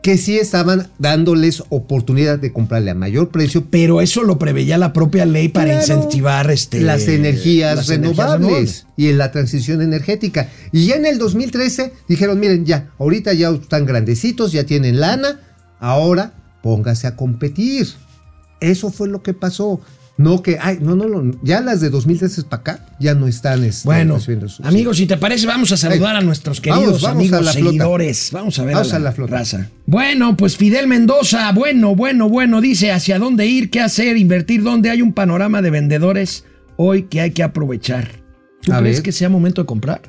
que 0.02 0.16
sí 0.16 0.38
estaban 0.38 0.88
dándoles 0.98 1.64
oportunidad 1.70 2.38
de 2.38 2.52
comprarle 2.52 2.92
a 2.92 2.94
mayor 2.94 3.30
precio 3.30 3.66
Pero 3.68 4.00
eso 4.00 4.22
lo 4.22 4.38
preveía 4.38 4.78
la 4.78 4.92
propia 4.92 5.26
ley 5.26 5.48
para 5.48 5.66
Claro. 5.66 5.80
incentivar 5.80 6.50
este, 6.50 6.80
las 6.80 7.08
energías 7.08 7.76
las 7.76 7.88
renovables 7.88 8.86
y 8.96 9.08
en 9.08 9.18
la 9.18 9.32
transición 9.32 9.82
energética. 9.82 10.48
Y 10.72 10.86
ya 10.86 10.94
en 10.96 11.04
el 11.04 11.18
2013 11.18 11.92
dijeron, 12.08 12.38
miren, 12.38 12.64
ya, 12.64 12.90
ahorita 12.98 13.34
ya 13.34 13.50
están 13.50 13.86
grandecitos, 13.86 14.52
ya 14.52 14.64
tienen 14.64 15.00
lana, 15.00 15.40
ahora 15.80 16.32
póngase 16.62 17.06
a 17.06 17.16
competir. 17.16 17.88
Eso 18.60 18.90
fue 18.90 19.08
lo 19.08 19.22
que 19.22 19.34
pasó. 19.34 19.80
No 20.18 20.42
que, 20.42 20.58
ay, 20.60 20.78
no, 20.80 20.96
no, 20.96 21.06
no, 21.06 21.38
ya 21.42 21.60
las 21.60 21.80
de 21.80 21.90
2013 21.90 22.42
para 22.42 22.60
acá 22.60 22.86
ya 22.98 23.14
no 23.14 23.28
están 23.28 23.62
este, 23.64 23.86
Bueno, 23.86 24.18
subsidio. 24.18 24.48
amigos, 24.68 24.96
si 24.96 25.06
te 25.06 25.16
parece, 25.16 25.46
vamos 25.46 25.70
a 25.70 25.76
saludar 25.76 26.16
a 26.16 26.20
nuestros 26.20 26.60
queridos 26.60 27.00
vamos 27.02 27.04
amigos 27.04 27.38
a 27.38 27.42
la 27.42 27.52
flota. 27.52 27.66
seguidores. 27.70 28.30
Vamos 28.32 28.58
a 28.58 28.64
ver 28.64 28.74
Vamos 28.74 28.92
a 28.92 28.96
a 28.96 28.98
la, 28.98 29.04
la 29.04 29.12
flota. 29.12 29.36
raza. 29.38 29.70
Bueno, 29.86 30.36
pues 30.36 30.56
Fidel 30.56 30.88
Mendoza, 30.88 31.50
bueno, 31.52 31.94
bueno, 31.94 32.28
bueno, 32.28 32.60
dice 32.60 32.90
hacia 32.90 33.18
dónde 33.20 33.46
ir, 33.46 33.70
qué 33.70 33.80
hacer, 33.80 34.16
invertir, 34.16 34.64
dónde 34.64 34.90
hay 34.90 35.02
un 35.02 35.12
panorama 35.12 35.62
de 35.62 35.70
vendedores 35.70 36.44
hoy 36.76 37.04
que 37.04 37.20
hay 37.20 37.30
que 37.30 37.44
aprovechar. 37.44 38.08
¿Tú 38.62 38.72
A 38.72 38.80
crees 38.80 38.96
ver. 38.96 39.02
que 39.04 39.12
sea 39.12 39.28
momento 39.28 39.62
de 39.62 39.66
comprar? 39.66 40.02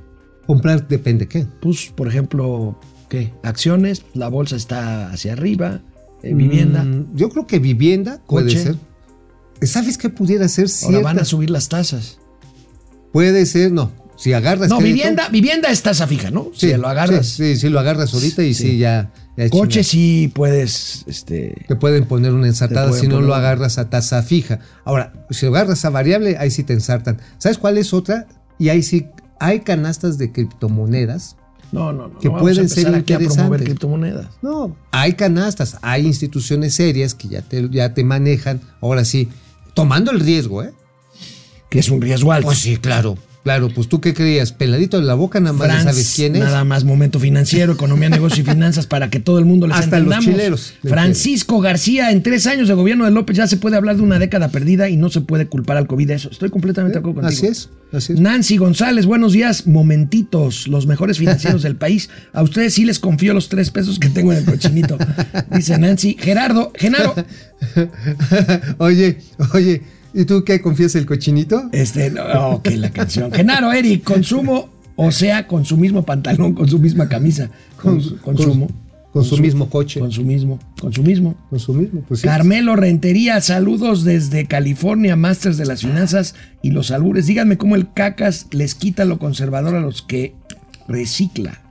Comprar 0.47 0.87
depende 0.87 1.27
qué. 1.27 1.45
Pues, 1.61 1.93
por 1.95 2.07
ejemplo, 2.07 2.79
¿qué? 3.09 3.31
Acciones, 3.43 4.03
la 4.15 4.27
bolsa 4.27 4.55
está 4.55 5.11
hacia 5.11 5.33
arriba, 5.33 5.81
eh, 6.23 6.33
vivienda. 6.33 6.83
Mm, 6.83 7.15
yo 7.15 7.29
creo 7.29 7.45
que 7.45 7.59
vivienda 7.59 8.19
puede 8.27 8.47
Coche. 8.47 8.63
ser. 8.63 8.75
¿Sabes 9.61 9.97
qué 9.97 10.09
pudiera 10.09 10.47
ser? 10.47 10.67
Ahora 10.85 10.99
van 10.99 11.19
a 11.19 11.25
subir 11.25 11.49
las 11.49 11.69
tasas. 11.69 12.19
Puede 13.11 13.45
ser, 13.45 13.71
no. 13.71 13.91
Si 14.17 14.33
agarras 14.33 14.69
No, 14.69 14.77
crédito- 14.79 14.95
vivienda, 14.97 15.29
vivienda 15.29 15.69
es 15.69 15.81
tasa 15.81 16.05
fija, 16.05 16.29
¿no? 16.29 16.49
si 16.53 16.73
lo 16.73 16.87
agarras. 16.89 17.25
Sí, 17.25 17.53
sí, 17.55 17.61
sí, 17.61 17.69
lo 17.69 17.79
agarras 17.79 18.13
ahorita 18.13 18.43
y 18.43 18.53
sí, 18.53 18.71
Sí. 18.71 18.77
ya. 18.77 19.11
ya 19.37 19.49
Coche 19.49 19.83
sí 19.83 20.29
puedes, 20.35 21.05
este. 21.07 21.55
Te 21.67 21.75
pueden 21.77 22.05
poner 22.05 22.33
una 22.33 22.47
ensartada 22.47 22.89
pueden 22.89 23.01
si 23.05 23.07
no 23.09 23.21
lo 23.21 23.33
agarras 23.33 23.77
a 23.77 23.89
tasa 23.89 24.21
fija. 24.21 24.59
Ahora, 24.83 25.13
si 25.29 25.45
lo 25.45 25.53
agarras 25.55 25.85
a 25.85 25.89
variable, 25.89 26.37
ahí 26.37 26.51
sí 26.51 26.63
te 26.63 26.73
ensartan. 26.73 27.19
¿Sabes 27.37 27.57
cuál 27.57 27.77
es 27.77 27.93
otra? 27.93 28.27
Y 28.57 28.67
ahí 28.67 28.83
sí 28.83 29.07
hay 29.39 29.61
canastas 29.61 30.17
de 30.17 30.33
criptomonedas. 30.33 31.37
No, 31.71 31.93
no, 31.93 32.09
no. 32.09 32.19
Que 32.19 32.27
no 32.27 32.33
vamos 32.33 32.41
a 32.41 32.53
pueden 32.55 32.67
ser 32.69 32.87
aquí 32.87 33.13
a 33.13 33.17
promover 33.19 33.21
interesantes. 33.29 33.65
criptomonedas. 33.65 34.27
No, 34.41 34.75
hay 34.91 35.13
canastas, 35.13 35.77
hay 35.81 36.05
instituciones 36.05 36.75
serias 36.75 37.13
que 37.15 37.29
ya 37.29 37.41
te, 37.41 37.69
ya 37.71 37.93
te 37.93 38.03
manejan. 38.03 38.59
Ahora 38.81 39.05
sí, 39.05 39.29
tomando 39.73 40.11
el 40.11 40.19
riesgo, 40.19 40.63
¿eh? 40.63 40.73
que 41.69 41.79
es 41.79 41.89
un 41.89 42.01
riesgo 42.01 42.31
alto. 42.31 42.47
Pues 42.47 42.59
sí, 42.59 42.77
claro. 42.77 43.17
Claro, 43.49 43.69
pues 43.73 43.89
tú 43.89 43.99
qué 43.99 44.13
creías, 44.13 44.51
peladito 44.51 44.99
de 44.99 45.07
la 45.07 45.15
boca, 45.15 45.39
nada 45.39 45.53
más 45.53 45.81
sabes 45.81 46.13
quién 46.15 46.35
es. 46.35 46.43
Nada 46.43 46.63
más 46.65 46.83
momento 46.83 47.19
financiero, 47.19 47.73
economía, 47.73 48.07
negocio 48.07 48.43
y 48.43 48.45
finanzas 48.45 48.85
para 48.85 49.09
que 49.09 49.19
todo 49.19 49.39
el 49.39 49.45
mundo 49.45 49.65
les 49.65 49.75
Hasta 49.75 49.99
los 49.99 50.19
chileros. 50.19 50.75
Francisco 50.83 51.59
García, 51.59 52.11
en 52.11 52.21
tres 52.21 52.45
años 52.45 52.67
de 52.67 52.75
gobierno 52.75 53.05
de 53.05 53.11
López 53.11 53.35
ya 53.35 53.47
se 53.47 53.57
puede 53.57 53.75
hablar 53.75 53.95
de 53.95 54.03
una 54.03 54.19
década 54.19 54.49
perdida 54.49 54.87
y 54.87 54.97
no 54.97 55.09
se 55.09 55.21
puede 55.21 55.47
culpar 55.47 55.77
al 55.77 55.87
COVID 55.87 56.09
de 56.09 56.13
eso. 56.13 56.29
Estoy 56.29 56.51
completamente 56.51 56.93
de 56.93 56.99
acuerdo 56.99 57.21
contigo. 57.21 57.39
Así 57.39 57.47
es, 57.47 57.69
así 57.91 58.13
es. 58.13 58.19
Nancy 58.19 58.57
González, 58.57 59.07
buenos 59.07 59.33
días, 59.33 59.65
momentitos, 59.65 60.67
los 60.67 60.85
mejores 60.85 61.17
financieros 61.17 61.63
del 61.63 61.75
país. 61.75 62.11
A 62.33 62.43
ustedes 62.43 62.75
sí 62.75 62.85
les 62.85 62.99
confío 62.99 63.33
los 63.33 63.49
tres 63.49 63.71
pesos 63.71 63.97
que 63.97 64.09
tengo 64.09 64.31
en 64.31 64.37
el 64.37 64.45
cochinito. 64.45 64.95
Dice 65.49 65.75
Nancy. 65.79 66.15
Gerardo, 66.19 66.71
Genaro, 66.75 67.15
oye, 68.77 69.17
oye, 69.55 69.81
¿y 70.13 70.25
tú 70.25 70.43
qué 70.43 70.61
confías 70.61 70.95
el 70.95 71.05
cochinito? 71.05 71.69
este, 71.71 72.09
no, 72.11 72.23
ok, 72.51 72.67
la 72.75 72.89
canción. 72.91 73.31
Genaro, 73.31 73.71
Eric, 73.71 74.03
consumo, 74.03 74.69
o 74.95 75.11
sea, 75.11 75.47
con 75.47 75.65
su 75.65 75.77
mismo 75.77 76.03
pantalón, 76.05 76.53
con 76.53 76.67
su 76.67 76.79
misma 76.79 77.07
camisa. 77.09 77.49
Con, 77.81 78.01
su- 78.01 78.17
consumo. 78.19 78.67
con 79.13 79.23
su 79.23 79.37
mismo 79.37 79.69
coche. 79.69 79.99
Con 79.99 80.11
su 80.11 80.23
mismo, 80.23 80.59
con 80.79 80.91
su 80.93 81.01
mismo. 81.03 81.35
Con 81.49 81.59
su 81.59 81.73
mismo, 81.73 82.01
pues 82.07 82.19
sí. 82.21 82.27
Carmelo 82.27 82.75
Rentería, 82.75 83.39
saludos 83.41 84.03
desde 84.03 84.45
California, 84.45 85.15
Masters 85.15 85.57
de 85.57 85.65
las 85.65 85.81
Finanzas 85.81 86.35
y 86.61 86.71
los 86.71 86.91
albures. 86.91 87.25
Díganme 87.27 87.57
cómo 87.57 87.75
el 87.75 87.91
cacas 87.93 88.47
les 88.51 88.75
quita 88.75 89.05
lo 89.05 89.17
conservador 89.17 89.75
a 89.75 89.79
los 89.81 90.01
que 90.01 90.35
recicla. 90.87 91.61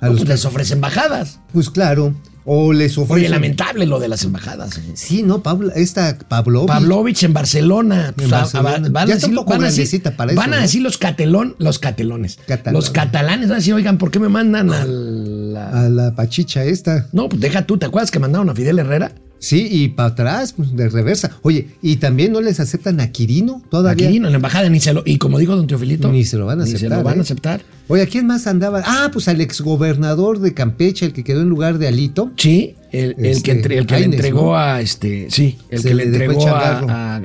A 0.00 0.06
los 0.08 0.16
pues 0.18 0.24
que- 0.24 0.32
les 0.34 0.44
ofrece 0.44 0.74
embajadas. 0.74 1.40
Pues 1.52 1.70
claro. 1.70 2.14
O 2.48 2.72
les 2.72 2.96
ofrecen. 2.96 3.24
Oye, 3.24 3.28
lamentable 3.28 3.86
lo 3.86 3.98
de 3.98 4.06
las 4.08 4.22
embajadas. 4.22 4.80
Sí, 4.94 5.24
no, 5.24 5.42
Pablo, 5.42 5.72
esta 5.74 6.16
Pablo. 6.28 6.64
Pavlovich 6.66 7.24
en 7.24 7.32
Barcelona. 7.32 8.12
Pues, 8.16 8.32
a- 8.32 8.36
a- 8.36 8.40
Barcelona. 8.42 8.88
van, 8.90 8.92
Ya 8.92 8.98
a 9.00 9.02
está 9.02 9.14
decir, 9.14 9.28
un 9.30 9.34
poco 9.34 9.50
van 9.50 9.62
a 9.62 9.66
decir- 9.66 9.76
grandecita 9.78 10.16
para 10.16 10.30
eso, 10.32 10.40
van 10.40 10.52
a 10.52 10.56
¿no? 10.56 10.62
decir 10.62 10.82
los 10.82 10.96
catelón, 10.96 11.56
los 11.58 11.78
catelones. 11.80 12.38
Los 12.72 12.90
catalanes 12.90 13.48
van 13.48 13.56
a 13.56 13.58
decir, 13.58 13.74
oigan, 13.74 13.98
¿por 13.98 14.10
qué 14.12 14.20
me 14.20 14.28
mandan 14.28 14.70
a 14.72 14.84
la... 14.84 15.68
A 15.86 15.88
la 15.88 16.14
pachicha 16.14 16.62
esta. 16.64 17.08
No, 17.12 17.28
pues 17.28 17.40
deja 17.40 17.66
tú, 17.66 17.78
¿te 17.78 17.86
acuerdas 17.86 18.10
que 18.12 18.18
mandaron 18.20 18.48
a 18.48 18.54
Fidel 18.54 18.78
Herrera? 18.78 19.12
Sí, 19.38 19.68
y 19.70 19.88
para 19.88 20.08
atrás, 20.10 20.54
pues, 20.56 20.74
de 20.74 20.88
reversa. 20.88 21.30
Oye, 21.42 21.68
y 21.82 21.96
también 21.96 22.32
no 22.32 22.40
les 22.40 22.58
aceptan 22.58 23.00
a 23.00 23.12
Quirino 23.12 23.62
todavía. 23.70 24.08
Aquí 24.08 24.16
en 24.16 24.22
la 24.24 24.30
embajada 24.30 24.68
ni 24.68 24.80
se 24.80 24.92
lo... 24.94 25.02
Y 25.04 25.18
como 25.18 25.38
dijo 25.38 25.54
don 25.54 25.66
Teofilito... 25.66 26.10
Ni 26.10 26.24
se 26.24 26.36
lo 26.38 26.46
van 26.46 26.60
a 26.60 26.64
ni 26.64 26.70
se 26.70 26.76
aceptar, 26.76 26.98
lo 26.98 27.04
van 27.04 27.16
¿eh? 27.16 27.18
a 27.18 27.22
aceptar. 27.22 27.60
Oye, 27.88 28.02
¿a 28.02 28.06
quién 28.06 28.26
más 28.26 28.46
andaba? 28.46 28.82
Ah, 28.84 29.10
pues 29.12 29.28
al 29.28 29.40
exgobernador 29.40 30.40
de 30.40 30.54
Campeche, 30.54 31.06
el 31.06 31.12
que 31.12 31.22
quedó 31.22 31.42
en 31.42 31.48
lugar 31.48 31.78
de 31.78 31.86
Alito. 31.86 32.32
Sí, 32.36 32.74
el, 32.92 33.14
el 33.18 33.26
Este, 33.26 33.42
que, 33.42 33.50
entre- 33.52 33.78
el 33.78 33.86
que 33.86 33.98
le 33.98 34.04
entregó 34.06 34.42
¿no? 34.46 34.56
a 34.58 34.80
este, 34.80 35.26
sí, 35.30 35.58
el 35.70 35.80
Se 35.82 35.88
que 35.88 35.94
le 35.94 36.02
entregó 36.04 36.48
a, 36.48 36.78
a, 36.80 37.16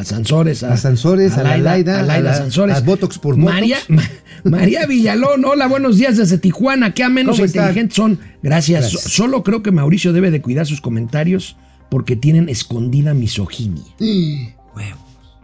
a 0.00 0.04
Sansores, 0.04 0.62
A 0.62 0.76
Sansores, 0.76 1.36
a 1.36 1.42
la 1.42 1.56
Laida, 1.58 2.00
a 2.00 2.02
Laida 2.02 2.32
a 2.32 2.34
Sansores. 2.34 2.76
a 2.76 2.80
Botox 2.80 3.18
por 3.18 3.36
María, 3.36 3.78
Ma- 3.88 4.02
María 4.44 4.86
Villalón, 4.86 5.44
hola, 5.44 5.66
buenos 5.66 5.96
días 5.98 6.16
desde 6.16 6.38
Tijuana, 6.38 6.92
qué 6.94 7.08
menos 7.08 7.38
inteligentes 7.38 7.94
son. 7.96 8.18
Gracias. 8.42 8.80
Gracias. 8.82 9.02
So- 9.02 9.08
Solo 9.08 9.42
creo 9.42 9.62
que 9.62 9.70
Mauricio 9.70 10.12
debe 10.12 10.30
de 10.30 10.40
cuidar 10.40 10.66
sus 10.66 10.80
comentarios 10.80 11.56
porque 11.90 12.16
tienen 12.16 12.48
escondida 12.48 13.14
misoginia. 13.14 13.82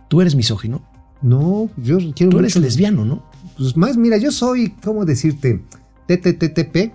Tú 0.08 0.20
eres 0.20 0.34
misógino, 0.36 0.82
No, 1.22 1.68
yo 1.76 1.98
quiero 2.14 2.30
tú 2.30 2.38
eres 2.38 2.54
lesbiano, 2.56 3.04
¿no? 3.04 3.24
Pues 3.58 3.76
más, 3.76 3.96
mira, 3.96 4.16
yo 4.18 4.30
soy, 4.30 4.70
¿cómo 4.84 5.04
decirte? 5.04 5.60
TTTTP. 6.06 6.92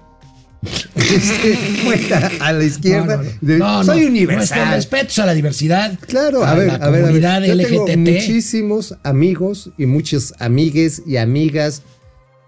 Este, 0.95 1.57
cuenta 1.85 2.31
a 2.39 2.53
la 2.53 2.63
izquierda. 2.63 3.17
No, 3.17 3.23
no, 3.23 3.29
no. 3.29 3.37
De- 3.41 3.57
No, 3.57 3.77
no. 3.79 3.83
soy 3.83 4.05
universal. 4.05 4.75
respetos 4.75 5.17
a 5.19 5.25
la 5.25 5.33
diversidad. 5.33 5.97
Claro, 6.07 6.43
a, 6.45 6.53
ver, 6.53 6.67
la 6.67 6.73
a 6.75 6.77
ver, 6.77 6.83
a 6.87 6.89
ver. 6.91 7.01
comunidad 7.01 7.41
tengo 7.43 7.87
muchísimos 7.97 8.95
amigos 9.03 9.71
y 9.77 9.85
muchas 9.85 10.33
amigues 10.39 11.01
y 11.07 11.17
amigas. 11.17 11.81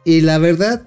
Y 0.06 0.22
la 0.22 0.38
verdad, 0.38 0.84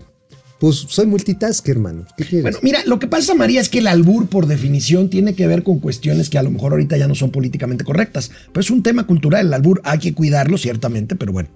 pues 0.60 0.76
soy 0.88 1.06
multitask, 1.06 1.68
hermano. 1.68 2.06
¿Qué 2.16 2.24
quieres? 2.24 2.42
Bueno, 2.42 2.58
mira, 2.62 2.80
lo 2.86 2.98
que 2.98 3.06
pasa, 3.08 3.34
María, 3.34 3.60
es 3.60 3.68
que 3.68 3.78
el 3.80 3.86
albur, 3.88 4.28
por 4.28 4.46
definición, 4.46 5.10
tiene 5.10 5.34
que 5.34 5.46
ver 5.46 5.62
con 5.62 5.80
cuestiones 5.80 6.30
que 6.30 6.38
a 6.38 6.42
lo 6.42 6.50
mejor 6.50 6.72
ahorita 6.72 6.96
ya 6.96 7.08
no 7.08 7.14
son 7.14 7.30
políticamente 7.30 7.84
correctas. 7.84 8.30
Pero 8.52 8.60
es 8.60 8.70
un 8.70 8.82
tema 8.82 9.06
cultural, 9.06 9.46
el 9.48 9.54
albur 9.54 9.80
hay 9.84 9.98
que 9.98 10.14
cuidarlo, 10.14 10.58
ciertamente, 10.58 11.16
pero 11.16 11.32
bueno. 11.32 11.48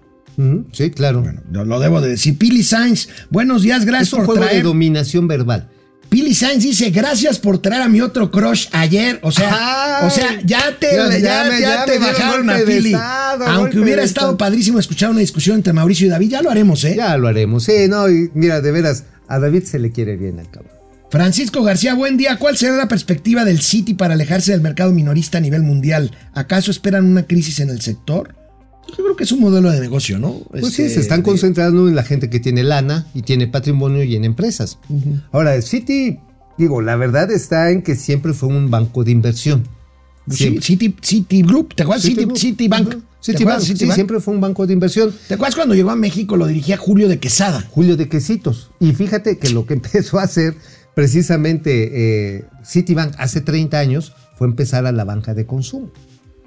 Sí, 0.73 0.91
claro. 0.91 1.23
Bueno, 1.23 1.65
lo 1.65 1.81
debo 1.81 2.01
de 2.01 2.11
decir. 2.11 2.37
Pili 2.39 2.63
Sainz, 2.63 3.09
buenos 3.31 3.63
días, 3.63 3.85
gracias 3.85 4.09
es 4.09 4.13
un 4.15 4.19
por 4.21 4.27
juego 4.27 4.41
de 4.43 4.49
traer. 4.49 4.63
dominación 4.65 5.29
verbal. 5.29 5.69
Pili 6.09 6.35
Sainz 6.35 6.65
dice, 6.65 6.91
gracias 6.91 7.39
por 7.39 7.59
traer 7.59 7.83
a 7.83 7.89
mi 7.89 8.01
otro 8.01 8.31
crush 8.33 8.67
ayer. 8.73 9.21
O 9.23 9.31
sea, 9.31 10.01
Ay, 10.01 10.07
o 10.09 10.11
sea, 10.11 10.41
ya 10.45 10.77
te, 10.79 10.89
ya- 11.21 11.85
te 11.85 11.99
bajaron 12.01 12.51
a 12.51 12.59
de 12.59 12.65
Pili. 12.65 12.93
estado, 12.93 13.47
Aunque 13.47 13.79
hubiera 13.79 14.01
de 14.03 14.07
estado 14.09 14.27
estado. 14.33 14.39
padrísimo 14.39 14.79
escuchar 14.81 15.11
una 15.11 15.21
discusión 15.21 15.57
entre 15.57 15.73
Mauricio 15.73 16.09
y 16.09 16.11
David, 16.11 16.31
ya 16.31 16.43
lo 16.43 16.51
haremos, 16.51 16.83
¿eh? 16.85 16.95
Ya 16.97 17.17
lo 17.17 17.29
haremos. 17.29 17.63
Sí, 17.65 17.87
no, 17.89 18.09
y 18.09 18.29
mira, 18.35 18.61
de 18.61 18.73
veras, 18.73 19.05
a 19.29 19.39
David 19.39 19.63
se 19.65 19.79
le 19.79 19.93
quiere 19.93 20.17
bien 20.17 20.41
al 20.41 20.51
cabrón. 20.51 20.73
Francisco 21.13 21.63
García, 21.63 21.95
buen 21.95 22.17
día. 22.17 22.37
¿Cuál 22.37 22.57
será 22.57 22.77
la 22.77 22.87
perspectiva 22.89 23.45
del 23.45 23.61
City 23.61 23.95
para 23.95 24.15
alejarse 24.15 24.53
del 24.53 24.61
mercado 24.61 24.93
minorista 24.93 25.39
a 25.39 25.41
nivel 25.41 25.63
mundial? 25.63 26.13
¿Acaso 26.35 26.71
esperan 26.73 27.05
una 27.05 27.25
crisis 27.27 27.59
en 27.61 27.69
el 27.71 27.81
sector? 27.81 28.35
Yo 28.89 29.05
creo 29.05 29.17
que 29.17 29.25
es 29.25 29.33
un 29.33 29.41
modelo 29.41 29.71
de 29.71 29.81
negocio, 29.81 30.19
¿no? 30.19 30.41
Pues 30.51 30.65
Este, 30.65 30.89
sí, 30.89 30.95
se 30.95 31.01
están 31.01 31.21
de- 31.21 31.25
concentrando 31.25 31.89
en 31.89 31.95
la 31.95 32.03
gente 32.03 32.29
que 32.29 32.41
tiene 32.41 32.63
lana 32.65 33.07
y 33.15 33.23
tiene 33.23 33.47
patrimonio 33.47 34.03
y 34.03 34.17
en 34.17 34.25
empresas. 34.25 34.79
Ahora, 35.33 35.55
el 35.55 35.63
City, 35.63 36.19
digo, 36.59 36.83
la 36.83 36.97
verdad 36.97 37.31
está 37.31 37.71
en 37.71 37.83
que 37.83 37.95
siempre 37.95 38.33
fue 38.33 38.49
un 38.49 38.71
banco 38.71 39.05
de 39.05 39.13
inversión. 39.13 39.65
City, 40.29 40.95
City 41.01 41.43
Group, 41.43 41.75
¿te 41.75 41.83
acuerdas? 41.83 42.03
City, 42.05 42.27
Citigroup. 42.35 43.03
Citibank. 43.21 43.61
Sí, 43.61 43.77
siempre 43.93 44.19
fue 44.21 44.33
un 44.35 44.41
banco 44.41 44.67
de 44.67 44.73
inversión. 44.73 45.13
¿Te 45.29 45.35
acuerdas 45.35 45.55
cuando 45.55 45.75
llegó 45.75 45.91
a 45.91 45.97
México 45.97 46.37
lo 46.37 46.47
dirigía 46.47 46.77
Julio 46.79 47.07
de 47.09 47.19
Quesada? 47.19 47.67
Julio 47.71 47.97
de 47.97 48.09
Quesitos. 48.09 48.71
Y 48.81 48.93
fíjate 48.93 49.39
que 49.39 49.51
lo 49.51 49.67
que 49.67 49.75
empezó 49.81 50.19
a 50.19 50.23
hacer 50.23 50.55
precisamente 50.95 51.91
eh, 52.37 52.45
Citibank 52.65 53.15
hace 53.19 53.41
30 53.41 53.79
años 53.79 54.13
fue 54.37 54.47
empezar 54.47 54.87
a 54.87 54.93
la 54.93 55.05
banca 55.05 55.35
de 55.35 55.45
consumo. 55.47 55.91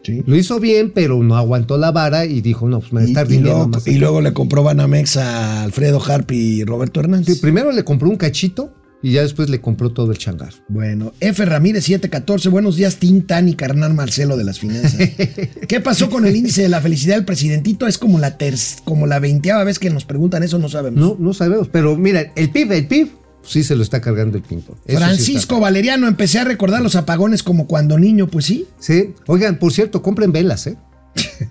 Sí. 0.04 0.22
Lo 0.26 0.36
hizo 0.36 0.60
bien, 0.60 0.92
pero 0.94 1.24
no 1.24 1.38
aguantó 1.38 1.78
la 1.78 1.92
vara 1.92 2.26
y 2.26 2.42
dijo, 2.42 2.68
no, 2.68 2.80
pues 2.82 2.92
me 2.94 3.00
va 3.00 3.04
a 3.04 3.08
Y, 3.08 3.12
estar 3.12 3.32
y 3.32 3.39
luego, 3.39 3.68
más. 3.70 3.88
y 3.88 3.96
luego 3.96 4.22
le 4.22 4.34
compró 4.34 4.62
Banamex 4.63 5.18
a 5.18 5.63
Alfredo 5.63 6.02
Harp 6.06 6.32
y 6.32 6.63
Roberto 6.66 7.00
Hernández. 7.00 7.36
Sí, 7.36 7.42
primero 7.42 7.72
le 7.72 7.84
compró 7.84 8.10
un 8.10 8.18
cachito 8.18 8.74
y 9.02 9.12
ya 9.12 9.22
después 9.22 9.50
le 9.50 9.60
compró 9.62 9.92
todo 9.92 10.12
el 10.12 10.18
changar. 10.18 10.54
Bueno, 10.70 11.13
F. 11.20 11.44
Ramírez 11.46 11.84
714, 11.86 12.50
buenos 12.50 12.76
días, 12.78 12.98
Tintán 12.98 13.50
y 13.50 13.54
carnal 13.56 13.94
Marcelo 13.94 14.38
de 14.38 14.44
las 14.46 14.60
finanzas. 14.60 14.94
¿Qué 15.68 15.80
pasó 15.82 16.10
con 16.10 16.26
el 16.26 16.36
índice 16.36 16.62
de 16.63 16.70
la 16.70 16.82
felicidad 16.82 17.16
del 17.16 17.26
presidentito? 17.26 17.88
Es 17.88 17.98
como 17.98 18.20
la 18.20 18.38
ter 18.38 18.56
como 18.86 19.08
la 19.08 19.20
veinteava 19.20 19.63
vez 19.63 19.80
que 19.80 19.89
nos 19.89 20.06
preguntan 20.06 20.44
eso, 20.44 20.60
no 20.60 20.70
sabemos. 20.70 21.00
No, 21.00 21.18
no 21.20 21.34
sabemos, 21.34 21.68
pero 21.70 21.96
mira, 21.98 22.32
el 22.36 22.50
PIB, 22.50 22.72
el 22.74 22.88
PIB, 22.88 23.08
sí 23.45 23.63
se 23.63 23.75
lo 23.75 23.84
está 23.84 24.01
cargando 24.01 24.38
el 24.38 24.43
sí 24.43 24.95
Francisco 24.97 25.60
Valeriano, 25.60 26.08
empecé 26.08 26.39
a 26.39 26.43
recordar 26.43 26.82
los 26.82 26.95
apagones 26.95 27.43
como 27.43 27.67
cuando 27.67 27.97
niño, 27.99 28.27
pues 28.27 28.45
sí. 28.45 28.65
Sí, 28.79 29.13
oigan, 29.27 29.58
por 29.60 29.71
cierto, 29.73 30.01
compren 30.01 30.32
velas, 30.32 30.67
¿eh? 30.67 30.77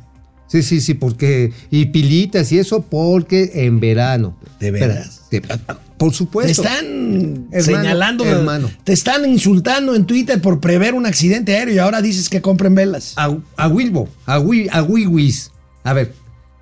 Sí, 0.49 0.63
sí, 0.63 0.83
sí, 0.83 0.93
porque. 0.93 1.51
Y 1.71 1.87
pilitas 1.87 2.53
y 2.53 2.59
eso, 2.59 2.83
porque 2.83 3.53
en 3.55 3.81
verano. 3.81 4.37
¿De 4.61 4.71
veras? 4.71 5.23
Pero, 5.31 5.49
de- 5.49 5.59
por 5.97 6.11
Te 6.11 6.17
supuesto. 6.19 6.63
están 6.63 7.47
Hermano, 7.51 7.63
señalando, 7.83 8.25
hermano. 8.27 8.71
te 8.85 8.93
están 8.93 9.25
insultando 9.25 9.95
en 9.95 10.05
Twitter 10.05 10.43
por 10.43 10.61
prever 10.61 10.93
un 10.93 11.07
accidente 11.07 11.57
aéreo 11.57 11.75
y 11.75 11.79
ahora 11.79 12.03
dices 12.03 12.29
que 12.29 12.43
compren 12.43 12.75
velas. 12.75 13.15
A, 13.17 13.35
a 13.57 13.69
Wilbo, 13.69 14.11
a, 14.27 14.39
Wi- 14.41 14.69
a 14.71 14.83
Wiwis. 14.83 15.53
A 15.85 15.95
ver, 15.95 16.13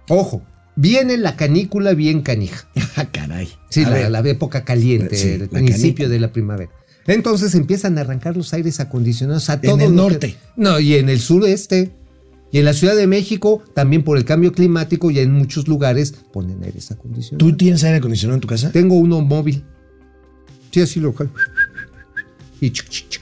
ojo, 0.09 0.41
viene 0.81 1.17
la 1.19 1.37
canícula 1.37 1.95
bien 1.95 2.23
canija. 2.23 2.67
Ah, 2.97 3.07
caray. 3.11 3.49
Sí, 3.71 3.85
la, 3.85 4.19
época 4.21 4.65
caliente, 4.65 5.17
Sí, 5.17 5.29
el 5.29 5.49
principio 5.49 6.09
de 6.09 6.19
la 6.21 6.33
primavera. 6.33 6.71
Entonces 7.07 7.55
empiezan 7.55 7.97
a 7.97 8.03
arrancar 8.03 8.37
los 8.37 8.53
aires 8.53 8.79
acondicionados 8.81 9.49
a 9.49 9.55
En 9.55 9.61
todo 9.63 9.75
el 9.77 9.81
lo 9.81 9.89
que- 9.89 9.95
norte. 9.97 10.37
no, 10.57 10.81
y 10.81 10.95
en 10.97 11.09
el 11.09 11.21
sureste. 11.21 11.93
Y 12.53 12.59
en 12.59 12.65
la 12.65 12.73
Ciudad 12.73 12.97
de 12.97 13.07
México, 13.07 13.63
también 13.75 14.03
por 14.03 14.19
el 14.19 14.25
cambio 14.25 14.53
climático, 14.53 15.11
y 15.13 15.21
en 15.21 15.33
muchos 15.33 15.69
lugares 15.69 16.13
ponen 16.33 16.63
aires 16.65 16.91
acondicionados. 16.91 17.39
¿Tú 17.39 17.57
tienes 17.57 17.85
aire 17.85 17.99
acondicionado 17.99 18.35
en 18.35 18.41
tu 18.41 18.49
casa? 18.49 18.73
Tengo 18.73 18.97
uno 18.97 19.21
móvil. 19.21 19.63
Sí, 20.73 20.81
así 20.81 20.99
lo 20.99 21.15
Y 22.61 22.71
chuc, 22.71 22.89
chuc, 22.89 23.20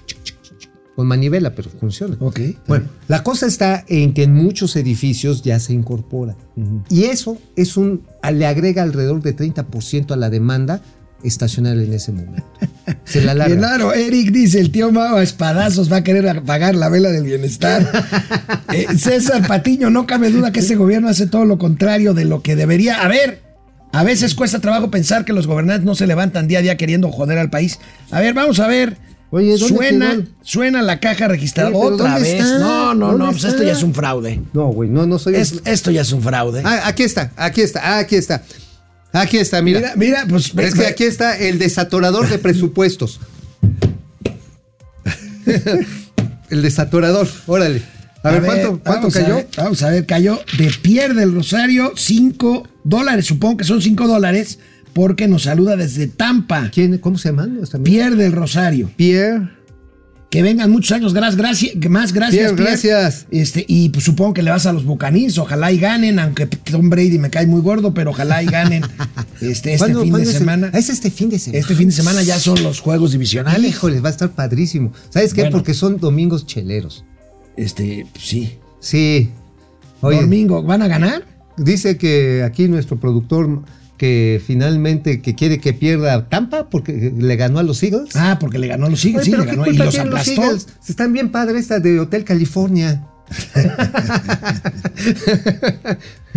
con 0.99 1.07
manivela, 1.07 1.55
pero 1.55 1.71
funciona. 1.71 2.17
Ok. 2.19 2.41
Bueno, 2.67 2.87
la 3.07 3.23
cosa 3.23 3.47
está 3.47 3.85
en 3.87 4.15
que 4.15 4.25
en 4.25 4.35
muchos 4.35 4.75
edificios 4.75 5.43
ya 5.43 5.61
se 5.61 5.73
incorpora. 5.73 6.37
Y 6.91 7.05
eso 7.05 7.39
es 7.55 7.77
un, 7.77 8.03
le 8.29 8.47
agrega 8.49 8.83
alrededor 8.83 9.23
de 9.23 9.37
30% 9.37 10.11
a 10.11 10.17
la 10.17 10.29
demanda 10.29 10.83
estacional 11.23 11.81
en 11.81 11.93
ese 11.93 12.11
momento. 12.11 12.43
Se 13.05 13.23
la 13.23 13.31
alarga. 13.31 13.57
Claro, 13.57 13.95
Eric 13.95 14.33
dice, 14.33 14.59
el 14.59 14.73
tío 14.73 14.91
Mao 14.91 15.19
a 15.19 15.23
espadazos 15.23 15.91
va 15.91 15.99
a 15.99 16.03
querer 16.03 16.29
apagar 16.29 16.75
la 16.75 16.89
vela 16.89 17.11
del 17.11 17.23
bienestar. 17.23 17.89
Eh, 18.75 18.87
César 18.99 19.49
Patiño, 19.49 19.89
no 19.89 20.07
cabe 20.07 20.31
duda 20.31 20.53
que 20.53 20.61
este 20.61 20.77
gobierno 20.77 21.09
hace 21.09 21.27
todo 21.27 21.47
lo 21.47 21.57
contrario 21.57 22.13
de 22.13 22.27
lo 22.27 22.43
que 22.43 22.55
debería. 22.55 23.03
A 23.03 23.09
ver, 23.09 23.41
a 23.93 24.05
veces 24.05 24.35
cuesta 24.35 24.59
trabajo 24.59 24.91
pensar 24.91 25.25
que 25.25 25.33
los 25.33 25.47
gobernantes 25.47 25.87
no 25.87 25.95
se 25.95 26.07
levantan 26.07 26.49
día 26.49 26.59
a 26.59 26.63
día 26.63 26.77
queriendo 26.77 27.11
joder 27.11 27.39
al 27.39 27.49
país. 27.49 27.79
A 28.11 28.21
ver, 28.21 28.35
vamos 28.35 28.61
a 28.61 28.67
ver. 28.67 29.08
Oye, 29.31 29.59
¿dónde 29.59 29.69
suena, 29.77 30.11
quedó? 30.13 30.23
suena 30.43 30.83
la 30.83 31.01
caja 31.01 31.29
Oye, 31.29 31.67
pero 31.67 31.79
otra 31.81 32.15
¿dónde 32.15 32.21
vez. 32.23 32.41
está? 32.43 32.59
No, 32.61 32.95
no, 32.95 33.07
¿Dónde 33.13 33.25
no, 33.27 33.31
pues 33.33 33.45
esto 33.45 33.63
ya 33.63 33.73
es 33.73 33.83
un 33.83 33.95
fraude. 33.95 34.41
No, 34.55 34.69
güey, 34.69 34.89
no, 34.89 35.07
no 35.07 35.19
soy. 35.19 35.35
Es- 35.37 35.61
esto 35.65 35.91
ya 35.91 36.01
es 36.01 36.13
un 36.13 36.23
fraude. 36.23 36.63
Ah, 36.65 36.83
aquí 36.87 37.03
está, 37.03 37.31
aquí 37.37 37.61
está, 37.61 37.99
aquí 37.99 38.17
está. 38.17 38.43
Aquí 39.13 39.39
está, 39.39 39.61
mira. 39.63 39.81
mira, 39.81 39.95
mira, 39.97 40.27
pues 40.29 40.53
es 40.57 40.75
que 40.75 40.87
aquí 40.87 41.05
está 41.05 41.37
el 41.39 41.59
desatorador 41.59 42.29
de 42.29 42.39
presupuestos. 42.39 43.21
el 46.51 46.63
desatorador, 46.63 47.29
órale. 47.47 47.83
A, 48.23 48.31
ver, 48.33 48.43
¿cuánto, 48.43 48.81
cuánto 48.85 49.07
a 49.09 49.11
cayó? 49.11 49.37
ver, 49.37 49.49
vamos 49.57 49.83
a 49.83 49.91
ver, 49.91 50.05
cayó 50.05 50.41
de 50.59 50.71
Pierre 50.83 51.15
del 51.15 51.35
Rosario 51.35 51.93
5 51.97 52.67
dólares. 52.85 53.27
Supongo 53.27 53.59
que 53.59 53.65
son 53.65 53.81
5 53.81 54.07
dólares 54.07 54.59
porque 54.99 55.29
nos 55.29 55.45
saluda 55.45 55.77
desde 55.77 56.09
Tampa. 56.09 56.73
¿Quién, 56.75 56.99
¿Cómo 56.99 57.19
se 57.19 57.29
llama? 57.29 57.49
Pierre 57.85 58.17
del 58.17 58.33
Rosario. 58.33 58.91
Pierre. 58.97 59.49
Que 60.29 60.43
vengan 60.43 60.73
muchos 60.73 60.91
años, 60.91 61.15
gracias, 61.15 61.37
gracias, 61.37 61.89
más 61.89 62.13
gracias. 62.13 62.51
Pierre, 62.51 62.65
gracias. 62.65 63.27
Este, 63.31 63.65
y 63.69 63.91
pues, 63.91 64.05
supongo 64.05 64.35
que 64.35 64.43
le 64.43 64.51
vas 64.51 64.67
a 64.67 64.73
los 64.73 64.85
Bucanís, 64.85 65.39
ojalá 65.39 65.71
y 65.71 65.79
ganen, 65.79 66.19
aunque 66.19 66.47
Tom 66.47 66.91
Brady 66.91 67.21
me 67.21 67.31
cae 67.31 67.47
muy 67.47 67.61
gordo, 67.61 67.95
pero 67.95 68.11
ojalá 68.11 68.43
y 68.43 68.47
ganen 68.47 68.83
este, 69.41 69.75
este 69.75 69.79
¿Cuándo- 69.79 70.03
fin 70.03 70.15
de 70.15 70.27
semana. 70.27 70.71
Es 70.75 70.91
este 70.91 71.13
fin 71.13 71.31
de 71.31 71.39
semana. 71.39 71.61
Este 71.61 71.77
fin 71.77 71.91
de 71.91 71.95
semana 71.95 72.25
ya 72.25 72.41
son 72.41 72.61
los 72.65 72.81
juegos 72.81 73.13
divisionales. 73.13 73.71
Híjole, 73.71 74.01
va 74.01 74.09
a 74.09 74.13
estar 74.13 74.33
padrísimo. 74.33 74.93
¿Sabes 75.11 75.33
qué? 75.33 75.43
Bueno. 75.43 75.59
Porque 75.59 75.75
son 75.75 75.99
domingos 75.99 76.45
cheleros. 76.45 77.05
Este, 77.57 78.05
pues, 78.13 78.25
sí. 78.27 78.59
Sí. 78.81 79.31
Oye, 80.01 80.23
Domingo, 80.23 80.61
¿van 80.65 80.83
a 80.83 80.89
ganar? 80.89 81.25
dice 81.57 81.97
que 81.99 82.43
aquí 82.43 82.67
nuestro 82.67 82.99
productor 82.99 83.63
que 83.99 84.41
finalmente 84.47 85.21
que 85.21 85.35
quiere 85.35 85.59
que 85.61 85.75
pierda 85.75 86.29
Tampa 86.29 86.71
porque 86.71 87.13
le 87.15 87.37
ganó 87.37 87.59
a 87.59 87.63
los 87.63 87.83
Eagles. 87.83 88.15
Ah, 88.17 88.39
porque 88.41 88.59
le 88.59 88.69
ganó 88.69 88.87
a 88.87 88.91
los 88.91 89.05
Eagles, 89.05 89.23
Oye, 89.29 89.31
sí, 89.33 89.37
le 89.37 89.45
¿qué 89.45 89.57
ganó 89.57 89.67
y 89.67 89.77
los 89.77 89.99
aplastó. 89.99 90.43
Eagles? 90.43 90.69
Están 90.89 91.13
bien 91.13 91.31
padres 91.31 91.63
esta 91.63 91.81
de 91.81 92.01
Hotel 92.01 92.25
California. 92.25 93.05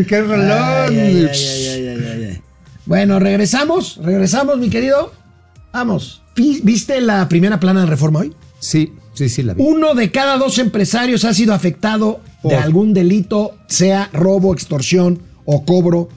¡Qué 0.08 0.22
rolón! 0.22 0.50
Ay, 0.90 1.28
ay, 1.30 1.88
ay. 1.88 2.42
Bueno, 2.86 3.20
regresamos, 3.20 4.00
regresamos, 4.04 4.58
mi 4.58 4.70
querido. 4.70 5.14
Vamos. 5.72 6.22
Vi- 6.36 6.62
¿Viste 6.64 7.00
la 7.02 7.28
primera 7.30 7.60
plana 7.60 7.82
de 7.82 7.86
reforma 7.88 8.20
hoy? 8.20 8.34
Sí, 8.60 8.94
sí, 9.14 9.30
sí, 9.30 9.44
la 9.44 9.54
vi. 9.54 9.64
Uno 9.64 9.94
de 9.94 10.12
cada 10.12 10.38
dos 10.38 10.58
empresarios 10.58 11.24
ha 11.26 11.34
sido 11.34 11.54
afectado 11.54 12.22
de 12.44 12.50
Por- 12.50 12.54
algún 12.56 12.94
delito, 12.94 13.56
sea 13.68 14.10
robo, 14.14 14.54
extorsión 14.54 15.22
o 15.46 15.64
cobro 15.66 16.10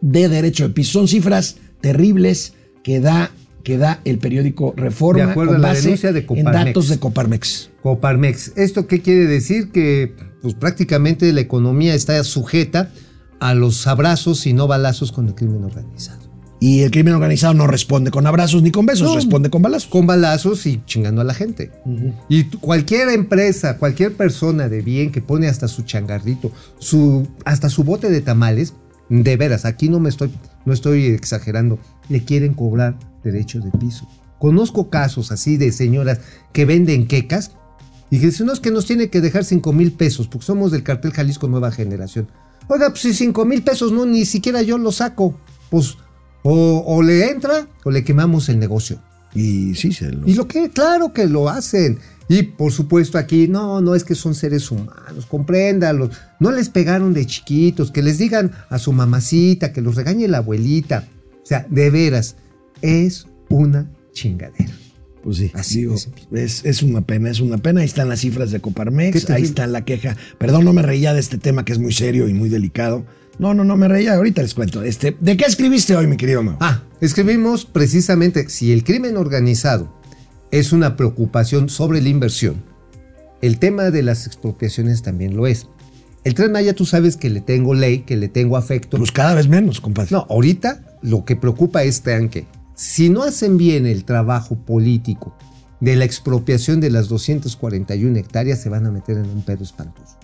de 0.00 0.28
derecho 0.28 0.68
de 0.68 0.74
piso. 0.74 0.92
Son 0.92 1.08
cifras 1.08 1.56
terribles 1.80 2.54
que 2.82 3.00
da, 3.00 3.30
que 3.62 3.78
da 3.78 4.00
el 4.04 4.18
periódico 4.18 4.74
Reforma 4.76 5.24
De 5.24 5.30
acuerdo 5.30 5.52
con 5.52 5.60
a 5.60 5.62
la 5.62 5.68
base 5.68 5.82
denuncia 5.82 6.12
de 6.12 6.20
en 6.20 6.26
Coparmex. 6.26 6.52
datos 6.66 6.88
de 6.88 6.98
Coparmex. 6.98 7.70
Coparmex. 7.82 8.52
¿Esto 8.56 8.86
qué 8.86 9.00
quiere 9.00 9.26
decir? 9.26 9.70
Que 9.72 10.14
pues, 10.42 10.54
prácticamente 10.54 11.32
la 11.32 11.40
economía 11.40 11.94
está 11.94 12.22
sujeta 12.24 12.90
a 13.40 13.54
los 13.54 13.86
abrazos 13.86 14.46
y 14.46 14.52
no 14.52 14.66
balazos 14.66 15.12
con 15.12 15.26
el 15.28 15.34
crimen 15.34 15.64
organizado. 15.64 16.20
Y 16.62 16.80
el 16.80 16.90
crimen 16.90 17.14
organizado 17.14 17.54
no 17.54 17.66
responde 17.66 18.10
con 18.10 18.26
abrazos 18.26 18.62
ni 18.62 18.70
con 18.70 18.84
besos, 18.84 19.08
No. 19.08 19.14
responde 19.14 19.48
con 19.48 19.62
balazos. 19.62 19.88
Con 19.88 20.06
balazos 20.06 20.66
y 20.66 20.82
chingando 20.84 21.22
a 21.22 21.24
la 21.24 21.32
gente. 21.32 21.70
Y 22.28 22.44
cualquier 22.44 23.08
empresa, 23.08 23.78
cualquier 23.78 24.14
persona 24.14 24.68
de 24.68 24.82
bien 24.82 25.10
que 25.10 25.22
pone 25.22 25.48
hasta 25.48 25.68
su 25.68 25.84
changarrito, 25.84 26.52
su, 26.78 27.26
hasta 27.46 27.70
su 27.70 27.82
bote 27.82 28.10
de 28.10 28.20
tamales, 28.20 28.74
de 29.10 29.36
veras, 29.36 29.64
aquí 29.64 29.88
no 29.88 30.00
me 30.00 30.08
estoy, 30.08 30.32
no 30.64 30.72
estoy 30.72 31.06
exagerando, 31.06 31.78
le 32.08 32.24
quieren 32.24 32.54
cobrar 32.54 32.96
derechos 33.22 33.64
de 33.64 33.70
piso. 33.72 34.08
Conozco 34.38 34.88
casos 34.88 35.32
así 35.32 35.58
de 35.58 35.72
señoras 35.72 36.20
que 36.52 36.64
venden 36.64 37.06
quecas 37.06 37.50
y 38.08 38.20
que 38.20 38.26
dicen, 38.26 38.46
no, 38.46 38.52
es 38.52 38.60
que 38.60 38.70
nos 38.70 38.86
tiene 38.86 39.10
que 39.10 39.20
dejar 39.20 39.44
5 39.44 39.72
mil 39.72 39.92
pesos 39.92 40.28
porque 40.28 40.46
somos 40.46 40.72
del 40.72 40.82
cartel 40.82 41.12
Jalisco 41.12 41.48
Nueva 41.48 41.70
Generación. 41.72 42.28
Oiga, 42.68 42.88
pues 42.88 43.02
si 43.02 43.12
5 43.12 43.44
mil 43.44 43.62
pesos 43.62 43.92
no, 43.92 44.06
ni 44.06 44.24
siquiera 44.24 44.62
yo 44.62 44.78
lo 44.78 44.92
saco. 44.92 45.38
Pues 45.68 45.96
o, 46.42 46.84
o 46.86 47.02
le 47.02 47.30
entra 47.30 47.68
o 47.84 47.90
le 47.90 48.02
quemamos 48.04 48.48
el 48.48 48.58
negocio. 48.58 49.00
Y 49.34 49.74
sí, 49.74 49.92
se 49.92 50.10
lo... 50.10 50.26
Y 50.26 50.34
lo 50.34 50.48
que, 50.48 50.70
claro 50.70 51.12
que 51.12 51.26
lo 51.26 51.48
hacen. 51.48 51.98
Y 52.30 52.44
por 52.44 52.70
supuesto 52.70 53.18
aquí, 53.18 53.48
no, 53.48 53.80
no 53.80 53.96
es 53.96 54.04
que 54.04 54.14
son 54.14 54.36
seres 54.36 54.70
humanos, 54.70 55.26
compréndalos. 55.26 56.10
No 56.38 56.52
les 56.52 56.68
pegaron 56.68 57.12
de 57.12 57.26
chiquitos, 57.26 57.90
que 57.90 58.02
les 58.02 58.18
digan 58.18 58.52
a 58.68 58.78
su 58.78 58.92
mamacita, 58.92 59.72
que 59.72 59.80
los 59.80 59.96
regañe 59.96 60.28
la 60.28 60.38
abuelita. 60.38 61.08
O 61.42 61.44
sea, 61.44 61.66
de 61.68 61.90
veras, 61.90 62.36
es 62.82 63.26
una 63.48 63.90
chingadera. 64.12 64.70
Pues 65.24 65.38
sí, 65.38 65.50
Así 65.54 65.80
digo, 65.80 65.96
es. 66.30 66.64
es, 66.64 66.82
una 66.84 67.00
pena, 67.00 67.30
es 67.30 67.40
una 67.40 67.58
pena. 67.58 67.80
Ahí 67.80 67.86
están 67.86 68.08
las 68.08 68.20
cifras 68.20 68.52
de 68.52 68.60
Coparmex, 68.60 69.28
ahí 69.30 69.42
está 69.42 69.66
la 69.66 69.84
queja. 69.84 70.16
Perdón, 70.38 70.64
no 70.64 70.72
me 70.72 70.82
reía 70.82 71.12
de 71.12 71.18
este 71.18 71.36
tema 71.36 71.64
que 71.64 71.72
es 71.72 71.80
muy 71.80 71.92
serio 71.92 72.28
y 72.28 72.32
muy 72.32 72.48
delicado. 72.48 73.04
No, 73.40 73.54
no, 73.54 73.64
no 73.64 73.76
me 73.76 73.88
reía, 73.88 74.14
ahorita 74.14 74.40
les 74.40 74.54
cuento. 74.54 74.84
Este, 74.84 75.16
¿De 75.18 75.36
qué 75.36 75.46
escribiste 75.46 75.96
hoy, 75.96 76.06
mi 76.06 76.16
querido 76.16 76.44
Mau? 76.44 76.58
Ah, 76.60 76.84
escribimos 77.00 77.66
precisamente, 77.66 78.48
si 78.48 78.70
el 78.70 78.84
crimen 78.84 79.16
organizado 79.16 79.98
es 80.50 80.72
una 80.72 80.96
preocupación 80.96 81.68
sobre 81.68 82.00
la 82.00 82.08
inversión, 82.08 82.62
el 83.42 83.58
tema 83.58 83.90
de 83.90 84.02
las 84.02 84.26
expropiaciones 84.26 85.02
también 85.02 85.36
lo 85.36 85.46
es. 85.46 85.66
El 86.24 86.34
Tren 86.34 86.52
Maya, 86.52 86.74
tú 86.74 86.84
sabes 86.84 87.16
que 87.16 87.30
le 87.30 87.40
tengo 87.40 87.72
ley, 87.72 88.00
que 88.00 88.16
le 88.16 88.28
tengo 88.28 88.58
afecto. 88.58 88.98
Pues 88.98 89.12
cada 89.12 89.34
vez 89.34 89.48
menos, 89.48 89.80
compadre. 89.80 90.10
No, 90.12 90.26
ahorita 90.28 90.98
lo 91.00 91.24
que 91.24 91.36
preocupa 91.36 91.82
es 91.82 92.02
vean, 92.02 92.28
que 92.28 92.46
si 92.74 93.08
no 93.08 93.22
hacen 93.22 93.56
bien 93.56 93.86
el 93.86 94.04
trabajo 94.04 94.56
político 94.56 95.34
de 95.80 95.96
la 95.96 96.04
expropiación 96.04 96.80
de 96.80 96.90
las 96.90 97.08
241 97.08 98.18
hectáreas, 98.18 98.60
se 98.60 98.68
van 98.68 98.84
a 98.84 98.90
meter 98.90 99.16
en 99.16 99.30
un 99.30 99.42
pedo 99.42 99.64
espantoso. 99.64 100.18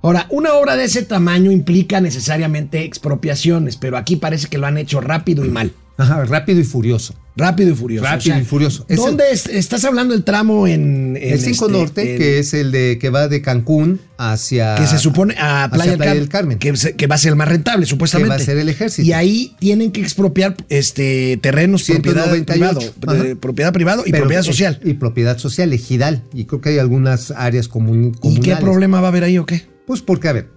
Ahora, 0.00 0.26
una 0.30 0.54
obra 0.54 0.76
de 0.76 0.84
ese 0.84 1.02
tamaño 1.02 1.50
implica 1.50 2.00
necesariamente 2.00 2.84
expropiaciones, 2.84 3.76
pero 3.76 3.96
aquí 3.96 4.16
parece 4.16 4.48
que 4.48 4.58
lo 4.58 4.66
han 4.66 4.78
hecho 4.78 5.00
rápido 5.00 5.44
y 5.44 5.48
mal. 5.48 5.72
Ajá, 5.96 6.24
rápido 6.24 6.60
y 6.60 6.64
furioso. 6.64 7.14
Rápido 7.34 7.70
y 7.70 7.74
furioso. 7.74 8.04
Rápido 8.06 8.38
y 8.38 8.44
furioso. 8.44 8.84
Es 8.88 8.98
¿Dónde 8.98 9.24
es- 9.32 9.46
estás 9.46 9.84
hablando 9.86 10.12
del 10.12 10.22
tramo 10.22 10.66
en, 10.66 11.16
en 11.16 11.32
El 11.32 11.40
5 11.40 11.66
este, 11.66 11.78
Norte, 11.78 12.12
en- 12.12 12.18
que 12.18 12.38
es 12.38 12.52
el 12.52 12.70
de 12.72 12.98
que 13.00 13.08
va 13.08 13.26
de 13.28 13.40
Cancún 13.40 14.00
hacia. 14.18 14.74
que 14.74 14.86
se 14.86 14.98
supone 14.98 15.34
a 15.38 15.68
Playa, 15.72 15.92
del, 15.92 15.96
Playa 15.96 16.12
Carmen, 16.12 16.18
del 16.18 16.28
Carmen. 16.28 16.96
Que, 16.96 17.06
va 17.06 17.14
a 17.14 17.18
ser 17.18 17.30
el 17.30 17.36
más 17.36 17.48
rentable, 17.48 17.86
supuestamente. 17.86 18.28
Que 18.28 18.36
va 18.38 18.42
a 18.42 18.44
ser 18.44 18.58
el 18.58 18.68
ejército. 18.68 19.08
Y 19.08 19.14
ahí 19.14 19.56
tienen 19.60 19.92
que 19.92 20.02
expropiar 20.02 20.56
este 20.68 21.38
terrenos 21.40 21.84
propiedad 21.84 22.24
198. 22.32 22.92
privado, 22.98 23.16
Ajá. 23.22 23.26
eh, 23.30 23.36
propiedad 23.36 23.72
privado 23.72 24.02
y 24.04 24.10
Pero- 24.10 24.24
propiedad 24.24 24.42
social. 24.42 24.78
Y 24.84 24.94
propiedad 24.94 25.38
social, 25.38 25.72
ejidal. 25.72 26.24
Y 26.34 26.44
creo 26.44 26.60
que 26.60 26.68
hay 26.68 26.78
algunas 26.78 27.30
áreas 27.30 27.70
comun- 27.70 28.12
¿Y 28.14 28.18
comunales. 28.18 28.44
qué 28.44 28.56
problema 28.62 29.00
va 29.00 29.08
a 29.08 29.10
haber 29.10 29.24
ahí 29.24 29.38
o 29.38 29.46
qué? 29.46 29.62
Pues 29.86 30.02
porque, 30.02 30.28
a 30.28 30.32
ver, 30.32 30.48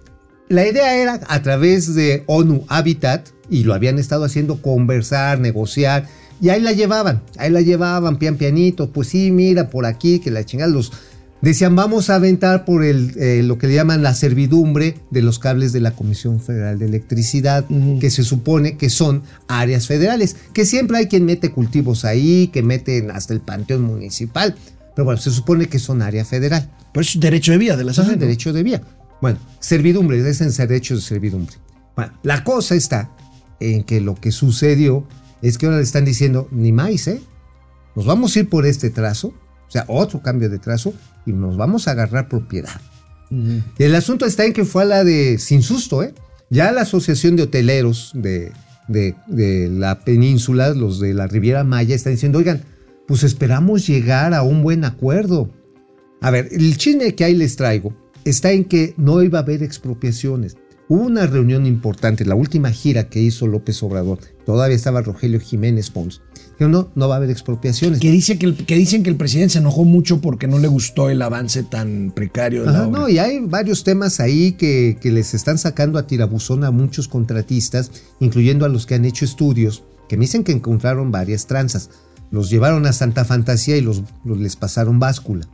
la 0.50 0.66
idea 0.68 0.94
era 0.94 1.20
a 1.26 1.42
través 1.42 1.94
de 1.94 2.22
ONU 2.26 2.66
Habitat, 2.68 3.28
y 3.48 3.62
lo 3.64 3.74
habían 3.74 3.98
estado 3.98 4.24
haciendo, 4.24 4.60
conversar, 4.60 5.38
negociar, 5.40 6.06
y 6.40 6.48
ahí 6.50 6.60
la 6.60 6.72
llevaban, 6.72 7.22
ahí 7.38 7.50
la 7.50 7.60
llevaban 7.60 8.18
pian 8.18 8.36
pianito, 8.36 8.90
pues 8.90 9.08
sí, 9.08 9.30
mira, 9.30 9.70
por 9.70 9.86
aquí, 9.86 10.18
que 10.18 10.30
la 10.30 10.44
chingada, 10.44 10.70
los... 10.70 10.92
Decían, 11.42 11.76
vamos 11.76 12.08
a 12.08 12.14
aventar 12.14 12.64
por 12.64 12.82
el, 12.82 13.12
eh, 13.18 13.42
lo 13.42 13.58
que 13.58 13.66
le 13.66 13.74
llaman 13.74 14.02
la 14.02 14.14
servidumbre 14.14 14.96
de 15.10 15.20
los 15.20 15.38
cables 15.38 15.72
de 15.72 15.80
la 15.80 15.90
Comisión 15.90 16.40
Federal 16.40 16.78
de 16.78 16.86
Electricidad, 16.86 17.66
Ujú. 17.68 17.98
que 17.98 18.10
se 18.10 18.24
supone 18.24 18.78
que 18.78 18.88
son 18.88 19.22
áreas 19.46 19.86
federales, 19.86 20.34
que 20.54 20.64
siempre 20.64 20.96
hay 20.96 21.06
quien 21.06 21.26
mete 21.26 21.52
cultivos 21.52 22.06
ahí, 22.06 22.48
que 22.48 22.62
meten 22.62 23.10
hasta 23.10 23.34
el 23.34 23.40
panteón 23.40 23.82
municipal, 23.82 24.56
pero 24.94 25.04
bueno, 25.04 25.20
se 25.20 25.30
supone 25.30 25.68
que 25.68 25.78
son 25.78 26.00
área 26.00 26.24
federal. 26.24 26.70
Pues 26.92 27.14
es 27.14 27.20
derecho 27.20 27.52
de 27.52 27.58
vía 27.58 27.76
de 27.76 27.84
la 27.84 27.92
SAFE, 27.92 28.12
¿no? 28.12 28.16
derecho 28.16 28.54
de 28.54 28.62
vía. 28.62 28.82
Bueno, 29.20 29.38
servidumbre, 29.60 30.18
es 30.28 30.40
en 30.40 30.50
derechos 30.50 31.00
de 31.00 31.06
servidumbre. 31.06 31.56
Bueno, 31.94 32.12
la 32.22 32.44
cosa 32.44 32.74
está 32.74 33.10
en 33.60 33.84
que 33.84 34.00
lo 34.00 34.14
que 34.14 34.32
sucedió 34.32 35.06
es 35.42 35.58
que 35.58 35.66
ahora 35.66 35.78
le 35.78 35.84
están 35.84 36.04
diciendo, 36.04 36.48
ni 36.50 36.72
más, 36.72 37.06
¿eh? 37.08 37.20
Nos 37.94 38.06
vamos 38.06 38.34
a 38.36 38.40
ir 38.40 38.48
por 38.48 38.66
este 38.66 38.90
trazo, 38.90 39.28
o 39.28 39.70
sea, 39.70 39.84
otro 39.88 40.20
cambio 40.22 40.48
de 40.48 40.58
trazo, 40.58 40.92
y 41.24 41.32
nos 41.32 41.56
vamos 41.56 41.88
a 41.88 41.92
agarrar 41.92 42.28
propiedad. 42.28 42.80
Y 43.30 43.82
el 43.82 43.94
asunto 43.94 44.24
está 44.26 44.44
en 44.44 44.52
que 44.52 44.64
fue 44.64 44.82
a 44.82 44.86
la 44.86 45.04
de, 45.04 45.38
sin 45.38 45.62
susto, 45.62 46.02
¿eh? 46.02 46.14
Ya 46.48 46.70
la 46.70 46.82
Asociación 46.82 47.34
de 47.34 47.42
Hoteleros 47.44 48.12
de, 48.14 48.52
de- 48.86 49.16
de 49.26 49.68
la 49.68 49.98
península, 50.04 50.70
los 50.70 51.00
de 51.00 51.12
la 51.12 51.26
Riviera 51.26 51.64
Maya, 51.64 51.94
están 51.96 52.12
diciendo, 52.12 52.38
oigan, 52.38 52.62
pues 53.08 53.24
esperamos 53.24 53.86
llegar 53.86 54.32
a 54.34 54.42
un 54.42 54.62
buen 54.62 54.84
acuerdo. 54.84 55.50
A 56.20 56.30
ver, 56.30 56.48
el 56.52 56.76
chisme 56.76 57.14
que 57.16 57.24
ahí 57.24 57.34
les 57.34 57.56
traigo 57.56 57.92
está 58.24 58.52
en 58.52 58.64
que 58.64 58.94
no 58.96 59.22
iba 59.22 59.40
a 59.40 59.42
haber 59.42 59.62
expropiaciones. 59.62 60.56
Hubo 60.88 61.02
una 61.02 61.26
reunión 61.26 61.66
importante, 61.66 62.24
la 62.24 62.36
última 62.36 62.70
gira 62.70 63.08
que 63.08 63.20
hizo 63.20 63.48
López 63.48 63.82
Obrador, 63.82 64.20
todavía 64.44 64.76
estaba 64.76 65.02
Rogelio 65.02 65.40
Jiménez 65.40 65.90
Pons. 65.90 66.22
Dijeron, 66.52 66.70
no, 66.70 66.90
no 66.94 67.08
va 67.08 67.16
a 67.16 67.18
haber 67.18 67.30
expropiaciones. 67.30 67.98
Que, 67.98 68.10
dice 68.12 68.38
que, 68.38 68.46
el- 68.46 68.54
que 68.66 68.76
dicen 68.76 69.02
que 69.02 69.10
el 69.10 69.16
presidente 69.16 69.54
se 69.54 69.58
enojó 69.58 69.84
mucho 69.84 70.20
porque 70.20 70.46
no 70.46 70.58
le 70.60 70.68
gustó 70.68 71.10
el 71.10 71.20
avance 71.22 71.64
tan 71.64 72.12
precario 72.14 72.60
de 72.60 72.66
la 72.66 72.72
Ajá, 72.78 72.86
obra. 72.88 72.98
no, 73.00 73.08
y 73.08 73.18
hay 73.18 73.40
varios 73.40 73.82
temas 73.82 74.20
ahí 74.20 74.52
que, 74.52 74.96
que 75.00 75.10
les 75.10 75.34
están 75.34 75.58
sacando 75.58 75.98
a 75.98 76.06
tirabuzón 76.06 76.62
a 76.62 76.70
muchos 76.70 77.08
contratistas, 77.08 77.90
incluyendo 78.20 78.64
a 78.64 78.68
los 78.68 78.86
que 78.86 78.94
han 78.94 79.04
hecho 79.04 79.24
estudios, 79.24 79.82
que 80.08 80.16
me 80.16 80.22
dicen 80.26 80.44
que 80.44 80.52
encontraron 80.52 81.10
varias 81.10 81.46
tranzas. 81.46 81.90
los 82.30 82.48
llevaron 82.48 82.86
a 82.86 82.92
Santa 82.92 83.24
Fantasía 83.24 83.76
y 83.76 83.80
los, 83.80 84.02
los- 84.24 84.38
les 84.38 84.54
pasaron 84.56 84.98
báscula. 85.00 85.46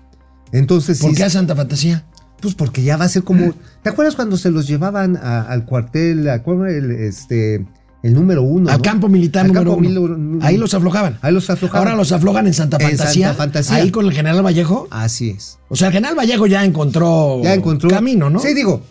Entonces, 0.53 0.99
¿Por 1.01 1.14
qué 1.14 1.25
a 1.25 1.31
Santa 1.31 1.57
Fantasía? 1.57 2.07
Pues 2.42 2.55
porque 2.55 2.83
ya 2.83 2.96
va 2.98 3.07
a 3.07 3.09
ser 3.09 3.22
como. 3.24 3.55
¿Te 3.83 3.88
acuerdas 3.88 4.14
cuando 4.16 4.37
se 4.37 4.50
los 4.50 4.66
llevaban 4.66 5.16
a- 5.16 5.42
al 5.42 5.64
cuartel, 5.64 6.28
a, 6.28 6.35
el, 6.37 6.90
este, 6.90 7.66
el 8.02 8.12
número 8.14 8.42
uno? 8.42 8.70
Al 8.70 8.76
¿no? 8.78 8.83
campo 8.83 9.09
militar 9.09 9.46
Al 9.46 9.52
número 9.52 9.70
campo 9.76 9.88
uno. 9.88 10.16
mil- 10.18 10.42
Ahí 10.42 10.57
los 10.59 10.74
aflojaban. 10.74 11.18
Ahí 11.22 11.33
los 11.33 11.48
aflojaban. 11.48 11.87
Ahora 11.88 11.96
los 11.96 12.12
aflojan 12.12 12.46
en 12.46 12.55
Santa 12.55 12.76
En 12.81 12.88
Fantasía. 12.90 13.28
Santa 13.28 13.42
Fantasía. 13.42 13.76
Ahí 13.76 13.90
con 13.90 14.05
el 14.07 14.12
general 14.12 14.44
Vallejo. 14.44 14.88
Así 14.90 15.31
es. 15.31 15.59
O 15.68 15.76
sea, 15.76 15.87
el 15.88 15.94
general 15.94 16.14
Vallejo 16.18 16.46
ya 16.46 16.64
encontró, 16.64 17.40
Ya 17.42 17.55
encontró 17.55 17.88
camino, 17.88 18.28
¿no? 18.28 18.40
Sí, 18.40 18.52
digo. 18.55 18.83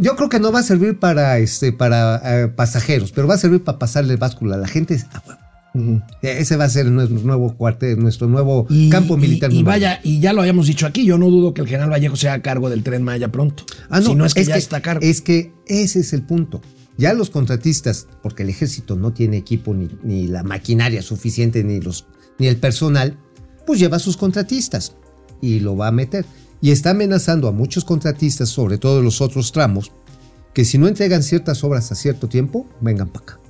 Yo 0.00 0.14
creo 0.14 0.28
que 0.28 0.38
no 0.38 0.52
va 0.52 0.60
a 0.60 0.62
servir 0.62 0.98
para 1.00 1.38
este 1.38 1.72
para 1.72 2.20
eh, 2.42 2.46
pasajeros, 2.48 3.10
pero 3.10 3.26
va 3.26 3.34
a 3.34 3.38
servir 3.38 3.64
para 3.64 3.80
pasarle 3.80 4.14
báscula 4.14 4.54
a 4.54 4.58
la 4.58 4.68
gente. 4.68 5.02
Ah, 5.12 5.22
bueno. 5.24 5.40
Ujú. 5.78 6.02
Ese 6.22 6.56
va 6.56 6.64
a 6.64 6.68
ser 6.68 6.86
nuestro 6.86 7.20
nuevo 7.20 7.56
cuartel, 7.56 8.00
nuestro 8.00 8.26
nuevo 8.26 8.66
Y, 8.68 8.90
campo 8.90 9.16
militar. 9.16 9.52
Y, 9.52 9.62
vaya, 9.62 10.00
y 10.02 10.18
ya 10.18 10.32
lo 10.32 10.40
habíamos 10.40 10.66
dicho 10.66 10.86
aquí, 10.86 11.04
yo 11.04 11.18
no 11.18 11.30
dudo 11.30 11.54
que 11.54 11.60
el 11.60 11.68
general 11.68 11.90
Vallejo 11.90 12.16
sea 12.16 12.32
a 12.34 12.42
cargo 12.42 12.68
del 12.68 12.82
tren 12.82 13.04
Maya 13.04 13.30
pronto. 13.30 13.64
Ah, 13.88 14.00
no, 14.00 14.06
si 14.06 14.14
no 14.16 14.26
es 14.26 14.34
que 14.34 14.44
ya 14.44 14.56
está 14.56 14.78
a 14.78 14.82
cargo. 14.82 15.04
Es 15.04 15.20
que 15.20 15.52
ese 15.66 16.00
es 16.00 16.12
el 16.12 16.22
punto. 16.22 16.60
Ya 16.96 17.14
los 17.14 17.30
contratistas, 17.30 18.08
porque 18.22 18.42
el 18.42 18.48
ejército 18.48 18.96
no 18.96 19.12
tiene 19.12 19.36
equipo 19.36 19.72
ni, 19.72 19.88
ni 20.02 20.26
la 20.26 20.42
maquinaria 20.42 21.00
suficiente, 21.00 21.62
ni, 21.62 21.80
los, 21.80 22.06
ni 22.40 22.48
el 22.48 22.56
personal, 22.56 23.16
pues 23.64 23.78
lleva 23.78 23.98
a 23.98 24.00
sus 24.00 24.16
contratistas 24.16 24.96
y 25.40 25.60
lo 25.60 25.76
va 25.76 25.86
a 25.86 25.92
meter. 25.92 26.24
Y 26.60 26.72
está 26.72 26.90
amenazando 26.90 27.46
a 27.46 27.52
muchos 27.52 27.84
contratistas, 27.84 28.48
sobre 28.48 28.78
todo 28.78 29.00
los 29.00 29.20
otros 29.20 29.52
tramos, 29.52 29.92
que 30.52 30.64
si 30.64 30.76
no 30.76 30.88
entregan 30.88 31.22
ciertas 31.22 31.62
obras 31.62 31.92
a 31.92 31.94
cierto 31.94 32.28
tiempo, 32.28 32.66
vengan 32.80 33.10
para 33.10 33.22
acá. 33.22 33.40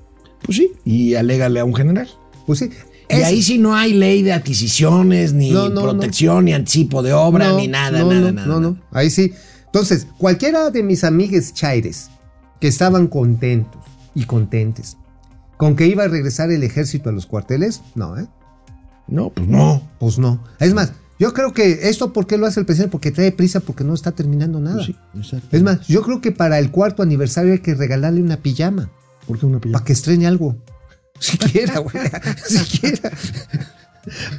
Pues 0.42 0.58
sí, 0.58 0.72
y 0.84 1.14
alégale 1.14 1.60
a 1.60 1.64
un 1.64 1.74
general. 1.74 2.08
Pues 2.46 2.60
sí. 2.60 2.70
Y 3.10 3.14
es- 3.14 3.24
ahí 3.24 3.42
sí 3.42 3.58
no 3.58 3.74
hay 3.74 3.94
ley 3.94 4.22
de 4.22 4.32
adquisiciones, 4.32 5.32
ni 5.32 5.50
No, 5.50 5.68
no, 5.68 5.82
protección, 5.82 6.44
ni 6.44 6.52
anticipo 6.52 7.02
de 7.02 7.12
obra, 7.12 7.52
ni 7.54 7.68
nada, 7.68 8.02
nada, 8.04 8.14
no, 8.20 8.32
nada. 8.32 8.46
No, 8.46 8.60
no, 8.60 8.78
ahí 8.92 9.10
sí. 9.10 9.32
Entonces, 9.66 10.06
cualquiera 10.18 10.70
de 10.70 10.82
mis 10.82 11.04
amigues 11.04 11.52
chaires 11.54 12.10
que 12.60 12.68
estaban 12.68 13.06
contentos 13.06 13.80
y 14.14 14.24
contentes 14.24 14.96
con 15.56 15.74
que 15.76 15.86
iba 15.86 16.04
a 16.04 16.08
regresar 16.08 16.50
el 16.50 16.62
ejército 16.62 17.10
a 17.10 17.12
los 17.12 17.26
cuarteles, 17.26 17.82
no, 17.94 18.16
¿eh? 18.18 18.26
No, 19.06 19.30
pues 19.30 19.48
no. 19.48 19.82
Pues 19.98 20.18
no. 20.18 20.42
Es 20.60 20.72
más, 20.74 20.92
yo 21.18 21.32
creo 21.34 21.52
que 21.52 21.88
esto, 21.88 22.12
¿por 22.12 22.26
qué 22.26 22.36
lo 22.38 22.46
hace 22.46 22.60
el 22.60 22.66
presidente? 22.66 22.92
Porque 22.92 23.10
trae 23.10 23.32
prisa, 23.32 23.60
porque 23.60 23.82
no 23.84 23.94
está 23.94 24.12
terminando 24.12 24.60
nada. 24.60 24.76
Pues 24.76 24.86
sí, 24.86 24.96
exacto. 25.16 25.48
Es 25.56 25.62
más, 25.62 25.86
yo 25.88 26.02
creo 26.02 26.20
que 26.20 26.30
para 26.30 26.58
el 26.58 26.70
cuarto 26.70 27.02
aniversario 27.02 27.52
hay 27.52 27.58
que 27.60 27.74
regalarle 27.74 28.22
una 28.22 28.36
pijama 28.38 28.90
¿Por 29.26 29.38
qué 29.38 29.46
una 29.46 29.60
pijama? 29.60 29.78
para 29.78 29.84
que 29.84 29.92
estrene 29.92 30.26
algo. 30.26 30.56
Siquiera, 31.18 31.78
güey. 31.78 31.96
Siquiera. 32.46 33.10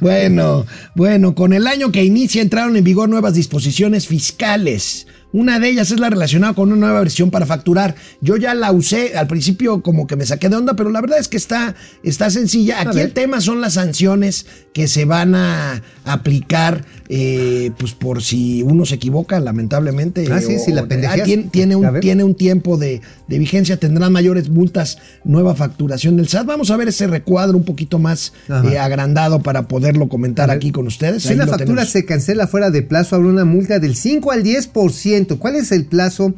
Bueno, 0.00 0.66
bueno, 0.94 1.34
con 1.34 1.52
el 1.52 1.66
año 1.66 1.92
que 1.92 2.04
inicia 2.04 2.42
entraron 2.42 2.76
en 2.76 2.84
vigor 2.84 3.08
nuevas 3.08 3.34
disposiciones 3.34 4.06
fiscales. 4.06 5.06
Una 5.32 5.60
de 5.60 5.68
ellas 5.68 5.92
es 5.92 6.00
la 6.00 6.10
relacionada 6.10 6.54
con 6.54 6.72
una 6.72 6.86
nueva 6.86 7.00
versión 7.00 7.30
para 7.30 7.46
facturar. 7.46 7.94
Yo 8.20 8.36
ya 8.36 8.52
la 8.54 8.72
usé 8.72 9.16
al 9.16 9.28
principio 9.28 9.80
como 9.80 10.08
que 10.08 10.16
me 10.16 10.26
saqué 10.26 10.48
de 10.48 10.56
onda, 10.56 10.74
pero 10.74 10.90
la 10.90 11.00
verdad 11.00 11.20
es 11.20 11.28
que 11.28 11.36
está, 11.36 11.76
está 12.02 12.30
sencilla. 12.30 12.80
Aquí 12.80 12.98
el 12.98 13.12
tema 13.12 13.40
son 13.40 13.60
las 13.60 13.74
sanciones 13.74 14.46
que 14.72 14.88
se 14.88 15.04
van 15.04 15.36
a 15.36 15.82
aplicar, 16.04 16.84
eh, 17.12 17.72
pues 17.76 17.92
por 17.92 18.22
si 18.22 18.62
uno 18.62 18.86
se 18.86 18.94
equivoca, 18.94 19.40
lamentablemente. 19.40 20.28
Ah, 20.30 20.40
sí, 20.40 20.60
si 20.60 20.70
la 20.70 20.86
pendejeas. 20.86 21.22
ah, 21.22 21.24
tiene, 21.24 21.42
tiene 21.50 21.74
un, 21.74 21.92
ver. 21.92 22.00
tiene 22.00 22.22
un 22.22 22.36
tiempo 22.36 22.76
de, 22.76 23.00
de 23.26 23.38
vigencia, 23.40 23.78
tendrán 23.78 24.12
mayores 24.12 24.48
multas, 24.48 24.98
nueva 25.24 25.56
facturación 25.56 26.16
del 26.16 26.28
SAT. 26.28 26.46
Vamos 26.46 26.70
a 26.70 26.76
ver 26.76 26.86
ese 26.86 27.08
recuadro 27.08 27.56
un 27.58 27.64
poquito 27.64 27.98
más 27.98 28.32
eh, 28.64 28.78
agrandado 28.78 29.40
para 29.40 29.66
poderlo 29.66 30.08
comentar 30.08 30.52
aquí 30.52 30.70
con 30.70 30.86
ustedes. 30.86 31.24
Si 31.24 31.30
Ahí 31.30 31.34
una 31.34 31.46
lo 31.46 31.50
factura 31.50 31.68
tenemos. 31.68 31.88
se 31.90 32.04
cancela 32.04 32.46
fuera 32.46 32.70
de 32.70 32.82
plazo, 32.82 33.16
habrá 33.16 33.28
una 33.28 33.44
multa 33.44 33.80
del 33.80 33.96
5 33.96 34.30
al 34.30 34.44
10%. 34.44 35.36
¿Cuál 35.38 35.56
es 35.56 35.72
el 35.72 35.86
plazo 35.86 36.34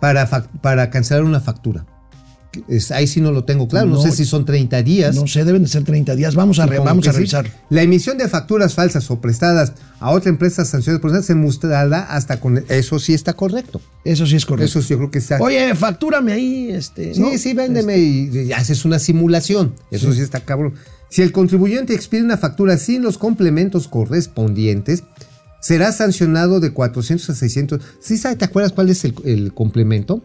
para, 0.00 0.28
para 0.60 0.88
cancelar 0.90 1.24
una 1.24 1.40
factura? 1.40 1.84
Es- 2.68 2.90
ahí 2.90 3.06
sí 3.06 3.20
no 3.20 3.32
lo 3.32 3.44
tengo 3.44 3.66
claro. 3.68 3.86
No, 3.88 3.94
No, 3.96 4.02
sé 4.02 4.12
si 4.12 4.24
son 4.24 4.44
30 4.44 4.82
días. 4.82 5.14
No 5.14 5.26
sé, 5.26 5.44
deben 5.44 5.62
de 5.62 5.68
ser 5.68 5.84
30 5.84 6.14
días. 6.16 6.34
Vamos 6.34 6.58
a, 6.58 6.66
re- 6.66 6.78
vamos 6.78 7.04
sí. 7.04 7.10
revisar. 7.10 7.50
La 7.70 7.82
emisión 7.82 8.18
de 8.18 8.28
facturas 8.28 8.74
falsas 8.74 9.10
o 9.10 9.20
prestadas 9.20 9.72
a 10.00 10.10
otra 10.10 10.30
empresa 10.30 10.64
sanciones 10.64 11.00
por 11.00 11.22
se 11.22 11.34
mostrará 11.34 12.02
hasta 12.02 12.40
con. 12.40 12.64
Eso 12.68 12.98
sí 12.98 13.14
está 13.14 13.32
correcto. 13.34 13.80
Eso 14.04 14.26
sí 14.26 14.36
es 14.36 14.44
correcto. 14.46 14.66
Eso 14.66 14.82
sí, 14.82 14.88
yo 14.90 14.98
creo 14.98 15.10
que 15.10 15.18
está. 15.18 15.38
Oye, 15.40 15.74
factúrame 15.74 16.32
ahí, 16.32 16.70
este. 16.70 17.14
Sí, 17.14 17.20
¿no? 17.20 17.36
sí, 17.38 17.54
véndeme 17.54 17.98
y, 17.98 18.30
y 18.48 18.52
haces 18.52 18.84
una 18.84 18.98
simulación. 18.98 19.74
Eso 19.90 20.12
sí. 20.12 20.20
está 20.20 20.40
cabrón. 20.40 20.74
Si 21.10 21.22
el 21.22 21.30
contribuyente 21.32 21.94
expide 21.94 22.22
una 22.22 22.38
factura 22.38 22.76
sin 22.78 23.02
los 23.02 23.18
complementos 23.18 23.86
correspondientes, 23.88 25.04
será 25.60 25.92
sancionado 25.92 26.58
de 26.58 26.72
400 26.72 27.30
a 27.30 27.34
600. 27.34 27.80
¿Sí 28.00 28.16
sabe, 28.18 28.36
te 28.36 28.44
acuerdas 28.44 28.72
cuál 28.72 28.88
es 28.90 29.04
el, 29.04 29.14
el 29.24 29.52
complemento? 29.54 30.24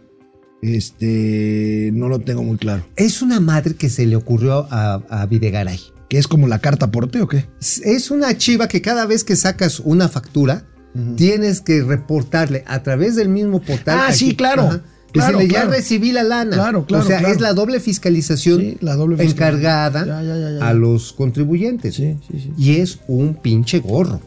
Este. 0.62 1.92
No 1.94 2.08
lo 2.10 2.20
tengo 2.20 2.44
muy 2.44 2.58
claro. 2.58 2.86
Es 2.96 3.22
una 3.22 3.40
madre 3.40 3.76
que 3.76 3.90
se 3.90 4.06
le 4.06 4.16
ocurrió 4.16 4.68
a, 4.72 5.02
a 5.10 5.26
Videgaray. 5.26 5.80
¿Qué 6.10 6.18
es 6.18 6.28
como 6.28 6.48
la 6.48 6.60
carta 6.60 6.90
porte 6.92 7.22
o 7.22 7.28
qué? 7.28 7.46
Es 7.60 8.12
una 8.12 8.38
chiva 8.38 8.68
que 8.68 8.82
cada 8.82 9.06
vez 9.06 9.24
que 9.24 9.36
sacas 9.36 9.80
una 9.82 10.08
factura, 10.08 10.66
tienes 11.16 11.62
que 11.62 11.84
reportarle 11.84 12.64
a 12.66 12.82
través 12.82 13.16
del 13.16 13.30
mismo 13.30 13.62
portal. 13.62 14.00
Ah, 14.08 14.12
sí, 14.14 14.36
claro. 14.36 14.82
Que 15.12 15.20
Claro, 15.20 15.38
se 15.40 15.44
le 15.46 15.50
claro. 15.50 15.70
ya 15.72 15.76
recibí 15.78 16.12
la 16.12 16.24
lana. 16.24 16.56
Claro, 16.56 16.86
claro, 16.86 17.04
O 17.04 17.08
sea, 17.08 17.20
claro. 17.20 17.34
es 17.34 17.40
la 17.42 17.54
doble 17.54 17.80
fiscalización 17.80 18.60
Sí, 18.60 18.78
la 18.82 18.96
doble 18.96 19.16
fiscalización. 19.18 19.56
encargada 19.62 20.06
Ya, 20.06 20.22
ya, 20.22 20.38
ya, 20.38 20.60
ya. 20.60 20.68
a 20.68 20.74
los 20.74 21.14
contribuyentes. 21.14 21.96
Sí, 21.96 22.18
sí, 22.30 22.40
sí. 22.40 22.52
Y 22.58 22.76
es 22.78 23.00
un 23.08 23.36
pinche 23.36 23.80
gorro. 23.80 24.20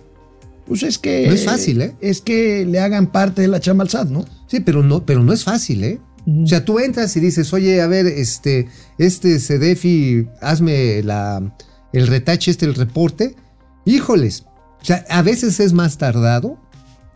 Pues 0.66 0.82
es 0.82 0.98
que. 0.98 1.26
No 1.26 1.34
es 1.34 1.44
fácil, 1.44 1.82
¿eh? 1.82 1.94
Es 2.00 2.20
que 2.22 2.64
le 2.64 2.78
hagan 2.80 3.08
parte 3.08 3.42
de 3.42 3.48
la 3.48 3.60
chamba 3.60 3.82
al 3.84 3.90
SAT, 3.90 4.08
¿no? 4.08 4.24
Sí, 4.46 4.60
pero 4.60 4.82
no, 4.82 5.04
pero 5.04 5.22
no 5.22 5.32
es 5.32 5.44
fácil, 5.44 5.84
¿eh? 5.84 5.98
O 6.26 6.46
sea, 6.46 6.64
tú 6.64 6.78
entras 6.78 7.16
y 7.16 7.20
dices, 7.20 7.52
oye, 7.52 7.80
a 7.80 7.86
ver, 7.86 8.06
este, 8.06 8.68
este 8.98 9.38
CDFI, 9.38 10.28
hazme 10.40 11.02
la, 11.02 11.54
el 11.92 12.06
retache, 12.06 12.50
este, 12.50 12.66
el 12.66 12.74
reporte. 12.74 13.36
Híjoles. 13.84 14.44
O 14.80 14.84
sea, 14.84 15.04
a 15.08 15.22
veces 15.22 15.60
es 15.60 15.72
más 15.72 15.98
tardado 15.98 16.58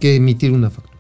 que 0.01 0.17
emitir 0.17 0.53
una 0.53 0.71
factura. 0.71 0.95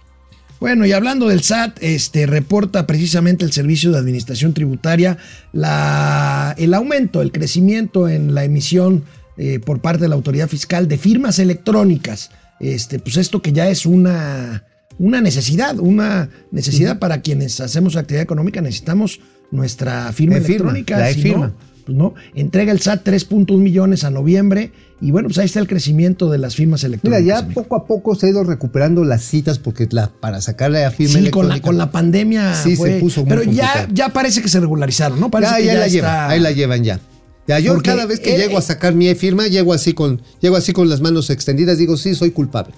Bueno, 0.60 0.86
y 0.86 0.92
hablando 0.92 1.28
del 1.28 1.42
SAT, 1.42 1.78
este 1.82 2.26
reporta 2.26 2.86
precisamente 2.86 3.44
el 3.44 3.52
Servicio 3.52 3.90
de 3.90 3.98
Administración 3.98 4.54
Tributaria 4.54 5.18
la, 5.52 6.54
el 6.56 6.72
aumento, 6.72 7.20
el 7.20 7.32
crecimiento 7.32 8.08
en 8.08 8.34
la 8.34 8.44
emisión 8.44 9.04
eh, 9.36 9.58
por 9.58 9.80
parte 9.80 10.02
de 10.02 10.08
la 10.08 10.14
autoridad 10.14 10.48
fiscal 10.48 10.88
de 10.88 10.96
firmas 10.96 11.38
electrónicas. 11.38 12.30
Este, 12.60 12.98
pues 12.98 13.16
esto 13.16 13.42
que 13.42 13.52
ya 13.52 13.68
es 13.68 13.84
una, 13.84 14.64
una 14.98 15.20
necesidad, 15.20 15.78
una 15.78 16.30
necesidad 16.50 16.98
para 16.98 17.20
quienes 17.20 17.60
hacemos 17.60 17.96
actividad 17.96 18.22
económica, 18.22 18.60
necesitamos 18.60 19.20
nuestra 19.50 20.12
firma 20.12 20.36
electrónica. 20.36 20.98
la 20.98 21.12
si 21.12 21.20
e-firma. 21.20 21.46
no, 21.48 21.54
pues 21.84 21.98
no, 21.98 22.14
entrega 22.34 22.72
el 22.72 22.80
SAT 22.80 23.06
3.1 23.06 23.58
millones 23.58 24.04
a 24.04 24.10
noviembre 24.10 24.72
y 25.02 25.10
bueno, 25.10 25.28
pues 25.28 25.36
ahí 25.38 25.44
está 25.46 25.60
el 25.60 25.66
crecimiento 25.68 26.30
de 26.30 26.38
las 26.38 26.54
firmas 26.56 26.80
Mira, 26.82 26.88
electrónicas. 26.88 27.26
ya 27.26 27.38
amigo. 27.38 27.62
poco 27.62 27.76
a 27.76 27.86
poco 27.86 28.14
se 28.14 28.26
ha 28.26 28.30
ido 28.30 28.42
recuperando 28.42 29.04
las 29.04 29.22
citas 29.22 29.58
porque 29.58 29.86
la, 29.90 30.08
para 30.08 30.40
sacarle 30.40 30.84
a 30.84 30.90
firma 30.90 31.18
Sí, 31.18 31.30
con 31.30 31.46
la, 31.48 31.54
electrónica- 31.56 31.62
con 31.66 31.76
la 31.78 31.90
pandemia 31.92 32.54
Sí, 32.54 32.76
se 32.76 32.98
puso 33.00 33.20
muy 33.20 33.28
Pero 33.28 33.42
ya, 33.42 33.86
ya 33.92 34.08
parece 34.10 34.40
que 34.40 34.48
se 34.48 34.60
regularizaron, 34.60 35.20
¿no? 35.20 35.30
Parece 35.30 35.52
Ya, 35.52 35.58
que 35.58 35.64
ya, 35.66 35.72
ya, 35.74 35.78
la 35.80 35.86
está- 35.86 35.94
llevan, 35.94 36.30
ahí 36.30 36.40
la 36.40 36.52
llevan 36.52 36.84
ya. 36.84 37.00
Ya, 37.46 37.58
yo 37.58 37.74
Porque 37.74 37.90
cada 37.90 38.06
vez 38.06 38.20
que 38.20 38.34
él- 38.34 38.40
llego 38.40 38.56
a 38.56 38.62
sacar 38.62 38.94
mi 38.94 39.14
firma, 39.14 39.46
llego 39.48 39.74
así 39.74 39.92
con, 39.92 40.22
llego 40.40 40.56
así 40.56 40.72
con 40.72 40.88
las 40.88 41.02
manos 41.02 41.28
extendidas, 41.28 41.76
digo, 41.76 41.98
sí, 41.98 42.14
soy 42.14 42.30
culpable. 42.30 42.72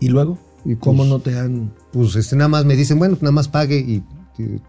¿Y 0.00 0.08
luego? 0.08 0.38
¿Y 0.64 0.76
cómo 0.76 1.04
no 1.04 1.18
te 1.20 1.38
han...? 1.38 1.72
Pues 1.92 2.16
este, 2.16 2.36
nada 2.36 2.48
más 2.48 2.64
me 2.64 2.76
dicen, 2.76 2.98
bueno, 2.98 3.16
nada 3.20 3.32
más 3.32 3.48
pague 3.48 3.78
y, 3.78 4.02
y- 4.42 4.60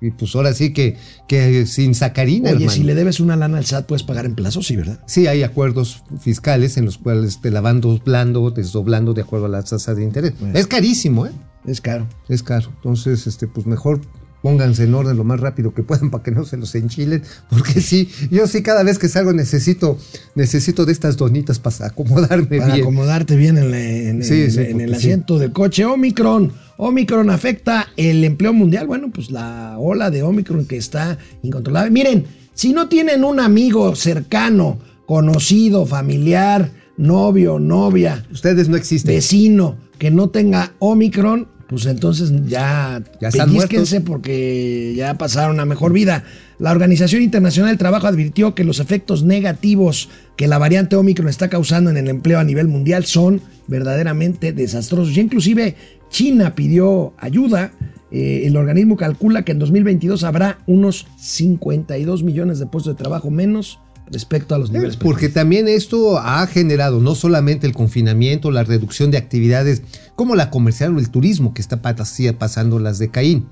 y, 0.00 0.10
pues 0.10 0.34
ahora 0.36 0.52
sí 0.52 0.74
que, 0.74 0.96
que 1.26 1.64
sin 1.64 1.94
sacarina, 1.94 2.50
Oye, 2.50 2.56
hermano. 2.64 2.70
si 2.72 2.82
le 2.82 2.94
debes 2.94 3.18
una 3.18 3.34
lana 3.34 3.56
al 3.56 3.64
SAT, 3.64 3.86
puedes 3.86 4.02
pagar 4.02 4.26
en 4.26 4.34
plazo, 4.34 4.62
sí, 4.62 4.76
¿verdad? 4.76 5.00
Sí, 5.06 5.26
hay 5.26 5.42
acuerdos 5.42 6.02
fiscales 6.20 6.76
en 6.76 6.84
los 6.84 6.98
cuales 6.98 7.40
te 7.40 7.50
la 7.50 7.62
van 7.62 7.80
doblando, 7.80 8.50
desdoblando 8.50 9.14
de 9.14 9.22
acuerdo 9.22 9.46
a 9.46 9.48
la 9.48 9.62
tasa 9.62 9.94
de 9.94 10.02
interés. 10.04 10.34
Es 10.52 10.66
carísimo, 10.66 11.26
¿eh? 11.26 11.32
Es 11.64 11.80
caro. 11.80 12.06
Es 12.28 12.42
caro. 12.42 12.70
Entonces, 12.76 13.26
este, 13.26 13.46
pues 13.48 13.66
mejor 13.66 14.02
pónganse 14.46 14.84
en 14.84 14.94
orden 14.94 15.16
lo 15.16 15.24
más 15.24 15.40
rápido 15.40 15.74
que 15.74 15.82
puedan 15.82 16.08
para 16.08 16.22
que 16.22 16.30
no 16.30 16.44
se 16.44 16.56
los 16.56 16.72
enchilen. 16.76 17.20
Porque 17.50 17.80
sí, 17.80 18.08
yo 18.30 18.46
sí 18.46 18.62
cada 18.62 18.84
vez 18.84 18.96
que 18.96 19.08
salgo 19.08 19.32
necesito, 19.32 19.98
necesito 20.36 20.84
de 20.86 20.92
estas 20.92 21.16
donitas 21.16 21.58
para 21.58 21.86
acomodarme 21.86 22.58
Para 22.58 22.74
bien. 22.74 22.82
acomodarte 22.86 23.34
bien 23.34 23.58
en, 23.58 23.72
la- 23.72 23.80
en- 23.80 24.22
Sí, 24.22 24.42
en- 24.42 24.50
sí, 24.52 24.60
en 24.60 24.66
el 24.66 24.86
porque 24.86 24.88
sí. 24.90 24.94
asiento 25.08 25.40
del 25.40 25.50
coche. 25.52 25.84
Omicron. 25.84 26.52
Omicron 26.76 27.28
afecta 27.30 27.88
el 27.96 28.22
empleo 28.22 28.52
mundial. 28.52 28.86
Bueno, 28.86 29.10
pues 29.12 29.32
la 29.32 29.76
ola 29.80 30.12
de 30.12 30.22
Omicron 30.22 30.64
que 30.64 30.76
está 30.76 31.18
incontrolable. 31.42 31.90
Miren, 31.90 32.26
si 32.54 32.72
no 32.72 32.88
tienen 32.88 33.24
un 33.24 33.40
amigo 33.40 33.96
cercano, 33.96 34.78
conocido, 35.06 35.86
familiar, 35.86 36.70
novio, 36.96 37.58
novia, 37.58 38.24
Ustedes 38.30 38.68
no 38.68 38.76
existen. 38.76 39.12
vecino 39.12 39.76
que 39.98 40.12
no 40.12 40.28
tenga 40.30 40.72
Omicron, 40.78 41.48
pues 41.68 41.86
entonces 41.86 42.32
ya, 42.46 43.02
Ya 43.20 43.30
pellizquense 43.30 44.00
porque 44.00 44.94
ya 44.96 45.18
pasaron 45.18 45.58
a 45.58 45.64
mejor 45.64 45.92
vida. 45.92 46.24
La 46.58 46.70
Organización 46.70 47.22
Internacional 47.22 47.70
del 47.70 47.78
Trabajo 47.78 48.06
advirtió 48.06 48.54
que 48.54 48.64
los 48.64 48.78
efectos 48.78 49.24
negativos 49.24 50.08
que 50.36 50.46
la 50.46 50.58
variante 50.58 50.96
Omicron 50.96 51.28
está 51.28 51.48
causando 51.48 51.90
en 51.90 51.96
el 51.96 52.08
empleo 52.08 52.38
a 52.38 52.44
nivel 52.44 52.68
mundial 52.68 53.04
son 53.04 53.40
verdaderamente 53.66 54.52
desastrosos. 54.52 55.16
Y 55.16 55.20
inclusive 55.20 55.74
China 56.08 56.54
pidió 56.54 57.14
ayuda. 57.18 57.72
Eh, 58.12 58.44
el 58.46 58.56
organismo 58.56 58.96
calcula 58.96 59.44
que 59.44 59.52
en 59.52 59.58
2022 59.58 60.22
habrá 60.22 60.60
unos 60.66 61.08
52 61.18 62.22
millones 62.22 62.60
de 62.60 62.66
puestos 62.66 62.94
de 62.94 63.02
trabajo 63.02 63.30
menos 63.30 63.80
respecto 64.10 64.54
a 64.54 64.58
los 64.58 64.70
niveles. 64.70 64.96
Porque 64.96 65.28
también 65.28 65.68
esto 65.68 66.18
ha 66.18 66.46
generado 66.46 67.00
no 67.00 67.14
solamente 67.14 67.66
el 67.66 67.72
confinamiento, 67.72 68.50
la 68.50 68.62
reducción 68.64 69.10
de 69.10 69.18
actividades 69.18 69.82
como 70.14 70.34
la 70.36 70.50
comercial 70.50 70.94
o 70.96 70.98
el 70.98 71.10
turismo 71.10 71.52
que 71.54 71.60
está 71.62 71.82
pas- 71.82 72.34
pasando 72.34 72.78
las 72.78 72.98
de 72.98 73.10
Caín. 73.10 73.46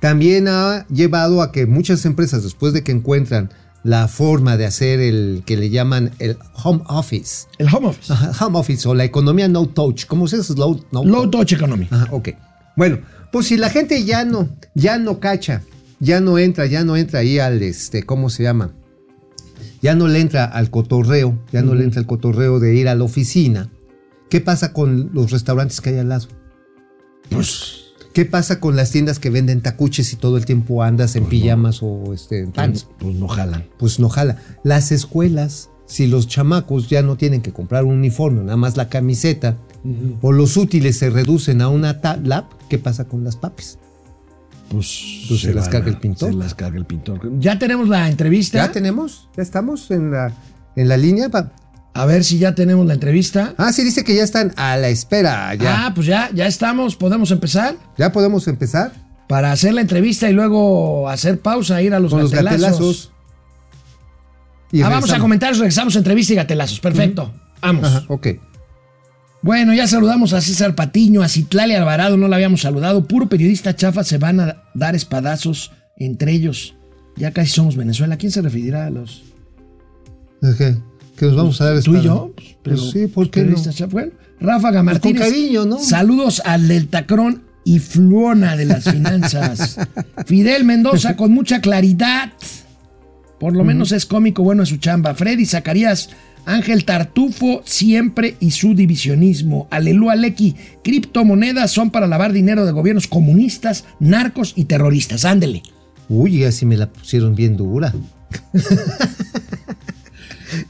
También 0.00 0.48
ha 0.48 0.86
llevado 0.88 1.42
a 1.42 1.52
que 1.52 1.66
muchas 1.66 2.04
empresas, 2.06 2.42
después 2.42 2.72
de 2.72 2.82
que 2.82 2.90
encuentran 2.92 3.50
la 3.84 4.08
forma 4.08 4.56
de 4.56 4.64
hacer 4.66 5.00
el 5.00 5.42
que 5.44 5.56
le 5.56 5.68
llaman 5.70 6.12
el 6.20 6.36
home 6.62 6.82
office, 6.88 7.46
El 7.58 7.66
home 7.72 7.88
office. 7.88 8.12
Ajá, 8.12 8.46
home 8.46 8.58
office 8.58 8.88
o 8.88 8.94
la 8.94 9.04
economía 9.04 9.48
no 9.48 9.66
touch, 9.66 10.06
¿cómo 10.06 10.26
se 10.28 10.38
dice? 10.38 10.54
Low, 10.54 10.84
no 10.92 11.04
Low 11.04 11.28
touch 11.30 11.52
economy. 11.52 11.88
Ajá, 11.90 12.08
ok. 12.12 12.30
Bueno, 12.76 12.98
pues 13.32 13.46
si 13.46 13.56
la 13.56 13.70
gente 13.70 14.04
ya 14.04 14.24
no, 14.24 14.48
ya 14.74 14.98
no 14.98 15.18
cacha, 15.20 15.62
ya 16.00 16.20
no 16.20 16.38
entra, 16.38 16.66
ya 16.66 16.84
no 16.84 16.96
entra 16.96 17.20
ahí 17.20 17.38
al, 17.38 17.62
este, 17.62 18.04
¿cómo 18.04 18.30
se 18.30 18.42
llama? 18.44 18.70
Ya 19.82 19.94
no 19.94 20.06
le 20.08 20.20
entra 20.20 20.44
al 20.44 20.70
cotorreo, 20.70 21.36
ya 21.52 21.60
no 21.62 21.74
le 21.74 21.84
entra 21.84 22.00
al 22.00 22.06
cotorreo 22.06 22.60
de 22.60 22.74
ir 22.76 22.88
a 22.88 22.94
la 22.94 23.04
oficina. 23.04 23.68
¿Qué 24.30 24.40
pasa 24.40 24.72
con 24.72 25.10
los 25.12 25.30
restaurantes 25.32 25.80
que 25.80 25.90
hay 25.90 25.98
al 25.98 26.08
lado? 26.08 26.28
Pues 27.30 27.78
¿Qué 28.12 28.24
pasa 28.26 28.60
con 28.60 28.76
las 28.76 28.90
tiendas 28.90 29.18
que 29.18 29.30
venden 29.30 29.62
tacuches 29.62 30.12
y 30.12 30.16
todo 30.16 30.36
el 30.36 30.44
tiempo 30.44 30.82
andas 30.82 31.16
en 31.16 31.24
pijamas 31.24 31.80
o 31.82 32.12
este, 32.12 32.40
en 32.40 32.52
pants? 32.52 32.84
pues, 32.84 32.96
pues 33.00 33.14
no 33.16 33.28
jalan. 33.28 33.64
Pues 33.78 33.98
no. 34.00 34.10
Las 34.64 34.92
escuelas, 34.92 35.70
si 35.86 36.06
los 36.06 36.28
chamacos 36.28 36.88
ya 36.90 37.02
no 37.02 37.16
tienen 37.16 37.40
que 37.40 37.52
comprar 37.52 37.84
un 37.84 37.94
uniforme, 37.96 38.42
nada 38.42 38.56
más 38.58 38.76
la 38.76 38.88
camiseta, 38.90 39.56
o 40.20 40.30
los 40.30 40.56
útiles 40.58 40.98
se 40.98 41.08
reducen 41.10 41.62
a 41.62 41.68
una 41.68 42.00
ta- 42.02 42.18
lap, 42.18 42.52
¿qué 42.68 42.78
pasa 42.78 43.06
con 43.08 43.24
las 43.24 43.36
papis? 43.36 43.78
Pues, 44.72 45.26
Pues 45.28 45.40
se 45.42 45.52
las 45.52 45.64
van 45.66 45.72
carga 45.72 45.86
a- 45.86 45.90
el 45.90 45.98
pintor. 45.98 46.30
Se 46.30 46.36
las 46.36 46.54
carga 46.54 46.78
el 46.78 46.86
pintor. 46.86 47.20
Ya 47.38 47.58
tenemos 47.58 47.88
la 47.88 48.08
entrevista. 48.08 48.58
¿Ya 48.58 48.72
tenemos? 48.72 49.28
¿Ya 49.36 49.42
estamos 49.42 49.90
en 49.90 50.10
la, 50.10 50.32
en 50.76 50.88
la 50.88 50.96
línea? 50.96 51.28
Pa- 51.28 51.52
A 51.94 52.06
ver 52.06 52.24
si 52.24 52.38
ya 52.38 52.54
tenemos 52.54 52.86
la 52.86 52.94
entrevista. 52.94 53.54
Ah, 53.58 53.70
sí, 53.70 53.84
dice 53.84 54.02
que 54.02 54.14
ya 54.16 54.24
están 54.24 54.54
a 54.56 54.78
la 54.78 54.88
espera. 54.88 55.54
Ya, 55.56 55.86
Ah, 55.86 55.92
pues 55.94 56.06
ya, 56.06 56.30
ya 56.32 56.46
estamos. 56.46 56.96
Podemos 56.96 57.30
empezar 57.30 57.76
¿Ya 57.98 58.10
podemos 58.12 58.48
empezar 58.48 58.92
para 59.28 59.52
hacer 59.52 59.74
la 59.74 59.82
entrevista 59.82 60.28
y 60.30 60.32
luego 60.32 61.08
hacer 61.10 61.38
pausa, 61.40 61.82
ir 61.82 61.92
a 61.94 62.00
los 62.00 62.10
con 62.10 62.20
los 62.22 62.30
gatelazos. 62.30 62.62
gatelazos. 62.62 63.12
Y 64.72 64.80
Ah, 64.80 64.84
vamos 64.84 64.92
a 64.94 65.00
regresamos. 65.00 65.20
comentarios, 65.22 65.58
regresamos 65.58 65.96
entrevista 65.96 66.32
y 66.32 66.36
gatelazos. 66.36 66.80
Perfecto. 66.80 67.30
Vamos. 67.60 67.84
Ajá, 67.84 68.04
ok. 68.08 68.26
Bueno, 69.42 69.74
ya 69.74 69.86
saludamos 69.88 70.32
a 70.34 70.40
César 70.40 70.74
Patiño, 70.76 71.22
a 71.22 71.28
Citlali 71.28 71.74
Alvarado, 71.74 72.16
no 72.16 72.28
la 72.28 72.36
habíamos 72.36 72.60
saludado. 72.60 73.04
Puro 73.08 73.28
periodista 73.28 73.74
chafa, 73.74 74.04
se 74.04 74.18
van 74.18 74.38
a 74.40 74.62
dar 74.74 74.94
espadazos 74.94 75.72
entre 75.96 76.32
ellos. 76.32 76.76
Ya 77.16 77.32
casi 77.32 77.50
somos 77.50 77.76
Venezuela. 77.76 78.14
¿A 78.14 78.18
quién 78.18 78.30
se 78.32 78.40
referirá 78.40 78.86
a 78.86 78.90
los 78.90 79.22
Ok, 80.42 80.76
Que 81.16 81.26
nos 81.26 81.36
vamos 81.36 81.60
a 81.60 81.72
dar 81.72 81.82
tú 81.82 81.96
y 81.96 82.02
yo? 82.02 82.32
Pues, 82.36 82.48
Pues 82.62 82.90
sí, 82.90 83.06
¿por 83.08 83.30
qué 83.30 83.42
no? 83.44 83.56
chafas. 83.56 83.90
Bueno, 83.90 84.12
Ráfaga 84.40 84.78
con 84.78 84.86
Martínez. 84.86 85.22
cariño, 85.22 85.64
¿no? 85.66 85.78
Saludos 85.78 86.40
al 86.44 86.68
del 86.68 86.88
Tacrón 86.88 87.42
y 87.64 87.78
Fluona 87.80 88.56
de 88.56 88.64
las 88.64 88.84
finanzas. 88.84 89.76
Fidel 90.26 90.64
Mendoza 90.64 91.16
con 91.16 91.32
mucha 91.32 91.60
claridad. 91.60 92.32
Por 93.38 93.54
lo 93.56 93.64
menos 93.64 93.90
es 93.92 94.06
cómico, 94.06 94.42
bueno 94.44 94.62
en 94.62 94.66
su 94.66 94.76
chamba. 94.78 95.14
Freddy 95.14 95.46
Zacarías, 95.46 96.10
Ángel 96.44 96.84
Tartufo, 96.84 97.62
siempre 97.64 98.36
y 98.40 98.50
su 98.50 98.74
divisionismo. 98.74 99.68
Aleluya 99.70 100.16
Lecky, 100.16 100.56
criptomonedas 100.82 101.70
son 101.70 101.90
para 101.90 102.06
lavar 102.06 102.32
dinero 102.32 102.66
de 102.66 102.72
gobiernos 102.72 103.06
comunistas, 103.06 103.84
narcos 104.00 104.52
y 104.56 104.64
terroristas. 104.64 105.24
Ándele. 105.24 105.62
Uy, 106.08 106.44
así 106.44 106.66
me 106.66 106.76
la 106.76 106.88
pusieron 106.90 107.34
bien 107.34 107.56
dura. 107.56 107.92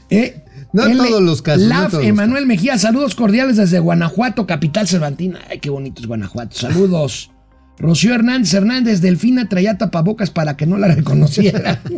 Eh, 0.09 0.41
No 0.71 0.85
en 0.85 0.97
todos 0.97 1.21
los 1.21 1.41
casos, 1.41 1.63
Laf 1.67 1.95
Emanuel 1.95 2.45
Mejía, 2.45 2.77
saludos 2.77 3.15
cordiales 3.15 3.57
desde 3.57 3.79
Guanajuato, 3.79 4.47
capital 4.47 4.87
cervantina. 4.87 5.39
Ay, 5.49 5.59
qué 5.59 5.69
bonito 5.69 6.01
es 6.01 6.07
Guanajuato. 6.07 6.55
Saludos. 6.57 7.31
Rocío 7.79 8.13
Hernández 8.13 8.53
Hernández, 8.53 9.01
Delfina 9.01 9.49
traía 9.49 9.77
tapabocas 9.77 10.29
para 10.29 10.55
que 10.55 10.65
no 10.65 10.77
la 10.77 10.87
reconociera. 10.87 11.81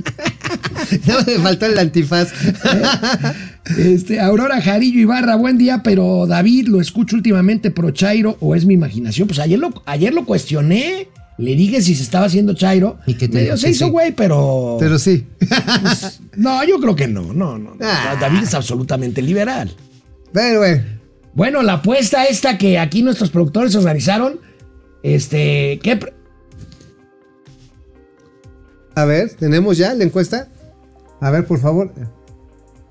No 1.07 1.15
me 1.26 1.39
faltó 1.39 1.65
el 1.65 1.78
antifaz. 1.80 2.32
Este, 3.78 4.19
Aurora 4.19 4.61
Jarillo 4.61 4.99
Ibarra, 4.99 5.36
buen 5.36 5.57
día, 5.57 5.82
pero 5.84 6.28
David, 6.28 6.67
lo 6.67 6.80
escucho 6.80 7.15
últimamente 7.15 7.71
pro 7.71 7.89
Chairo 7.89 8.38
o 8.39 8.53
es 8.53 8.65
mi 8.65 8.76
imaginación. 8.76 9.28
Pues 9.28 9.39
ayer 9.39 9.57
lo, 9.57 9.73
ayer 9.88 10.13
lo 10.13 10.26
cuestioné. 10.26 11.07
Le 11.39 11.55
dije 11.55 11.82
si 11.82 11.95
se 11.95 12.03
estaba 12.03 12.28
haciendo 12.28 12.53
Chairo. 12.53 12.99
¿Y 13.07 13.15
qué 13.15 13.28
te 13.28 13.57
se 13.57 13.65
Que 13.65 13.71
hizo 13.71 13.86
sí. 13.86 13.91
güey, 13.91 14.11
pero. 14.11 14.78
Pero 14.80 14.99
sí. 14.99 15.26
No, 16.36 16.63
yo 16.63 16.80
creo 16.80 16.95
que 16.95 17.07
no. 17.07 17.34
No, 17.34 17.57
no. 17.57 17.71
no. 17.71 17.78
Ah. 17.82 18.15
David 18.21 18.43
es 18.43 18.53
absolutamente 18.53 19.23
liberal. 19.23 19.71
Pero 20.32 20.59
bueno. 20.59 20.84
Bueno, 21.34 21.63
la 21.63 21.73
apuesta 21.73 22.26
esta 22.26 22.59
que 22.59 22.78
aquí 22.78 23.01
nuestros 23.01 23.32
productores 23.32 23.76
organizaron, 23.76 24.39
este, 25.13 25.79
¿qué? 25.83 25.99
A 28.95 29.05
ver, 29.05 29.35
¿tenemos 29.35 29.77
ya 29.77 29.93
la 29.93 30.03
encuesta? 30.03 30.47
A 31.21 31.29
ver, 31.29 31.45
por 31.45 31.59
favor. 31.59 31.93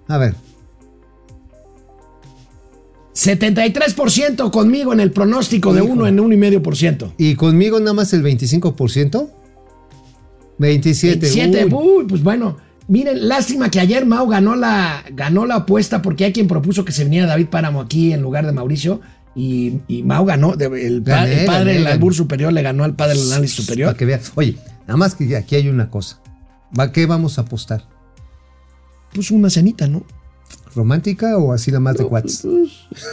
A 0.07 0.19
ver. 0.19 0.35
73% 3.15 4.51
conmigo 4.53 4.93
en 4.93 5.01
el 5.01 5.11
pronóstico 5.11 5.73
de 5.73 5.83
Hijo. 5.83 5.93
uno 5.93 6.07
en 6.07 6.21
uno 6.21 6.33
y 6.33 6.37
medio 6.37 6.63
por 6.63 6.77
ciento. 6.77 7.13
¿Y 7.19 7.35
conmigo 7.35 7.81
nada 7.81 7.95
más 7.95 8.13
el 8.13 8.23
25%? 8.23 9.29
27. 10.59 11.19
27, 11.19 11.65
uy. 11.65 11.73
uy, 11.73 12.05
pues 12.05 12.23
bueno. 12.23 12.59
Miren, 12.87 13.27
lástima 13.27 13.71
que 13.71 13.81
ayer 13.81 14.07
Mau 14.07 14.29
ganó 14.29 14.55
la, 14.55 15.05
ganó 15.13 15.47
la 15.47 15.57
apuesta 15.57 16.01
porque 16.01 16.27
hay 16.27 16.33
quien 16.33 16.47
propuso 16.47 16.85
que 16.85 16.93
se 16.93 17.03
viniera 17.03 17.27
David 17.27 17.47
Páramo 17.47 17.81
aquí 17.81 18.13
en 18.13 18.23
lugar 18.23 18.47
de 18.47 18.53
Mauricio. 18.53 19.01
Y, 19.35 19.81
y 19.89 20.03
Mau 20.03 20.25
ganó, 20.25 20.55
el, 20.55 21.03
Gané, 21.03 21.41
el 21.41 21.47
padre 21.47 21.75
del 21.75 21.87
albur 21.87 22.15
superior 22.15 22.53
le 22.53 22.63
ganó 22.63 22.85
al 22.85 22.95
padre 22.95 23.19
del 23.19 23.33
análisis 23.33 23.57
superior. 23.57 23.89
Para 23.89 23.99
que 23.99 24.05
veas. 24.05 24.33
Oye, 24.37 24.57
nada 24.83 24.97
más 24.97 25.15
que 25.15 25.37
aquí 25.37 25.57
hay 25.57 25.69
una 25.69 25.91
cosa. 25.91 26.21
¿Va 26.79 26.93
qué 26.93 27.07
vamos 27.07 27.39
a 27.39 27.43
apostar? 27.43 27.85
Pues 29.13 29.31
una 29.31 29.51
cenita, 29.51 29.87
¿no? 29.87 30.05
¿Romántica 30.75 31.37
o 31.39 31.53
así 31.53 31.71
nada 31.71 31.81
más 31.81 31.97
de 31.97 32.05
cuates? 32.05 32.43
Pues, 32.43 32.71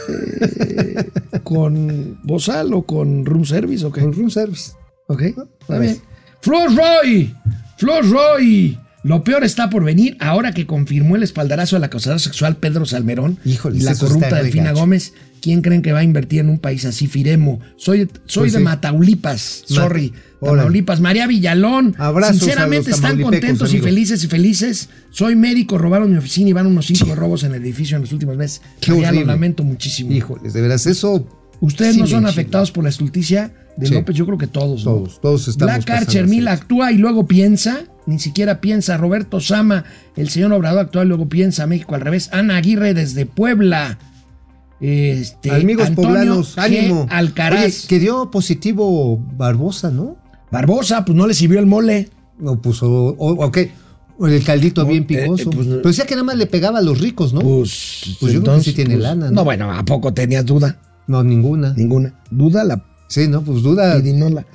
eh, 0.08 1.10
¿Con 1.44 2.18
bozal 2.24 2.74
o 2.74 2.82
con 2.82 3.24
room 3.24 3.44
service 3.44 3.84
o 3.84 3.92
qué? 3.92 4.00
Con 4.00 4.12
room 4.12 4.30
service. 4.30 4.72
Ok, 5.06 5.22
está 5.22 5.46
pues. 5.66 5.80
bien. 5.80 6.02
Flor 6.40 6.74
Roy, 6.74 7.36
Flor 7.76 8.10
Roy. 8.10 8.78
Lo 9.04 9.24
peor 9.24 9.42
está 9.44 9.68
por 9.68 9.84
venir 9.84 10.16
ahora 10.20 10.52
que 10.52 10.66
confirmó 10.66 11.16
el 11.16 11.22
espaldarazo 11.24 11.76
del 11.76 11.84
acosador 11.84 12.20
sexual 12.20 12.56
Pedro 12.56 12.86
Salmerón 12.86 13.38
Híjole, 13.44 13.78
y 13.78 13.80
la 13.82 13.96
corrupta 13.96 14.36
Delfina 14.36 14.66
gacho. 14.66 14.80
Gómez. 14.80 15.12
¿Quién 15.40 15.60
creen 15.60 15.82
que 15.82 15.90
va 15.90 15.98
a 15.98 16.04
invertir 16.04 16.38
en 16.38 16.48
un 16.48 16.60
país 16.60 16.84
así, 16.84 17.08
Firemo? 17.08 17.58
Soy, 17.76 18.08
soy 18.26 18.42
Pues 18.44 18.52
de 18.52 18.58
sí. 18.60 18.64
Mataulipas, 18.64 19.64
Ma- 19.70 19.74
sorry. 19.74 20.12
Órale. 20.38 20.58
Tamaulipas. 20.58 21.00
María 21.00 21.26
Villalón. 21.26 21.96
Abrazos 21.98 22.38
Sinceramente 22.38 22.92
están 22.92 23.20
contentos 23.20 23.74
y 23.74 23.78
felices 23.80 24.22
y 24.22 24.28
felices. 24.28 24.88
Soy 25.10 25.34
médico, 25.34 25.78
robaron 25.78 26.12
mi 26.12 26.16
oficina 26.18 26.50
y 26.50 26.52
van 26.52 26.68
unos 26.68 26.86
cinco 26.86 27.16
robos 27.16 27.42
en 27.42 27.54
el 27.54 27.62
edificio 27.62 27.96
en 27.96 28.02
los 28.02 28.12
últimos 28.12 28.36
meses. 28.36 28.62
Qué 28.80 29.00
Ya 29.00 29.10
lo 29.10 29.24
lamento 29.24 29.64
muchísimo. 29.64 30.12
Híjoles, 30.12 30.52
de 30.52 30.60
veras, 30.60 30.86
eso. 30.86 31.26
Ustedes 31.60 31.94
sí 31.94 32.00
no 32.00 32.06
son 32.06 32.26
afectados 32.26 32.70
por 32.70 32.84
la 32.84 32.90
estulticia 32.90 33.52
de 33.76 33.86
Sí. 33.86 33.94
López, 33.94 34.14
yo 34.14 34.26
creo 34.26 34.38
que 34.38 34.46
todos. 34.46 34.84
¿no? 34.84 34.92
Todos, 34.92 35.20
todos 35.20 35.48
estamos 35.48 35.74
Black 35.74 35.86
pasando 35.86 36.06
Archer 36.06 36.24
así. 36.24 36.30
Mil 36.36 36.46
actúa 36.46 36.92
y 36.92 36.98
luego 36.98 37.26
piensa, 37.26 37.84
ni 38.06 38.18
siquiera 38.18 38.60
piensa. 38.60 38.96
Roberto 38.96 39.40
Sama, 39.40 39.84
el 40.16 40.28
señor 40.28 40.52
Obrador 40.52 40.80
actúa 40.86 41.04
y 41.04 41.08
luego 41.08 41.28
piensa. 41.28 41.66
México 41.66 41.94
al 41.94 42.00
revés. 42.00 42.28
Ana 42.32 42.56
Aguirre 42.56 42.94
desde 42.94 43.26
Puebla. 43.26 43.98
Este, 44.80 45.50
Amigos 45.52 45.88
Antonio 45.88 46.08
poblanos, 46.10 46.56
G. 46.56 46.62
ánimo. 46.62 47.06
Alcaraz. 47.10 47.62
Oye, 47.64 47.74
que 47.88 47.98
dio 48.00 48.30
positivo 48.30 49.16
Barbosa, 49.36 49.90
¿no? 49.90 50.16
Barbosa, 50.50 51.04
pues 51.04 51.16
no 51.16 51.26
le 51.26 51.34
sirvió 51.34 51.60
el 51.60 51.66
mole. 51.66 52.08
No 52.38 52.60
puso. 52.60 52.90
O, 52.90 53.10
o- 53.16 53.46
ok. 53.46 53.58
El 54.20 54.44
caldito 54.44 54.82
No, 54.82 54.88
bien 54.88 55.02
eh, 55.04 55.06
picoso. 55.06 55.50
eh, 55.50 55.52
pues, 55.54 55.66
Pero 55.68 55.80
decía 55.88 56.04
que 56.06 56.14
nada 56.14 56.24
más 56.24 56.36
le 56.36 56.46
pegaba 56.46 56.78
a 56.78 56.82
los 56.82 57.00
ricos, 57.00 57.32
¿no? 57.32 57.40
Pues, 57.40 58.16
Pues 58.20 58.32
yo 58.32 58.42
creo 58.42 58.56
que 58.56 58.62
sí 58.62 58.72
tiene 58.72 58.96
lana, 58.96 59.26
¿no? 59.26 59.32
¿no? 59.36 59.44
bueno, 59.44 59.70
¿a 59.72 59.84
poco 59.84 60.12
tenías 60.12 60.44
duda? 60.44 60.78
no, 61.06 61.22
ninguna. 61.24 61.74
Ninguna. 61.76 62.14
Duda 62.30 62.62
la 62.64 62.84
Sí, 63.12 63.28
no, 63.28 63.42
pues 63.44 63.62
duda. 63.62 63.96
pidinola. 63.96 64.46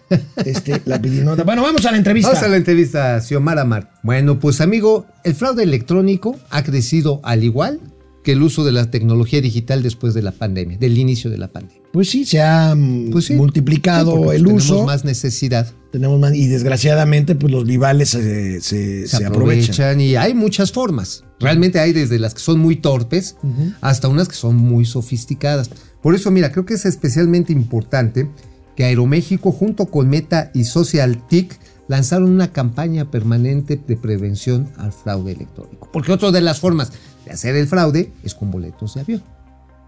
Este, 0.43 0.81
la 0.85 0.99
pidinola. 1.01 1.43
Bueno, 1.43 1.61
vamos 1.61 1.85
a 1.85 1.91
la 1.91 1.97
entrevista. 1.97 2.29
Vamos 2.31 2.43
a 2.43 2.47
la 2.47 2.57
entrevista, 2.57 3.21
Xiomara 3.21 3.65
Mar. 3.65 3.91
Bueno, 4.03 4.39
pues 4.39 4.61
amigo, 4.61 5.05
el 5.23 5.35
fraude 5.35 5.61
electrónico 5.63 6.35
ha 6.49 6.63
crecido 6.63 7.19
al 7.23 7.43
igual 7.43 7.79
que 8.23 8.31
el 8.33 8.41
uso 8.41 8.65
de 8.65 8.71
la 8.73 8.89
tecnología 8.91 9.39
digital 9.41 9.83
después 9.83 10.13
de 10.13 10.21
la 10.21 10.31
pandemia, 10.31 10.77
del 10.77 10.97
inicio 10.97 11.29
de 11.29 11.37
la 11.37 11.47
pandemia. 11.49 11.81
Pues 11.93 12.09
sí, 12.09 12.25
se 12.25 12.41
ha 12.41 12.73
mm, 12.75 13.11
Pues 13.11 13.25
sí. 13.25 13.35
multiplicado 13.35 14.31
Sí, 14.31 14.35
el 14.35 14.47
uso. 14.47 14.67
Tenemos 14.73 14.85
más 14.87 15.05
necesidad. 15.05 15.71
Tenemos 15.91 16.19
más- 16.19 16.33
y 16.35 16.47
desgraciadamente, 16.47 17.35
pues 17.35 17.53
los 17.53 17.65
rivales 17.65 18.09
se, 18.09 18.59
se- 18.59 18.61
Se, 18.61 19.07
se 19.07 19.25
aprovechan. 19.25 19.31
aprovechan 19.71 20.01
y 20.01 20.15
hay 20.17 20.33
muchas 20.33 20.71
formas. 20.73 21.23
Realmente 21.39 21.79
hay 21.79 21.93
desde 21.93 22.19
las 22.19 22.33
que 22.33 22.39
son 22.41 22.59
muy 22.59 22.75
torpes 22.75 23.37
hasta 23.81 24.07
unas 24.09 24.27
que 24.27 24.35
son 24.35 24.55
muy 24.57 24.83
sofisticadas. 24.85 25.69
Por 26.01 26.13
eso, 26.13 26.29
mira, 26.29 26.51
creo 26.51 26.65
que 26.65 26.73
es 26.73 26.85
especialmente 26.85 27.53
importante 27.53 28.29
que 28.77 28.85
Aeroméxico 28.85 29.51
junto 29.51 29.87
con 29.87 30.07
Meta 30.07 30.51
y 30.53 30.63
SocialTIC 30.63 31.59
lanzaron 31.87 32.29
una 32.29 32.53
campaña 32.53 33.09
permanente 33.09 33.81
de 33.87 33.97
prevención 33.97 34.69
al 34.77 34.93
fraude 34.93 35.31
electrónico. 35.31 35.89
Porque 35.91 36.11
otra 36.11 36.31
de 36.31 36.41
las 36.41 36.59
formas 36.59 36.93
de 37.25 37.31
hacer 37.31 37.55
el 37.55 37.67
fraude 37.67 38.13
es 38.23 38.35
con 38.35 38.51
boletos 38.51 38.93
de 38.93 39.01
avión. 39.01 39.23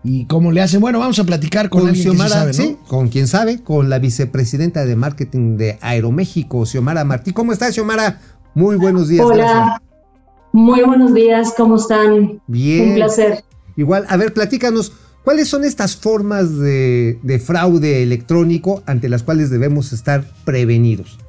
¿Y 0.04 0.26
cómo 0.26 0.52
le 0.52 0.62
hacen? 0.62 0.82
Bueno, 0.82 0.98
vamos 0.98 1.20
a 1.20 1.24
platicar 1.24 1.70
con, 1.70 1.82
Con 1.82 1.90
alguien 1.90 2.04
que 2.04 2.10
sí 2.10 2.16
Xiomara, 2.18 2.34
sabe, 2.34 2.48
¿no? 2.48 2.54
sí, 2.54 2.78
con 2.88 3.10
quien 3.10 3.28
sabe, 3.28 3.62
con 3.62 3.90
la 3.90 4.00
vicepresidenta 4.00 4.84
de 4.86 4.96
marketing 4.96 5.58
de 5.58 5.78
Aeroméxico, 5.82 6.66
Xiomara 6.66 7.04
Martí. 7.04 7.32
¿Cómo 7.32 7.54
estás, 7.54 7.76
Xiomara? 7.76 8.20
Muy 8.56 8.78
buenos 8.78 9.08
días. 9.08 9.28
gracias. 9.28 9.52
Hola, 9.52 9.82
muy 10.52 10.82
buenos 10.82 11.14
días, 11.14 11.54
¿cómo 11.56 11.76
están? 11.76 12.42
Bien. 12.48 12.90
Un 12.90 12.96
placer. 12.96 13.44
Igual, 13.76 14.06
a 14.10 14.18
ver, 14.18 14.34
platícanos, 14.34 14.94
¿cuáles 15.30 15.48
son 15.48 15.64
estas 15.64 15.96
formas 15.96 16.58
de, 16.58 17.20
de 17.22 17.38
fraude 17.38 18.02
electrónico 18.02 18.82
ante 18.88 19.08
las 19.08 19.22
cuales 19.22 19.52
debemos 19.52 19.94
estar 19.94 20.24
prevenidos? 20.44 21.20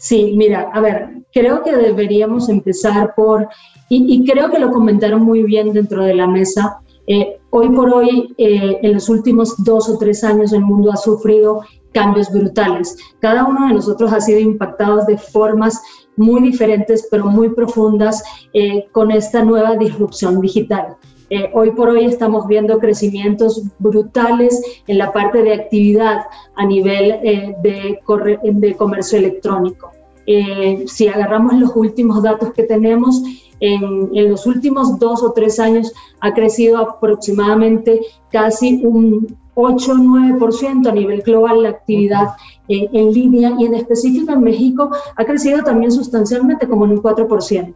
Sí, 0.00 0.34
mira, 0.36 0.72
a 0.72 0.80
ver, 0.80 1.10
creo 1.32 1.62
que 1.62 1.76
deberíamos 1.76 2.48
empezar 2.48 3.14
por, 3.14 3.46
y, 3.88 4.28
creo 4.28 4.50
que 4.50 4.58
lo 4.58 4.72
comentaron 4.72 5.22
muy 5.22 5.44
bien 5.44 5.72
dentro 5.72 6.02
de 6.02 6.16
la 6.16 6.26
mesa, 6.26 6.80
eh, 7.06 7.38
hoy 7.50 7.68
por 7.68 7.94
hoy, 7.94 8.34
eh, 8.38 8.80
en 8.82 8.94
los 8.94 9.08
últimos 9.08 9.54
dos 9.62 9.88
o 9.88 9.98
tres 9.98 10.24
años, 10.24 10.52
el 10.52 10.62
mundo 10.62 10.90
ha 10.90 10.96
sufrido 10.96 11.60
cambios 11.92 12.28
brutales. 12.32 12.96
Cada 13.20 13.44
uno 13.44 13.68
de 13.68 13.74
nosotros 13.74 14.12
ha 14.12 14.20
sido 14.20 14.40
impactado 14.40 15.04
de 15.06 15.16
formas 15.16 15.80
muy 16.16 16.42
diferentes, 16.42 17.06
pero 17.08 17.26
muy 17.26 17.50
profundas, 17.50 18.20
eh, 18.52 18.88
con 18.90 19.12
esta 19.12 19.44
nueva 19.44 19.76
disrupción 19.76 20.40
digital. 20.40 20.96
Eh, 21.30 21.50
hoy 21.54 21.72
por 21.72 21.88
hoy 21.88 22.04
estamos 22.04 22.46
viendo 22.46 22.78
crecimientos 22.78 23.62
brutales 23.78 24.62
en 24.86 24.98
la 24.98 25.12
parte 25.12 25.42
de 25.42 25.54
actividad 25.54 26.20
a 26.54 26.64
nivel 26.64 27.12
eh, 27.22 27.56
de, 27.62 28.00
corre- 28.04 28.38
de 28.42 28.74
comercio 28.74 29.18
electrónico. 29.18 29.90
Eh, 30.26 30.84
si 30.86 31.08
agarramos 31.08 31.54
los 31.54 31.74
últimos 31.74 32.22
datos 32.22 32.52
que 32.52 32.64
tenemos, 32.64 33.22
en, 33.60 34.10
en 34.14 34.30
los 34.30 34.46
últimos 34.46 34.98
dos 34.98 35.22
o 35.22 35.32
tres 35.32 35.58
años 35.58 35.92
ha 36.20 36.34
crecido 36.34 36.78
aproximadamente 36.78 38.00
casi 38.30 38.80
un 38.84 39.36
8 39.54 39.92
o 39.92 39.94
9% 39.94 40.86
a 40.86 40.92
nivel 40.92 41.22
global 41.22 41.62
la 41.62 41.70
actividad 41.70 42.28
eh, 42.68 42.88
en 42.92 43.12
línea 43.12 43.54
y 43.58 43.64
en 43.64 43.74
específico 43.74 44.32
en 44.32 44.42
México 44.42 44.90
ha 45.16 45.24
crecido 45.24 45.62
también 45.62 45.90
sustancialmente 45.90 46.68
como 46.68 46.84
en 46.84 46.90
un 46.92 47.02
4%. 47.02 47.74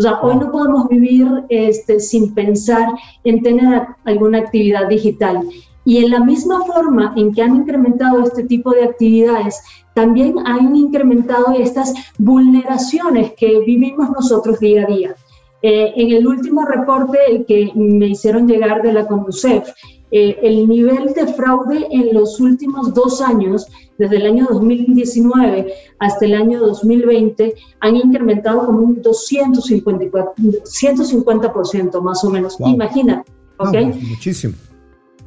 O 0.00 0.02
sea, 0.02 0.18
hoy 0.22 0.34
no 0.36 0.50
podemos 0.50 0.88
vivir 0.88 1.28
este, 1.50 2.00
sin 2.00 2.32
pensar 2.32 2.88
en 3.22 3.42
tener 3.42 3.86
alguna 4.06 4.38
actividad 4.38 4.88
digital. 4.88 5.46
Y 5.84 5.98
en 5.98 6.10
la 6.10 6.20
misma 6.20 6.64
forma 6.64 7.12
en 7.18 7.34
que 7.34 7.42
han 7.42 7.56
incrementado 7.56 8.22
este 8.22 8.44
tipo 8.44 8.70
de 8.70 8.84
actividades, 8.84 9.60
también 9.94 10.36
han 10.46 10.74
incrementado 10.74 11.52
estas 11.52 11.92
vulneraciones 12.16 13.34
que 13.36 13.60
vivimos 13.60 14.08
nosotros 14.08 14.58
día 14.58 14.84
a 14.84 14.86
día. 14.86 15.14
Eh, 15.62 15.92
en 15.96 16.10
el 16.12 16.26
último 16.26 16.64
reporte 16.64 17.44
que 17.46 17.70
me 17.74 18.08
hicieron 18.08 18.48
llegar 18.48 18.82
de 18.82 18.92
la 18.94 19.06
CONDUCEF, 19.06 19.68
eh, 20.12 20.38
el 20.42 20.66
nivel 20.68 21.12
de 21.14 21.26
fraude 21.34 21.86
en 21.90 22.14
los 22.14 22.40
últimos 22.40 22.94
dos 22.94 23.20
años, 23.20 23.66
desde 23.98 24.16
el 24.16 24.26
año 24.26 24.46
2019 24.50 25.72
hasta 25.98 26.24
el 26.24 26.34
año 26.34 26.60
2020, 26.60 27.54
han 27.80 27.96
incrementado 27.96 28.64
como 28.66 28.78
un 28.80 29.02
254, 29.02 30.32
150% 30.64 32.00
más 32.00 32.24
o 32.24 32.30
menos. 32.30 32.58
Wow. 32.58 32.70
Imagínate, 32.70 33.30
¿ok? 33.58 33.72
No, 33.72 33.90
pues, 33.92 34.02
muchísimo. 34.08 34.54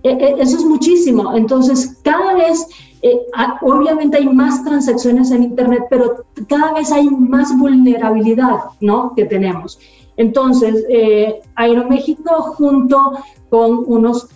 Eh, 0.03 0.17
eh, 0.19 0.36
Eso 0.39 0.57
es 0.57 0.65
muchísimo. 0.65 1.34
Entonces, 1.36 1.97
cada 2.03 2.34
vez, 2.34 2.67
eh, 3.03 3.19
a- 3.36 3.59
obviamente 3.61 4.17
hay 4.17 4.27
más 4.27 4.63
transacciones 4.65 5.31
en 5.31 5.43
Internet, 5.43 5.84
pero 5.89 6.25
cada 6.49 6.73
vez 6.73 6.91
hay 6.91 7.07
más 7.09 7.57
vulnerabilidad, 7.57 8.57
¿no? 8.81 9.13
Que 9.15 9.25
tenemos. 9.25 9.79
Entonces, 10.18 10.86
eh, 10.89 11.41
Aeroméxico 11.55 12.41
junto 12.41 13.14
con 13.49 13.84
unos 13.88 14.28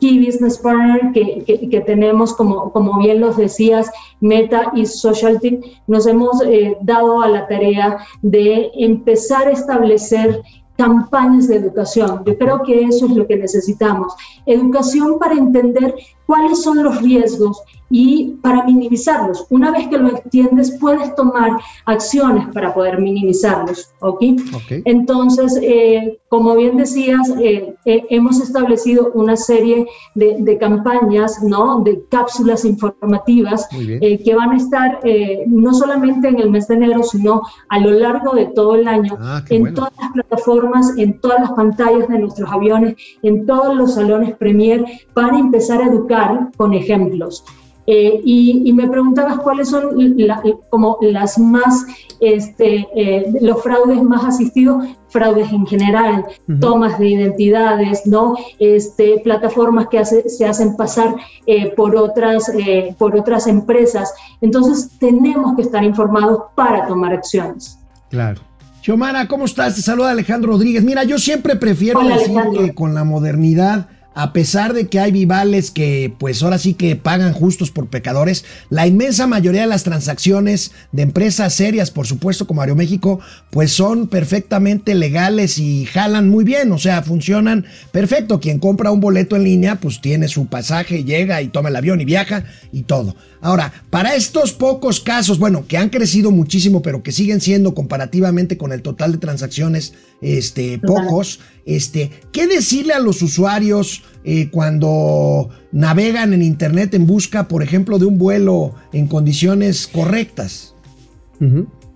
Key 0.00 0.24
Business 0.24 0.58
Partner 0.58 1.12
que, 1.12 1.82
tenemos, 1.86 2.34
como, 2.34 2.98
bien 2.98 3.20
los 3.20 3.36
decías, 3.36 3.90
Meta 4.20 4.72
y 4.74 4.86
SocialTIC, 4.86 5.82
nos 5.86 6.06
hemos 6.06 6.42
eh, 6.42 6.76
dado 6.82 7.20
a 7.20 7.28
la 7.28 7.46
tarea 7.46 7.98
de 8.22 8.70
empezar 8.74 9.46
a 9.46 9.52
establecer 9.52 10.42
campañas 10.76 11.48
de 11.48 11.56
educación. 11.56 12.22
Yo 12.24 12.38
creo 12.38 12.62
que 12.62 12.84
eso 12.84 13.04
es 13.04 13.12
lo 13.12 13.26
que 13.26 13.36
necesitamos. 13.36 14.14
Educación 14.46 15.18
para 15.18 15.34
entender 15.34 15.94
cuáles 16.30 16.62
son 16.62 16.76
los 16.84 17.02
riesgos 17.02 17.60
y 17.92 18.36
para 18.40 18.62
minimizarlos. 18.66 19.46
Una 19.50 19.72
vez 19.72 19.88
que 19.88 19.98
lo 19.98 20.10
entiendes, 20.10 20.76
puedes 20.80 21.12
tomar 21.16 21.50
acciones 21.86 22.46
para 22.54 22.72
poder 22.72 23.00
minimizarlos. 23.00 23.90
¿ok? 24.00 24.22
Ok. 24.54 24.70
Entonces, 24.84 25.58
eh, 25.60 26.20
como 26.28 26.54
bien 26.54 26.76
decías, 26.76 27.24
eh, 27.40 27.74
eh, 27.86 28.04
hemos 28.10 28.40
establecido 28.40 29.10
una 29.14 29.34
serie 29.36 29.86
de, 30.14 30.36
de 30.38 30.56
campañas, 30.66 31.42
¿no? 31.42 31.80
De 31.80 31.92
cápsulas 32.10 32.64
informativas 32.64 33.66
eh, 33.76 34.22
que 34.24 34.32
van 34.36 34.50
a 34.52 34.56
estar 34.64 35.00
eh, 35.02 35.42
no 35.48 35.74
solamente 35.74 36.28
en 36.28 36.38
el 36.38 36.48
mes 36.54 36.68
de 36.68 36.76
enero, 36.76 37.02
sino 37.02 37.42
a 37.70 37.76
lo 37.80 37.90
largo 37.90 38.30
de 38.36 38.46
todo 38.58 38.76
el 38.76 38.86
año, 38.86 39.18
Ah, 39.20 39.42
en 39.50 39.62
bueno. 39.62 39.74
todas 39.78 39.92
las 40.00 40.12
plataformas, 40.12 40.84
en 40.96 41.20
todas 41.20 41.40
las 41.40 41.52
pantallas 41.60 42.06
de 42.08 42.18
nuestros 42.20 42.48
aviones, 42.56 42.94
en 43.24 43.34
todos 43.50 43.74
los 43.74 43.94
salones 43.94 44.36
Premier, 44.36 44.84
para 45.18 45.36
empezar 45.36 45.78
a 45.82 45.86
educar 45.92 46.19
con 46.56 46.74
ejemplos. 46.74 47.44
Eh, 47.86 48.20
y, 48.24 48.62
y 48.66 48.72
me 48.72 48.86
preguntabas 48.88 49.38
cuáles 49.38 49.68
son 49.70 49.84
la- 50.16 50.40
como 50.68 50.98
las 51.00 51.38
más, 51.38 51.84
este, 52.20 52.86
eh, 52.94 53.32
los 53.40 53.62
fraudes 53.62 54.00
más 54.02 54.24
asistidos, 54.24 54.84
fraudes 55.08 55.50
en 55.50 55.66
general, 55.66 56.24
tomas 56.60 56.98
de 57.00 57.08
identidades, 57.08 58.06
¿no? 58.06 58.36
Este, 58.60 59.20
plataformas 59.24 59.88
que 59.88 59.98
hace- 59.98 60.28
se 60.28 60.46
hacen 60.46 60.76
pasar 60.76 61.16
eh, 61.46 61.72
por, 61.74 61.96
otras, 61.96 62.48
eh, 62.50 62.94
por 62.96 63.16
otras 63.16 63.48
empresas. 63.48 64.12
Entonces 64.40 64.90
tenemos 65.00 65.56
que 65.56 65.62
estar 65.62 65.82
informados 65.82 66.42
para 66.54 66.86
tomar 66.86 67.12
acciones. 67.14 67.76
Claro. 68.10 68.40
Xiomara, 68.82 69.26
¿cómo 69.26 69.46
estás? 69.46 69.74
Te 69.74 69.82
saluda 69.82 70.10
Alejandro 70.12 70.52
Rodríguez. 70.52 70.84
Mira, 70.84 71.02
yo 71.04 71.18
siempre 71.18 71.56
prefiero 71.56 72.00
Hola, 72.00 72.16
decir 72.18 72.30
Alejandro. 72.38 72.62
que 72.62 72.74
con 72.74 72.94
la 72.94 73.04
modernidad, 73.04 73.88
a 74.14 74.32
pesar 74.32 74.72
de 74.72 74.88
que 74.88 74.98
hay 74.98 75.12
vivales 75.12 75.70
que 75.70 76.12
pues 76.18 76.42
ahora 76.42 76.58
sí 76.58 76.74
que 76.74 76.96
pagan 76.96 77.32
justos 77.32 77.70
por 77.70 77.88
pecadores, 77.88 78.44
la 78.68 78.86
inmensa 78.86 79.26
mayoría 79.26 79.62
de 79.62 79.66
las 79.66 79.84
transacciones 79.84 80.72
de 80.92 81.02
empresas 81.02 81.54
serias, 81.54 81.90
por 81.90 82.06
supuesto 82.06 82.46
como 82.46 82.60
Aeroméxico, 82.60 83.20
pues 83.50 83.72
son 83.72 84.08
perfectamente 84.08 84.94
legales 84.94 85.58
y 85.58 85.86
jalan 85.86 86.28
muy 86.28 86.44
bien, 86.44 86.72
o 86.72 86.78
sea, 86.78 87.02
funcionan 87.02 87.66
perfecto. 87.92 88.40
Quien 88.40 88.58
compra 88.58 88.90
un 88.90 89.00
boleto 89.00 89.36
en 89.36 89.44
línea, 89.44 89.76
pues 89.76 90.00
tiene 90.00 90.28
su 90.28 90.46
pasaje, 90.46 91.04
llega 91.04 91.40
y 91.42 91.48
toma 91.48 91.68
el 91.68 91.76
avión 91.76 92.00
y 92.00 92.04
viaja 92.04 92.44
y 92.72 92.82
todo. 92.82 93.14
Ahora, 93.42 93.72
para 93.88 94.14
estos 94.14 94.52
pocos 94.52 95.00
casos, 95.00 95.38
bueno, 95.38 95.64
que 95.66 95.78
han 95.78 95.88
crecido 95.88 96.30
muchísimo, 96.30 96.82
pero 96.82 97.02
que 97.02 97.10
siguen 97.10 97.40
siendo 97.40 97.74
comparativamente 97.74 98.58
con 98.58 98.72
el 98.72 98.82
total 98.82 99.12
de 99.12 99.18
transacciones, 99.18 99.94
este, 100.20 100.78
pocos, 100.78 101.40
este, 101.64 102.10
¿qué 102.32 102.46
decirle 102.46 102.92
a 102.92 102.98
los 103.00 103.22
usuarios 103.22 104.02
eh, 104.24 104.50
cuando 104.50 105.48
navegan 105.72 106.34
en 106.34 106.42
internet 106.42 106.92
en 106.94 107.06
busca, 107.06 107.48
por 107.48 107.62
ejemplo, 107.62 107.98
de 107.98 108.04
un 108.04 108.18
vuelo 108.18 108.74
en 108.92 109.06
condiciones 109.06 109.86
correctas? 109.86 110.74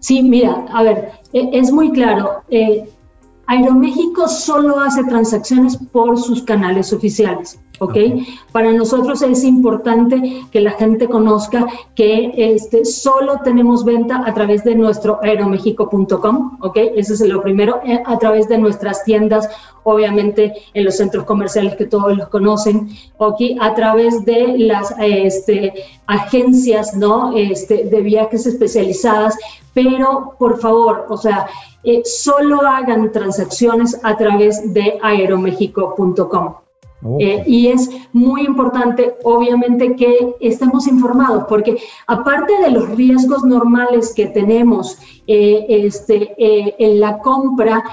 Sí, 0.01 0.23
mira, 0.23 0.65
a 0.73 0.83
ver, 0.83 1.11
e- 1.35 1.51
es 1.53 1.71
muy 1.71 1.93
claro. 1.93 2.43
eh, 2.51 2.89
Aeroméxico 3.47 4.27
solo 4.27 4.81
hace 4.81 5.05
transacciones 5.05 5.77
por 5.93 6.19
sus 6.19 6.43
canales 6.43 6.93
oficiales. 6.95 7.59
¿Ok? 7.81 7.97
Para 8.53 8.73
nosotros 8.73 9.23
es 9.23 9.45
importante 9.45 10.43
que 10.51 10.61
la 10.61 10.73
gente 10.73 11.09
conozca 11.09 11.67
que 11.95 12.33
este, 12.37 12.85
solo 12.85 13.41
tenemos 13.43 13.85
venta 13.85 14.23
a 14.27 14.33
través 14.33 14.65
de 14.65 14.75
nuestro 14.75 15.19
aeromexico.com, 15.23 16.59
¿ok? 16.61 16.77
Ese 16.97 17.15
es 17.15 17.21
lo 17.21 17.43
primero, 17.43 17.81
eh, 17.85 18.03
a 18.07 18.19
través 18.19 18.49
de 18.49 18.59
nuestras 18.59 19.05
tiendas, 19.05 19.49
obviamente 19.83 20.55
en 20.73 20.85
los 20.85 20.97
centros 20.97 21.25
comerciales 21.25 21.77
que 21.77 21.87
todos 21.87 22.17
los 22.17 22.29
conocen, 22.29 22.89
¿ok? 23.19 23.41
A 23.61 23.75
través 23.75 24.25
de 24.25 24.59
las 24.59 24.95
este, 25.01 25.73
agencias, 26.07 26.97
¿no? 26.97 27.37
Este, 27.37 27.85
de 27.85 28.01
viajes 28.03 28.47
especializadas, 28.47 29.37
pero 29.73 30.35
por 30.39 30.61
favor, 30.61 31.07
o 31.09 31.17
sea, 31.17 31.49
eh, 31.83 32.03
solo 32.05 32.63
hagan 32.63 33.13
transacciones 33.13 33.99
a 34.05 34.17
través 34.17 34.73
de 34.73 34.99
aeromexico.com. 35.03 36.64
Eh, 37.19 37.45
y 37.47 37.67
es 37.69 37.91
muy 38.13 38.47
importante, 38.47 39.15
obviamente, 39.25 39.95
que 39.95 40.37
estemos 40.41 40.87
informados, 40.87 41.45
porque 41.49 41.77
aparte 42.07 42.53
de 42.63 42.71
los 42.71 42.89
riesgos 42.97 43.45
normales 43.45 44.15
que 44.15 44.27
tenemos 44.27 44.99
eh, 45.27 45.67
este, 45.69 46.35
eh, 46.39 46.75
en 46.79 47.01
la 47.01 47.19
compra 47.19 47.85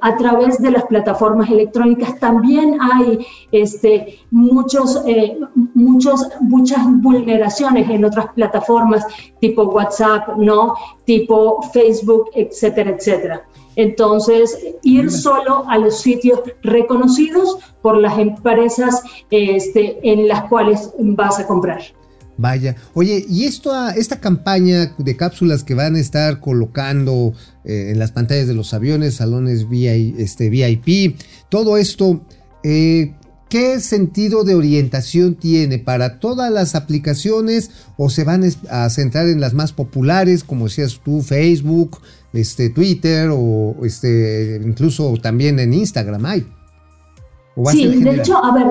a 0.00 0.16
través 0.16 0.60
de 0.60 0.72
las 0.72 0.84
plataformas 0.86 1.48
electrónicas, 1.50 2.18
también 2.18 2.78
hay 2.80 3.24
este, 3.52 4.18
muchos, 4.30 5.02
muchos, 5.74 6.26
muchas 6.40 6.80
vulneraciones 7.02 7.88
en 7.88 8.04
otras 8.04 8.32
plataformas 8.34 9.06
tipo 9.40 9.64
WhatsApp, 9.64 10.36
¿no? 10.38 10.74
tipo 11.04 11.62
Facebook, 11.72 12.30
etcétera, 12.34 12.90
etcétera. 12.90 13.44
Entonces, 13.76 14.56
ir 14.82 15.10
solo 15.10 15.68
a 15.68 15.78
los 15.78 16.00
sitios 16.00 16.40
reconocidos 16.62 17.58
por 17.82 17.98
las 17.98 18.18
empresas 18.18 19.02
este, 19.30 19.98
en 20.02 20.28
las 20.28 20.44
cuales 20.48 20.90
vas 20.98 21.38
a 21.38 21.46
comprar. 21.46 21.82
Vaya, 22.36 22.74
oye, 22.94 23.24
y 23.28 23.44
esto, 23.44 23.72
esta 23.90 24.18
campaña 24.18 24.92
de 24.98 25.16
cápsulas 25.16 25.62
que 25.62 25.74
van 25.74 25.94
a 25.94 26.00
estar 26.00 26.40
colocando 26.40 27.32
eh, 27.64 27.90
en 27.92 28.00
las 28.00 28.10
pantallas 28.10 28.48
de 28.48 28.54
los 28.54 28.74
aviones, 28.74 29.14
salones 29.14 29.68
VIP, 29.68 30.18
este, 30.18 30.50
VIP 30.50 31.16
todo 31.48 31.76
esto, 31.76 32.22
eh, 32.64 33.14
¿qué 33.48 33.78
sentido 33.78 34.42
de 34.42 34.56
orientación 34.56 35.36
tiene 35.36 35.78
para 35.78 36.18
todas 36.18 36.50
las 36.50 36.74
aplicaciones 36.74 37.70
o 37.96 38.10
se 38.10 38.24
van 38.24 38.42
a 38.68 38.90
centrar 38.90 39.28
en 39.28 39.40
las 39.40 39.54
más 39.54 39.72
populares, 39.72 40.42
como 40.42 40.64
decías 40.64 41.00
tú, 41.04 41.22
Facebook, 41.22 42.00
este, 42.34 42.70
Twitter 42.70 43.30
o 43.32 43.76
este, 43.84 44.60
incluso 44.62 45.14
también 45.22 45.58
en 45.58 45.72
Instagram 45.72 46.26
hay. 46.26 46.46
sí, 47.70 47.86
de 48.02 48.16
hecho, 48.16 48.44
a 48.44 48.52
ver, 48.52 48.66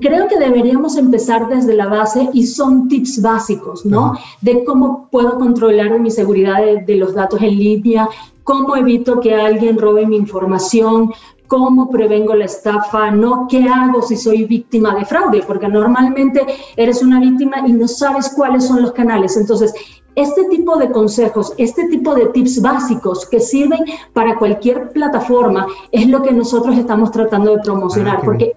creo 0.00 0.28
que 0.28 0.38
deberíamos 0.38 0.96
empezar 0.96 1.48
desde 1.48 1.74
la 1.74 1.88
base 1.88 2.28
y 2.32 2.46
son 2.46 2.88
tips 2.88 3.20
básicos, 3.20 3.84
¿no? 3.84 4.14
De 4.40 4.64
cómo 4.64 5.08
puedo 5.10 5.38
controlar 5.38 5.98
mi 5.98 6.10
seguridad 6.10 6.64
de, 6.64 6.82
de, 6.84 6.96
los 6.96 7.14
datos 7.14 7.42
en 7.42 7.58
línea, 7.58 8.08
cómo 8.44 8.76
evito 8.76 9.20
que 9.20 9.34
alguien 9.34 9.78
robe 9.78 10.06
mi 10.06 10.16
información, 10.16 11.10
cómo 11.50 11.90
prevengo 11.90 12.36
la 12.36 12.44
estafa, 12.44 13.10
no 13.10 13.48
qué 13.50 13.64
hago 13.64 14.02
si 14.02 14.16
soy 14.16 14.44
víctima 14.44 14.94
de 14.94 15.04
fraude, 15.04 15.42
porque 15.44 15.66
normalmente 15.66 16.46
eres 16.76 17.02
una 17.02 17.18
víctima 17.18 17.66
y 17.66 17.72
no 17.72 17.88
sabes 17.88 18.28
cuáles 18.36 18.68
son 18.68 18.82
los 18.82 18.92
canales. 18.92 19.36
Entonces, 19.36 19.74
este 20.14 20.44
tipo 20.44 20.76
de 20.76 20.90
consejos, 20.90 21.52
este 21.56 21.88
tipo 21.88 22.14
de 22.14 22.26
tips 22.26 22.60
básicos 22.60 23.26
que 23.26 23.40
sirven 23.40 23.80
para 24.12 24.38
cualquier 24.38 24.90
plataforma 24.90 25.66
es 25.92 26.08
lo 26.08 26.22
que 26.22 26.32
nosotros 26.32 26.76
estamos 26.76 27.10
tratando 27.10 27.56
de 27.56 27.62
promocionar, 27.62 28.18
ah, 28.18 28.22
porque 28.24 28.52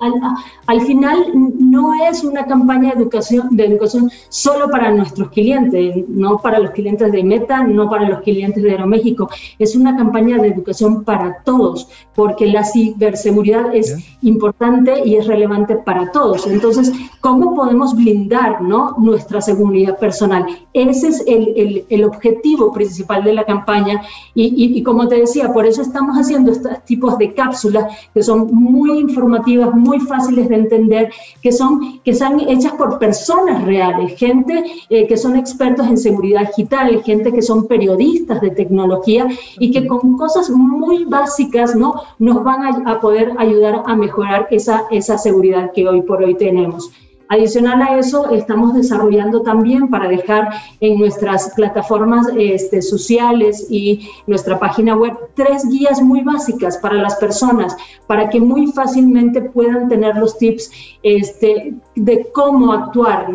al, 0.68 0.82
final 0.82 1.26
no 1.60 1.93
es 2.10 2.24
una 2.24 2.45
campaña 2.45 2.93
de 2.93 3.01
educación, 3.01 3.49
de 3.51 3.66
educación 3.66 4.10
solo 4.30 4.70
para 4.70 4.91
nuestros 4.91 5.30
clientes, 5.30 6.06
no 6.08 6.38
para 6.39 6.60
los 6.60 6.72
clientes 6.72 7.12
de 7.12 7.24
Meta, 7.24 7.64
no 7.64 7.89
para 7.89 8.10
los 8.10 8.22
clientes 8.22 8.64
de 8.64 8.72
Aeroméxico, 8.72 9.30
es 9.60 9.76
una 9.76 9.95
campaña 9.95 10.38
de 10.38 10.49
educación 10.49 11.04
para 11.04 11.41
todos, 11.43 11.88
porque 12.16 12.47
la 12.47 12.64
ciberseguridad 12.64 13.74
es 13.76 13.95
importante 14.22 15.01
y 15.06 15.16
es 15.16 15.28
relevante 15.28 15.76
para 15.76 16.12
todos. 16.12 16.47
Entonces, 16.47 16.91
¿cómo 17.22 17.56
podemos 17.56 17.95
blindar 17.95 18.62
¿no? 18.62 18.95
nuestra 18.97 19.41
seguridad 19.41 19.97
personal? 19.97 20.45
Ese 20.74 21.08
es 21.10 21.24
el 21.28 21.43
el, 21.89 22.04
objetivo 22.04 22.72
principal 22.74 23.24
de 23.24 23.34
la 23.34 23.46
campaña. 23.46 24.02
Y, 24.36 24.82
como 24.84 25.08
te 25.08 25.16
decía, 25.20 25.52
por 25.52 25.66
eso 25.66 25.82
estamos 25.82 26.18
haciendo 26.18 26.52
estos 26.52 26.84
tipos 26.86 27.18
de 27.18 27.34
cápsulas 27.34 27.86
que 28.14 28.24
son 28.24 28.48
muy 28.54 29.00
informativas, 29.00 29.74
muy 29.74 30.00
fáciles 30.00 30.50
de 30.50 30.56
entender, 30.56 31.10
que 31.41 31.52
son 31.52 32.02
que 32.04 32.12
están 32.12 32.39
hechas 32.41 32.74
por 32.74 33.00
personas 33.00 33.64
reales, 33.66 34.18
gente 34.18 34.64
eh, 34.89 35.08
que 35.08 35.18
son 35.18 35.36
expertos 35.36 35.88
en 35.88 35.98
seguridad 35.98 36.48
digital, 36.48 37.02
gente 37.04 37.32
que 37.32 37.41
son 37.41 37.68
periodistas 37.68 38.41
de 38.41 38.52
tecnología 38.52 39.28
y 39.60 39.72
que 39.72 39.88
con 39.88 40.18
cosas 40.18 40.50
muy 40.50 41.06
básicas 41.06 41.76
¿no? 41.76 42.02
nos 42.20 42.44
van 42.44 42.64
a, 42.64 42.91
a 42.91 43.00
poder 43.00 43.34
ayudar 43.38 43.84
a 43.86 43.96
mejorar 43.96 44.48
esa, 44.52 44.84
esa 44.91 45.18
seguridad 45.18 45.72
que 45.74 45.88
hoy 45.88 46.02
por 46.02 46.24
hoy 46.24 46.36
tenemos. 46.36 46.91
Adicional 47.30 47.82
a 47.82 47.98
eso, 47.98 48.30
estamos 48.32 48.74
desarrollando 48.74 49.42
también 49.42 49.88
para 49.90 50.08
dejar 50.08 50.50
en 50.82 51.00
nuestras 51.00 51.52
plataformas 51.56 52.28
este, 52.38 52.82
sociales 52.82 53.66
y 53.70 54.08
nuestra 54.28 54.60
página 54.60 54.96
web 54.96 55.14
tres 55.36 55.68
guías 55.70 56.02
muy 56.02 56.22
básicas 56.22 56.78
para 56.78 56.96
las 56.96 57.16
personas, 57.16 57.76
para 58.08 58.30
que 58.30 58.40
muy 58.40 58.72
fácilmente 58.74 59.42
puedan 59.42 59.88
tener 59.88 60.16
los 60.18 60.38
tips 60.38 60.70
este, 61.02 61.74
de 61.96 62.28
cómo 62.34 62.74
actuar 62.74 63.28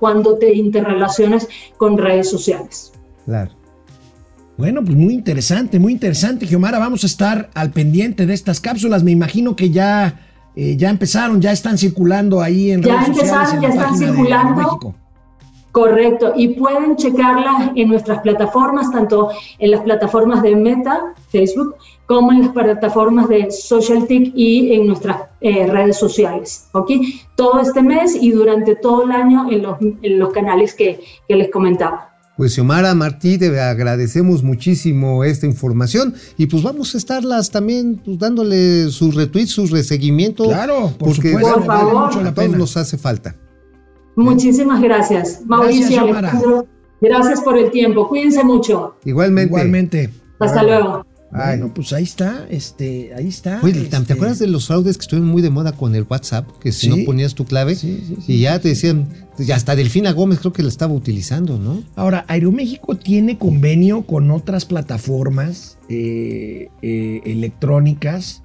cuando 0.00 0.38
te 0.38 0.54
interrelaciones 0.54 1.48
con 1.76 1.98
redes 1.98 2.30
sociales. 2.30 2.92
Claro. 3.24 3.52
Bueno, 4.56 4.82
pues 4.82 4.96
muy 4.96 5.14
interesante, 5.14 5.78
muy 5.78 5.92
interesante, 5.92 6.44
Giomara. 6.46 6.80
Vamos 6.80 7.04
a 7.04 7.06
estar 7.06 7.50
al 7.54 7.70
pendiente 7.70 8.26
de 8.26 8.34
estas 8.34 8.58
cápsulas. 8.58 9.04
Me 9.04 9.12
imagino 9.12 9.54
que 9.54 9.70
ya 9.70 10.27
eh, 10.60 10.76
ya 10.76 10.90
empezaron, 10.90 11.40
ya 11.40 11.52
están 11.52 11.78
circulando 11.78 12.40
ahí 12.40 12.72
en 12.72 12.82
ya 12.82 12.96
redes 12.96 13.10
empezaron, 13.10 13.60
ya 13.60 13.68
están 13.68 13.96
circulando. 13.96 14.94
Correcto, 15.70 16.32
y 16.34 16.48
pueden 16.48 16.96
checarlas 16.96 17.70
en 17.76 17.88
nuestras 17.88 18.22
plataformas, 18.22 18.90
tanto 18.90 19.30
en 19.60 19.70
las 19.70 19.82
plataformas 19.82 20.42
de 20.42 20.56
Meta, 20.56 21.14
Facebook, 21.28 21.76
como 22.06 22.32
en 22.32 22.40
las 22.40 22.48
plataformas 22.48 23.28
de 23.28 23.52
SocialTIC 23.52 24.32
y 24.34 24.72
en 24.72 24.88
nuestras 24.88 25.22
eh, 25.40 25.68
redes 25.68 25.96
sociales. 25.96 26.68
¿ok? 26.72 26.90
Todo 27.36 27.60
este 27.60 27.80
mes 27.80 28.16
y 28.20 28.32
durante 28.32 28.74
todo 28.74 29.04
el 29.04 29.12
año 29.12 29.48
en 29.52 29.62
los, 29.62 29.80
en 29.80 30.18
los 30.18 30.32
canales 30.32 30.74
que, 30.74 30.98
que 31.28 31.36
les 31.36 31.52
comentaba. 31.52 32.07
Pues 32.38 32.54
Xiomara 32.54 32.94
Martí, 32.94 33.36
te 33.36 33.60
agradecemos 33.60 34.44
muchísimo 34.44 35.24
esta 35.24 35.44
información 35.44 36.14
y 36.36 36.46
pues 36.46 36.62
vamos 36.62 36.94
a 36.94 36.98
estarlas 36.98 37.50
también 37.50 38.00
pues, 38.04 38.16
dándole 38.16 38.92
sus 38.92 39.16
retweets, 39.16 39.50
sus 39.50 39.72
reseguimientos. 39.72 40.46
Claro, 40.46 40.92
por 40.96 41.16
porque 41.16 41.32
por 41.32 41.64
favor, 41.64 42.24
a 42.24 42.32
todos 42.32 42.56
nos 42.56 42.76
hace 42.76 42.96
falta. 42.96 43.34
Muchísimas 44.14 44.80
gracias, 44.80 45.42
Mauricio. 45.46 46.06
Gracias, 46.06 46.42
gracias 47.00 47.40
por 47.40 47.58
el 47.58 47.72
tiempo. 47.72 48.08
Cuídense 48.08 48.44
mucho. 48.44 48.94
Igualmente. 49.04 49.48
Igualmente. 49.48 50.10
Hasta 50.38 50.62
luego. 50.62 51.07
Bueno, 51.30 51.72
pues 51.74 51.92
ahí 51.92 52.04
está, 52.04 52.46
este, 52.48 53.12
ahí 53.14 53.28
está. 53.28 53.60
Oye, 53.62 53.74
¿te 53.74 53.96
este 53.96 54.12
acuerdas 54.14 54.38
de 54.38 54.46
los 54.46 54.66
fraudes 54.66 54.96
que 54.96 55.02
estuvieron 55.02 55.28
muy 55.28 55.42
de 55.42 55.50
moda 55.50 55.72
con 55.72 55.94
el 55.94 56.06
WhatsApp? 56.08 56.48
Que 56.58 56.72
si 56.72 56.88
no 56.88 56.96
ponías 57.04 57.34
tu 57.34 57.44
clave 57.44 57.76
y 58.26 58.40
ya 58.40 58.58
te 58.58 58.68
decían, 58.68 59.08
ya 59.38 59.56
hasta 59.56 59.76
Delfina 59.76 60.12
Gómez 60.12 60.38
creo 60.38 60.52
que 60.52 60.62
la 60.62 60.70
estaba 60.70 60.94
utilizando, 60.94 61.58
¿no? 61.58 61.82
Ahora, 61.96 62.24
Aeroméxico 62.28 62.96
tiene 62.96 63.36
convenio 63.38 64.02
con 64.06 64.30
otras 64.30 64.64
plataformas 64.64 65.78
eh, 65.90 66.68
eh, 66.80 67.20
electrónicas 67.24 68.42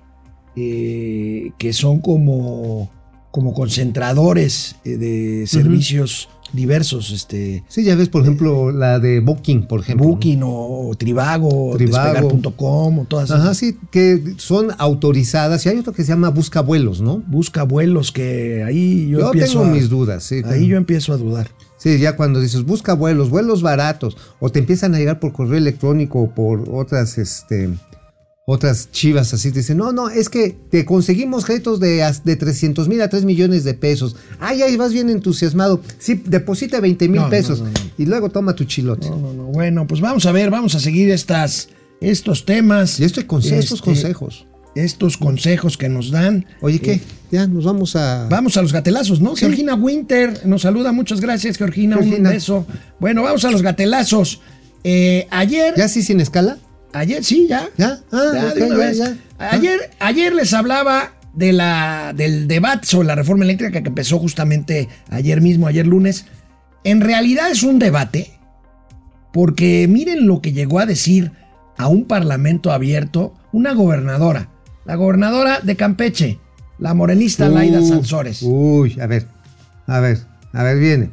eh, 0.56 1.52
que 1.58 1.72
son 1.72 2.02
como, 2.02 2.92
como 3.32 3.54
concentradores 3.54 4.76
de 4.84 5.46
servicios 5.48 6.28
diversos. 6.54 7.12
Este, 7.12 7.64
sí, 7.68 7.84
ya 7.84 7.96
ves, 7.96 8.10
por 8.10 8.22
ejemplo, 8.22 8.72
la 8.72 9.00
de 9.00 9.20
Booking, 9.20 9.68
por 9.68 9.82
ejemplo. 9.82 10.08
Booking 10.08 10.42
o, 10.44 10.92
Tribago, 10.98 11.76
Despegar.com 11.78 13.00
o 13.00 13.06
todas 13.06 13.32
Ajá, 13.32 13.54
sí, 13.54 13.78
que 13.92 14.36
son 14.38 14.70
autorizadas. 14.78 15.66
Y 15.66 15.70
hay 15.70 15.80
otro 15.80 15.94
que 15.94 16.04
se 16.04 16.10
llama 16.10 16.30
Busca 16.30 16.62
Vuelos, 16.62 17.02
¿no? 17.02 17.22
Busca 17.28 17.64
Vuelos, 17.64 18.12
que 18.12 18.64
ahí 18.64 19.10
yo, 19.10 19.20
yo 19.20 19.32
tengo 19.32 19.66
mis 19.66 19.90
dudas, 19.90 20.24
sí. 20.24 20.42
Ahí 20.46 20.68
yo 20.68 20.78
empiezo 20.78 21.14
a 21.14 21.18
dudar. 21.18 21.50
Sí, 21.84 22.00
ya 22.00 22.16
cuando 22.16 22.40
dices 22.40 22.64
busca 22.64 22.94
vuelos, 22.94 23.30
vuelos 23.30 23.62
baratos, 23.62 24.16
o 24.40 24.50
te 24.50 24.60
empiezan 24.60 24.96
a 24.96 25.00
llegar 25.00 25.20
por 25.20 25.34
correo 25.34 25.58
electrónico 25.58 26.22
o 26.22 26.30
por 26.34 26.70
otras, 26.72 27.18
este, 27.18 27.72
otras 28.46 28.92
chivas 28.92 29.34
así 29.34 29.52
te 29.52 29.60
dicen, 29.60 29.78
no, 29.78 29.94
no, 29.94 30.10
es 30.10 30.28
que 30.28 30.56
te 30.70 30.84
conseguimos 30.84 31.46
créditos 31.46 31.80
de, 31.80 32.06
de 32.26 32.36
300 32.36 32.90
mil 32.90 33.02
a 33.02 33.10
3 33.10 33.24
millones 33.24 33.64
de 33.64 33.74
pesos. 33.74 34.18
Ay, 34.40 34.62
ahí 34.62 34.76
vas 34.76 34.92
bien 34.92 35.10
entusiasmado. 35.10 35.82
Sí, 35.98 36.22
deposita 36.26 36.82
20 36.82 37.08
mil 37.08 37.22
pesos 37.30 37.64
y 37.98 38.06
luego 38.06 38.30
toma 38.30 38.54
tu 38.54 38.66
chilote. 38.66 39.10
No, 39.10 39.18
no, 39.18 39.34
no. 39.34 39.44
Bueno, 39.46 39.88
pues 39.88 40.02
vamos 40.02 40.26
a 40.26 40.34
ver, 40.34 40.50
vamos 40.50 40.76
a 40.76 40.80
seguir 40.80 41.10
estas, 41.10 41.70
estos 42.02 42.46
temas. 42.46 43.00
Y 43.00 43.06
esto 43.06 43.22
estos 43.22 43.62
este, 43.62 43.80
consejos. 43.80 44.46
estos 44.76 45.16
consejos 45.18 45.78
que 45.78 45.88
nos 45.88 46.12
dan. 46.12 46.46
Oye, 46.60 46.80
¿qué? 46.80 47.00
Ya 47.32 47.48
nos 47.48 47.64
vamos 47.64 47.96
a. 47.96 48.28
Vamos 48.30 48.58
a 48.58 48.62
los 48.62 48.74
gatelazos, 48.74 49.22
¿no? 49.22 49.38
Sí. 49.38 49.46
Georgina 49.46 49.76
Winter 49.76 50.46
nos 50.46 50.64
saluda, 50.64 50.92
muchas 50.92 51.22
gracias, 51.22 51.58
Georgina, 51.58 51.98
un 51.98 52.24
beso. 52.24 52.68
Bueno, 53.00 53.24
vamos 53.24 53.46
a 53.46 53.52
los 53.52 53.62
gatelazos. 53.62 54.42
Eh, 54.84 55.28
ayer, 55.32 55.74
¿Ya 55.78 55.88
sí 55.88 56.04
sin 56.04 56.20
escala? 56.20 56.58
Ayer, 56.94 57.24
sí, 57.24 57.48
ya. 57.50 57.70
¿Ya? 57.78 58.00
Ah, 58.12 58.32
Ya, 58.34 58.54
de 58.54 58.64
ok, 58.64 58.68
una 58.70 58.78
ya, 58.80 58.86
vez. 58.86 58.98
ya. 58.98 59.18
Ayer, 59.40 59.90
ayer 60.00 60.34
les 60.34 60.54
hablaba 60.54 61.14
de 61.34 61.52
la, 61.54 62.14
del 62.16 62.48
debate 62.48 62.88
sobre 62.88 63.08
la 63.08 63.16
reforma 63.16 63.44
eléctrica 63.44 63.82
que 63.82 63.90
empezó 63.90 64.20
justamente 64.20 64.88
ayer 65.10 65.42
mismo, 65.42 65.68
ayer 65.68 65.86
lunes. 65.88 66.26
En 66.84 67.02
realidad 67.02 67.50
es 67.52 67.64
un 67.64 67.80
debate, 67.80 68.38
porque 69.32 69.88
miren 69.90 70.28
lo 70.28 70.42
que 70.42 70.54
llegó 70.54 70.80
a 70.80 70.86
decir 70.86 71.32
a 71.78 71.88
un 71.88 72.06
parlamento 72.06 72.72
abierto 72.72 73.34
una 73.52 73.74
gobernadora, 73.74 74.50
la 74.86 74.96
gobernadora 74.96 75.60
de 75.62 75.76
Campeche, 75.76 76.40
la 76.78 76.94
morenista 76.94 77.50
Laida 77.50 77.82
Sansores. 77.82 78.42
Uy, 78.44 78.98
a 79.02 79.08
ver. 79.08 79.28
A 79.88 80.00
ver, 80.00 80.20
a 80.54 80.64
ver, 80.64 80.78
viene. 80.80 81.10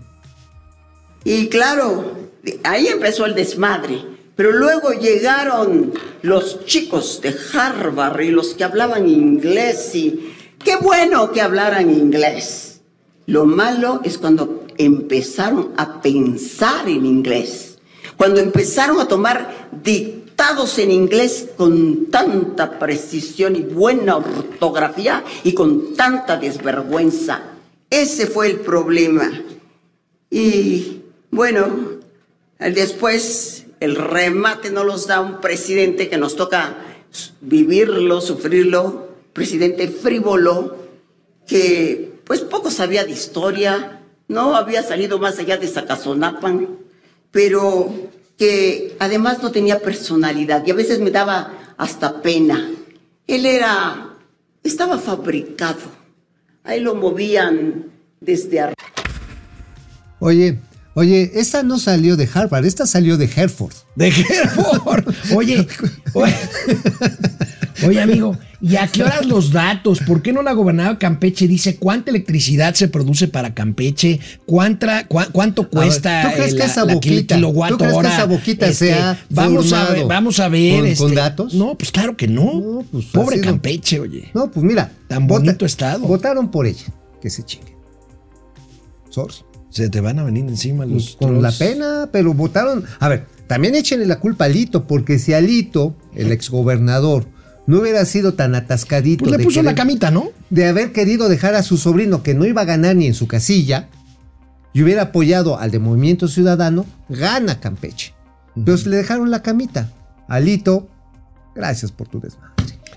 Y 1.25 1.49
claro, 1.49 2.17
ahí 2.65 2.87
empezó 2.87 3.27
el 3.27 3.35
desmadre. 3.35 3.99
Pero 4.41 4.53
luego 4.53 4.93
llegaron 4.93 5.93
los 6.23 6.65
chicos 6.65 7.21
de 7.21 7.37
Harvard 7.53 8.23
y 8.23 8.31
los 8.31 8.55
que 8.55 8.65
hablaban 8.65 9.07
inglés 9.07 9.95
y 9.95 10.33
qué 10.65 10.77
bueno 10.77 11.31
que 11.31 11.43
hablaran 11.43 11.91
inglés. 11.91 12.81
Lo 13.27 13.45
malo 13.45 14.01
es 14.03 14.17
cuando 14.17 14.65
empezaron 14.79 15.75
a 15.77 16.01
pensar 16.01 16.89
en 16.89 17.05
inglés, 17.05 17.77
cuando 18.17 18.41
empezaron 18.41 18.99
a 18.99 19.07
tomar 19.07 19.69
dictados 19.85 20.79
en 20.79 20.91
inglés 20.91 21.49
con 21.59 22.07
tanta 22.07 22.79
precisión 22.79 23.57
y 23.57 23.61
buena 23.61 24.17
ortografía 24.17 25.23
y 25.45 25.53
con 25.53 25.93
tanta 25.93 26.39
desvergüenza. 26.39 27.43
Ese 27.91 28.27
fue 28.27 28.47
el 28.47 28.61
problema. 28.61 29.31
Y 30.31 31.03
bueno, 31.31 32.01
después 32.59 33.60
el 33.81 33.97
remate 33.97 34.71
no 34.71 34.85
los 34.85 35.07
da 35.07 35.21
un 35.21 35.41
presidente 35.41 36.09
que 36.09 36.19
nos 36.19 36.37
toca 36.37 36.77
vivirlo, 37.41 38.21
sufrirlo, 38.21 39.09
presidente 39.33 39.89
frívolo, 39.89 40.77
que 41.47 42.21
pues 42.25 42.43
poco 42.43 42.71
sabía 42.71 43.05
de 43.05 43.11
historia, 43.13 44.03
no 44.29 44.55
había 44.55 44.83
salido 44.83 45.19
más 45.19 45.39
allá 45.39 45.57
de 45.57 45.67
Zacazonapan, 45.67 46.69
pero 47.31 47.93
que 48.39 48.97
además 49.01 49.43
no 49.43 49.51
tenía 49.51 49.81
personalidad 49.81 50.65
y 50.67 50.71
a 50.71 50.75
veces 50.75 51.01
me 51.01 51.11
daba 51.11 51.75
hasta 51.77 52.23
pena. 52.23 52.71
Él 53.27 53.47
era, 53.47 54.15
estaba 54.63 54.99
fabricado, 54.99 55.81
ahí 56.63 56.81
lo 56.81 56.95
movían 56.95 57.87
desde 58.21 58.61
arriba. 58.61 58.77
Oye, 60.21 60.59
oye, 61.01 61.31
esta 61.35 61.63
no 61.63 61.79
salió 61.79 62.17
de 62.17 62.29
Harvard, 62.33 62.65
esta 62.67 62.87
salió 62.87 63.17
de 63.17 63.25
Hereford. 63.25 63.75
De 63.97 64.09
Hereford. 64.09 65.05
Oye, 65.35 65.67
oye, 66.15 66.35
oye, 67.87 68.01
amigo, 68.01 68.37
¿y 68.61 68.77
a 68.77 68.87
qué 68.87 69.03
horas 69.03 69.27
los 69.27 69.51
datos? 69.53 70.01
¿Por 70.01 70.23
qué 70.23 70.33
no 70.33 70.43
la 70.43 70.53
gobernadora 70.53 70.99
Campeche 70.99 71.49
dice 71.49 71.77
cuánta 71.77 72.11
electricidad 72.11 72.75
se 72.75 72.89
produce 72.89 73.29
para 73.29 73.55
Campeche? 73.55 74.21
¿Cuánta, 74.47 75.09
cua- 75.09 75.31
¿Cuánto 75.33 75.69
cuesta 75.69 76.23
¿tú 76.29 76.37
crees 76.37 76.53
eh, 76.53 76.57
que 76.57 76.63
esa 76.65 76.85
la 76.85 76.95
boquita- 76.95 77.41
tú 77.69 77.79
crees 77.79 77.97
que 77.99 78.07
esa 78.09 78.25
boquita 78.27 79.19
vamos 79.31 79.73
a 79.73 79.91
ver, 79.93 80.07
vamos 80.07 80.41
a 80.41 80.49
ver. 80.49 80.79
con- 80.81 80.87
este, 80.87 81.05
con 81.05 81.15
datos? 81.15 81.55
No, 81.55 81.77
pues 81.77 81.91
claro 81.91 82.17
que 82.17 82.29
no. 82.29 82.61
No, 82.61 82.85
pues, 82.91 83.07
Pobre 83.07 83.41
Campeche, 83.41 84.01
oye. 84.01 84.31
No, 84.35 84.51
pues 84.51 84.65
mira. 84.65 84.93
Tan 85.09 85.27
bonito 85.27 85.65
estado. 85.65 86.01
Votaron 86.07 86.51
por 86.51 86.67
ella. 86.67 86.85
Que 87.21 87.31
se 87.31 87.43
chingue. 87.43 87.75
Sorry. 89.11 89.35
Se 89.71 89.89
te 89.89 90.01
van 90.01 90.19
a 90.19 90.25
venir 90.25 90.45
encima 90.47 90.85
los 90.85 91.17
Con 91.17 91.41
la 91.41 91.53
pena, 91.53 92.09
pero 92.13 92.35
votaron. 92.35 92.85
A 92.99 93.09
ver, 93.09 93.27
también 93.47 93.75
échenle 93.75 94.07
la 94.07 94.19
culpa 94.19 94.47
a 94.47 94.49
Lito, 94.49 94.87
porque 94.87 95.19
si 95.19 95.33
Alito, 95.33 95.97
el 96.15 96.33
exgobernador, 96.33 97.27
no 97.67 97.81
hubiera 97.81 98.05
sido 98.05 98.35
tan 98.35 98.55
atascadito 98.55 99.25
Pues 99.25 99.33
le 99.33 99.39
de, 99.39 99.45
puso 99.45 99.63
la 99.63 99.75
camita, 99.75 100.11
¿no? 100.11 100.31
de 100.51 100.67
haber 100.67 100.93
querido 100.93 101.29
dejar 101.29 101.55
a 101.55 101.63
su 101.63 101.77
sobrino 101.77 102.23
que 102.23 102.35
no 102.35 102.45
iba 102.45 102.63
a 102.63 102.65
ganar 102.65 102.97
ni 102.97 103.07
en 103.07 103.15
su 103.15 103.29
casilla 103.29 103.89
y 104.73 104.83
hubiera 104.83 105.03
apoyado 105.03 105.59
al 105.59 105.71
de 105.71 105.79
Movimiento 105.79 106.29
Ciudadano, 106.29 106.87
gana 107.09 107.61
Campeche. 107.61 108.15
Pero 108.55 108.77
le 108.87 108.97
dejaron 108.97 109.31
la 109.31 109.43
camita. 109.43 109.93
Alito, 110.29 110.89
gracias 111.55 111.93
por 111.93 112.09
tu 112.09 112.21
desmadre. 112.21 112.50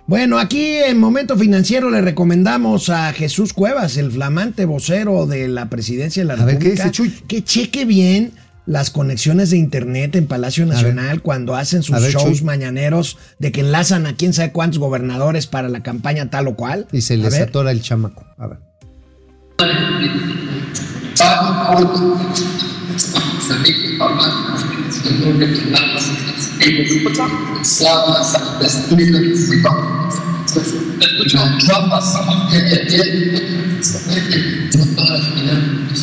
Bueno, 0.05 0.37
aquí 0.37 0.75
en 0.75 0.99
Momento 0.99 1.37
Financiero 1.37 1.89
le 1.89 2.01
recomendamos 2.01 2.89
a 2.89 3.13
Jesús 3.13 3.53
Cuevas, 3.53 3.95
el 3.97 4.11
flamante 4.11 4.65
vocero 4.65 5.25
de 5.27 5.47
la 5.47 5.69
presidencia 5.69 6.23
de 6.23 6.27
la 6.27 6.33
A 6.33 6.45
ver, 6.45 6.57
¿qué 6.57 6.65
República, 6.71 6.83
dice 6.83 6.91
Chuy? 6.91 7.09
que 7.27 7.43
cheque 7.43 7.85
bien 7.85 8.33
las 8.65 8.89
conexiones 8.91 9.49
de 9.49 9.57
internet 9.57 10.15
en 10.15 10.27
Palacio 10.27 10.65
Nacional 10.65 11.21
cuando 11.21 11.55
hacen 11.55 11.83
sus 11.83 12.01
ver, 12.01 12.11
shows 12.11 12.39
Chuy. 12.39 12.41
mañaneros 12.45 13.17
de 13.39 13.51
que 13.53 13.61
enlazan 13.61 14.05
a 14.05 14.15
quién 14.15 14.33
sabe 14.33 14.51
cuántos 14.51 14.79
gobernadores 14.79 15.47
para 15.47 15.69
la 15.69 15.83
campaña 15.83 16.29
tal 16.29 16.47
o 16.47 16.55
cual. 16.55 16.87
Y 16.91 17.01
se 17.01 17.13
A 17.13 17.17
les 17.17 17.31
ver. 17.31 17.43
atora 17.43 17.71
el 17.71 17.81
chamaco. 17.81 18.25
A 18.37 18.47
ver. 18.47 18.57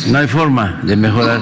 No 0.07 0.19
hay 0.19 0.27
forma 0.27 0.79
de 0.83 0.95
mejorar. 0.95 1.41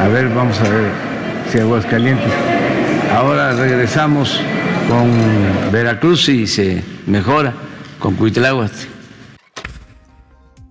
A 0.00 0.08
ver, 0.08 0.28
vamos 0.28 0.60
a 0.60 0.68
ver 0.68 0.92
si 1.50 1.58
Aguascalientes. 1.58 2.32
Ahora 3.12 3.52
regresamos 3.52 4.38
con 4.88 5.10
Veracruz 5.72 6.28
y 6.28 6.46
se 6.46 6.84
mejora 7.06 7.52
con 7.98 8.14
Cuitláhuac. 8.14 8.97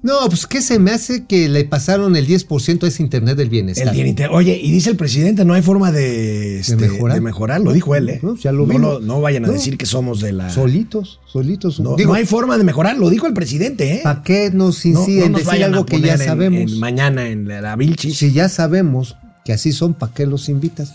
No, 0.07 0.27
pues 0.29 0.47
¿qué 0.47 0.61
se 0.61 0.79
me 0.79 0.91
hace 0.91 1.25
que 1.25 1.49
le 1.49 1.65
pasaron 1.65 2.15
el 2.15 2.25
10% 2.25 2.83
a 2.83 2.87
ese 2.87 3.03
internet 3.03 3.35
del 3.35 3.49
bienestar? 3.49 3.89
El 3.93 4.03
bien 4.03 4.15
Oye, 4.31 4.57
y 4.61 4.71
dice 4.71 4.89
el 4.89 4.95
presidente, 4.95 5.43
no 5.43 5.53
hay 5.53 5.61
forma 5.61 5.91
de, 5.91 6.59
este, 6.61 6.77
mejorar? 6.77 7.15
de 7.15 7.21
mejorar, 7.21 7.59
lo 7.61 7.73
dijo 7.73 7.93
él, 7.93 8.07
¿eh? 8.09 8.19
No, 8.23 8.35
ya 8.37 8.51
lo 8.53 8.65
no, 8.65 8.77
lo- 8.79 8.99
no 9.01 9.19
vayan 9.19 9.43
a 9.43 9.47
No. 9.47 9.53
decir 9.53 9.77
que 9.77 9.85
somos 9.85 10.21
de 10.21 10.31
la... 10.31 10.49
Solitos, 10.49 11.19
solitos. 11.27 11.79
No, 11.81 11.95
Digo, 11.97 12.11
no 12.11 12.15
hay 12.17 12.25
forma 12.25 12.57
de 12.57 12.63
mejorar, 12.63 12.97
lo 12.97 13.09
dijo 13.09 13.27
el 13.27 13.33
presidente, 13.33 13.95
¿eh? 13.95 13.99
¿para 14.03 14.23
qué 14.23 14.49
nos 14.53 14.85
No- 14.85 14.91
inciden 15.01 15.19
no 15.19 15.25
en 15.25 15.31
nos 15.33 15.45
decir 15.45 15.63
algo 15.65 15.85
que 15.85 15.99
ya 15.99 16.13
en- 16.13 16.19
sabemos? 16.19 16.71
en 16.71 16.79
mañana 16.79 17.27
en 17.27 17.47
la, 17.47 17.59
la 17.61 17.75
Vilchis. 17.75 18.17
Si 18.17 18.31
ya 18.31 18.47
sabemos 18.49 19.17
que 19.43 19.51
así 19.51 19.73
son, 19.73 19.93
¿para 19.93 20.13
qué 20.13 20.25
los 20.25 20.47
invitas? 20.47 20.93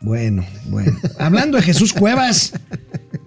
Bueno, 0.00 0.44
bueno. 0.68 0.96
Hablando 1.18 1.56
de 1.56 1.62
Jesús 1.64 1.92
Cuevas, 1.92 2.52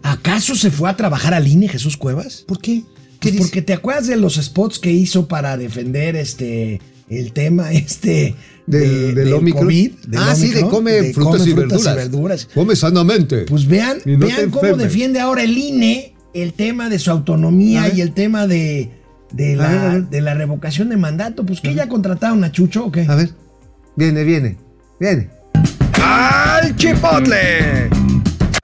¿acaso 0.01 0.55
se 0.55 0.71
fue 0.71 0.89
a 0.89 0.95
trabajar 0.95 1.33
al 1.33 1.47
INE 1.47 1.67
Jesús 1.67 1.97
Cuevas? 1.97 2.43
¿Por 2.47 2.59
qué? 2.59 2.83
Pues 3.31 3.41
porque 3.47 3.61
te 3.61 3.73
acuerdas 3.73 4.07
de 4.07 4.15
los 4.17 4.35
spots 4.35 4.79
que 4.79 4.91
hizo 4.91 5.27
para 5.27 5.57
defender 5.57 6.15
este 6.15 6.81
el 7.09 7.31
tema 7.33 7.71
este 7.73 8.35
Del- 8.65 9.13
del 9.15 9.33
Omicron. 9.33 9.63
COVID, 9.65 9.91
del 10.07 10.19
Ah, 10.21 10.33
sí, 10.35 10.49
de 10.49 10.61
come 10.61 10.91
de 10.93 11.13
frutas 11.13 11.45
y 11.45 11.51
frutas 11.51 11.83
verduras. 11.83 11.95
verduras. 11.95 12.49
Come 12.53 12.75
sanamente. 12.75 13.41
Pues 13.43 13.67
vean, 13.67 13.99
Y 14.05 14.17
no 14.17 14.25
vean 14.25 14.49
cómo 14.49 14.63
enfermes. 14.65 14.87
defiende 14.91 15.19
ahora 15.19 15.43
el 15.43 15.55
INE 15.57 16.15
el 16.33 16.53
tema 16.53 16.89
de 16.89 16.97
su 16.99 17.11
autonomía 17.11 17.93
y 17.93 18.01
el 18.01 18.11
tema 18.13 18.47
de, 18.47 18.89
de, 19.31 19.53
A 19.53 19.57
la, 19.57 19.69
ver, 19.69 19.79
a 19.79 19.89
ver. 19.93 20.03
de 20.09 20.21
la 20.21 20.33
revocación 20.33 20.89
de 20.89 20.97
mandato. 20.97 21.45
Pues 21.45 21.61
que 21.61 21.73
ya 21.75 21.87
contrataron 21.87 22.43
a 22.43 22.51
Chucho 22.51 22.85
o 22.85 22.91
qué? 22.91 23.05
A 23.07 23.15
ver, 23.15 23.29
viene, 23.95 24.23
viene, 24.23 24.57
viene. 24.99 25.29
¡Al 26.03 26.75
Chipotle! 26.75 27.89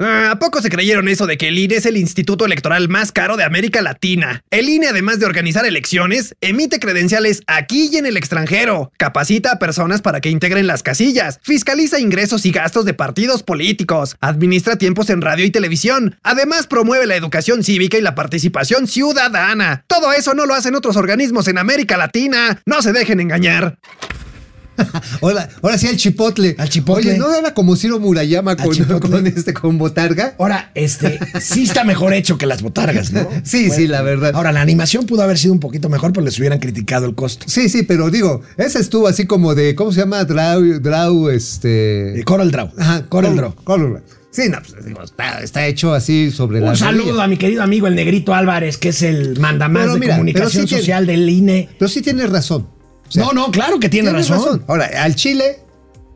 Ah, 0.04 0.32
¿A 0.32 0.40
poco 0.40 0.64
se 0.64 0.72
creyeron 0.72 1.08
eso 1.08 1.28
de 1.28 1.38
que 1.38 1.50
el 1.50 1.60
INE 1.60 1.76
es 1.76 1.86
el 1.86 1.96
instituto 1.96 2.44
electoral 2.44 2.90
más 2.90 3.12
caro 3.12 3.38
de 3.38 3.44
América 3.44 3.84
Latina? 3.84 4.44
El 4.50 4.68
INE, 4.68 4.88
además 4.88 5.20
de 5.20 5.28
organizar 5.28 5.64
elecciones, 5.64 6.36
emite 6.42 6.80
credenciales 6.80 7.44
aquí 7.46 7.88
y 7.94 7.98
en 7.98 8.08
el 8.08 8.18
extranjero, 8.18 8.92
capacita 8.98 9.52
a 9.52 9.60
personas 9.60 10.02
para 10.02 10.20
que 10.20 10.32
integren 10.32 10.66
las 10.66 10.82
casillas, 10.82 11.40
fiscaliza 11.44 12.00
ingresos 12.00 12.48
y 12.48 12.52
gastos 12.52 12.86
de 12.86 12.96
partidos 12.96 13.44
políticos, 13.44 14.18
administra 14.22 14.76
tiempos 14.76 15.12
en 15.12 15.22
radio 15.22 15.46
y 15.46 15.52
televisión, 15.52 16.18
además 16.24 16.66
promueve 16.66 17.06
la 17.06 17.16
educación 17.16 17.64
cívica 17.64 18.00
y 18.00 18.02
la 18.02 18.16
participación 18.16 18.88
ciudadana. 18.88 19.86
Todo 19.86 20.14
eso 20.14 20.34
no 20.34 20.48
lo 20.48 20.56
hacen 20.56 20.74
otros 20.74 20.98
organismos 20.98 21.48
en 21.48 21.60
América 21.60 21.98
Latina. 21.98 22.60
No 22.66 22.82
se 22.82 22.92
dejen 22.92 23.20
engañar. 23.20 23.78
ahora, 25.22 25.50
ahora 25.62 25.78
sí 25.78 25.88
al 25.88 25.98
chipotle. 25.98 26.56
Al 26.58 26.70
chipotle. 26.70 27.12
Oye, 27.12 27.20
¿no 27.20 27.34
era 27.36 27.54
como 27.54 27.76
Ciro 27.76 28.00
Murayama 28.00 28.56
con, 28.56 28.76
con 29.00 29.28
este, 29.28 29.54
con 29.54 29.78
botarga? 29.78 30.36
Ahora, 30.40 30.72
este, 30.76 31.20
sí 31.40 31.64
está 31.64 31.84
mejor 31.84 32.14
hecho 32.14 32.38
que 32.38 32.46
las 32.46 32.62
botargas, 32.62 33.12
¿no? 33.12 33.28
Sí, 33.44 33.70
sí, 33.70 33.88
la 33.88 34.02
verdad. 34.02 34.32
Ahora, 34.34 34.52
la 34.52 34.62
animación 34.62 35.06
pudo 35.06 35.24
haber 35.24 35.38
sido 35.38 35.54
un 35.54 35.60
poquito 35.60 35.90
mejor, 35.90 36.14
pero 36.14 36.26
les 36.26 36.38
hubieran 36.40 36.60
criticado 36.60 37.06
el 37.06 37.16
costo. 37.16 37.46
Sí, 37.48 37.70
sí, 37.70 37.84
pero 37.84 38.10
digo, 38.10 38.42
ese 38.58 38.80
estuvo 38.80 39.08
así 39.08 39.26
como 39.26 39.56
de, 39.56 39.76
¿cómo 39.76 39.92
se 39.92 40.00
llama? 40.02 40.24
Draw, 40.24 40.80
draw, 40.80 41.30
este... 41.30 42.20
Eh, 42.20 42.24
Coral 42.24 42.52
Draw. 42.52 42.72
Ajá, 42.78 43.06
Coral 43.08 43.36
Draw. 43.36 43.56
Coral 43.64 43.90
Draw. 43.92 44.02
Sí, 44.32 44.44
no, 44.50 44.60
pues, 44.62 44.86
digo, 44.86 45.04
está, 45.04 45.42
está 45.42 45.68
hecho 45.68 45.94
así 45.94 46.32
sobre 46.32 46.62
la 46.62 46.70
Un 46.70 46.78
saludo 46.78 47.08
rodilla. 47.08 47.24
a 47.24 47.28
mi 47.28 47.36
querido 47.38 47.64
amigo 47.64 47.88
el 47.88 47.96
Negrito 47.96 48.34
Álvarez, 48.34 48.78
que 48.78 48.90
es 48.90 49.02
el 49.02 49.38
mandamás 49.40 49.94
de 49.94 50.00
mira, 50.00 50.14
comunicación 50.14 50.64
sí 50.64 50.70
tiene- 50.70 50.82
social 50.84 51.06
del 51.06 51.28
INE. 51.30 51.68
Pero 51.78 51.90
sí 51.90 52.02
tienes 52.02 52.30
razón. 52.30 52.66
O 53.12 53.14
sea, 53.14 53.26
no, 53.26 53.34
no, 53.34 53.52
claro 53.52 53.78
que 53.80 53.90
tiene 53.90 54.10
razón. 54.10 54.64
Ahora, 54.68 54.90
al 55.04 55.16
Chile, 55.16 55.60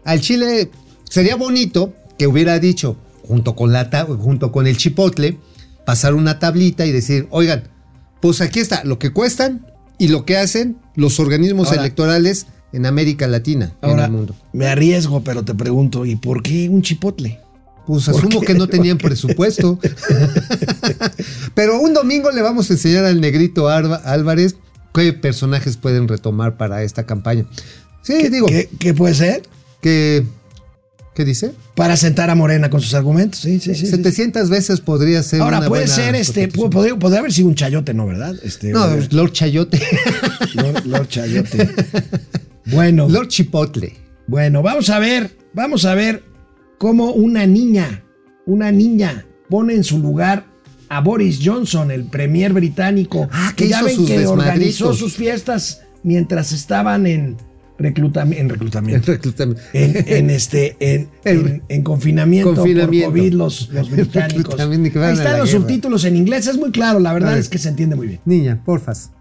al 0.06 0.22
Chile 0.22 0.72
sería 1.10 1.36
bonito 1.36 1.94
que 2.18 2.26
hubiera 2.26 2.58
dicho, 2.60 2.96
junto 3.28 3.54
con, 3.54 3.74
la 3.74 3.90
junto 4.06 4.54
con 4.54 4.66
el 4.66 4.78
chipotle, 4.78 5.38
pasar 5.86 6.14
una 6.14 6.40
tablita 6.40 6.86
y 6.86 6.94
decir, 6.94 7.28
oigan, 7.32 7.68
pues 8.22 8.40
aquí 8.40 8.62
está 8.62 8.86
lo 8.86 8.98
que 8.98 9.12
cuestan 9.12 9.68
y 9.98 10.08
lo 10.08 10.24
que 10.24 10.38
hacen 10.38 10.78
los 10.96 11.20
organismos 11.20 11.68
Ahora- 11.68 11.82
electorales 11.82 12.48
en 12.72 12.86
América 12.86 13.28
Latina, 13.28 13.74
y 13.82 13.86
en 13.86 13.92
Ahora, 13.92 14.06
el 14.06 14.12
mundo. 14.12 14.36
me 14.54 14.68
arriesgo, 14.68 15.22
pero 15.22 15.44
te 15.44 15.54
pregunto, 15.54 16.06
¿y 16.06 16.16
por 16.16 16.42
qué 16.44 16.70
un 16.70 16.82
chipotle? 16.82 17.40
Pues 17.86 18.06
¿Por 18.06 18.16
asumo 18.16 18.40
que 18.42 18.54
no 18.54 18.68
tenían 18.70 18.98
presupuesto. 18.98 19.78
Pero 21.54 21.80
un 21.80 21.94
domingo 21.94 22.32
le 22.32 22.42
vamos 22.42 22.70
a 22.70 22.74
enseñar 22.74 23.06
al 23.06 23.22
negrito 23.22 23.70
Álvarez 23.70 24.56
qué 24.96 25.14
personajes 25.14 25.78
pueden 25.78 26.08
retomar 26.08 26.58
para 26.58 26.82
esta 26.84 27.06
campaña. 27.06 27.46
Sí, 28.02 28.30
digo, 28.30 28.48
¿Qué, 28.48 28.70
qué 28.80 28.94
puede 28.94 29.14
ser? 29.14 29.44
que... 29.82 30.26
¿Qué 31.14 31.24
dice? 31.24 31.54
Para 31.76 31.96
sentar 31.96 32.30
a 32.30 32.36
Morena 32.36 32.70
con 32.70 32.82
sus 32.82 32.94
argumentos. 32.94 33.40
Sí, 33.40 33.62
sí, 33.62 33.74
sí. 33.74 33.86
sí. 33.86 33.92
700 33.92 34.50
veces 34.50 34.82
podría 34.82 35.24
ser 35.24 35.40
Ahora 35.42 35.60
una 35.60 35.68
puede 35.70 35.84
buena 35.84 35.96
ser 35.96 36.14
este, 36.14 36.50
podría, 36.50 36.98
podría 36.98 37.20
haber 37.20 37.32
sido 37.32 37.48
un 37.48 37.56
chayote, 37.56 37.94
¿no? 37.94 38.06
¿Verdad? 38.06 38.36
Este, 38.44 38.72
No, 38.72 38.86
Lord 39.12 39.32
Chayote. 39.32 39.82
Lord, 40.56 40.86
Lord 40.86 41.08
Chayote. 41.08 41.70
Bueno, 42.66 43.08
Lord 43.08 43.28
Chipotle. 43.30 43.96
bueno, 44.28 44.62
vamos 44.64 44.90
a 44.90 45.00
ver, 45.00 45.38
vamos 45.54 45.86
a 45.86 45.94
ver 45.96 46.24
cómo 46.80 47.12
una 47.12 47.46
niña, 47.46 48.04
una 48.46 48.72
niña 48.72 49.26
pone 49.50 49.74
en 49.76 49.84
su 49.84 50.00
lugar 50.00 50.48
a 50.90 51.02
Boris 51.02 51.40
Johnson, 51.44 51.92
el 51.92 52.06
premier 52.06 52.54
británico, 52.54 53.28
Ah, 53.32 53.54
que 53.56 53.68
ya 53.68 53.78
hizo 53.78 53.86
ven 53.86 53.96
sus 53.96 54.08
que 54.10 54.28
organizó 54.28 54.94
sus 54.94 55.14
fiestas 55.16 55.82
mientras 56.04 56.52
estaban 56.52 57.06
en 57.08 57.38
reclutamiento, 57.78 58.42
en 58.42 58.50
reclutamiento. 58.50 59.12
Reclutamiento. 59.12 59.62
En, 59.74 59.96
en 60.08 60.30
este 60.30 60.78
en, 60.80 61.10
en- 61.26 61.64
en 61.68 61.84
confinamiento, 61.84 62.54
Confinamiento. 62.56 63.08
por 63.10 63.20
COVID 63.20 63.34
los, 63.34 63.70
los 63.74 63.90
británicos. 63.92 64.60
Ahí 64.60 64.74
están 64.84 65.14
los 65.14 65.24
guerra. 65.24 65.48
subtítulos 65.48 66.06
en 66.06 66.16
inglés, 66.16 66.48
es 66.48 66.58
muy 66.58 66.72
claro, 66.72 67.00
la 67.00 67.12
verdad 67.14 67.32
ver. 67.32 67.40
es 67.40 67.50
que 67.50 67.58
se 67.58 67.70
entiende 67.70 67.96
muy 67.96 68.08
bien. 68.08 68.20
Niña, 68.26 68.62
porfas. 68.64 69.12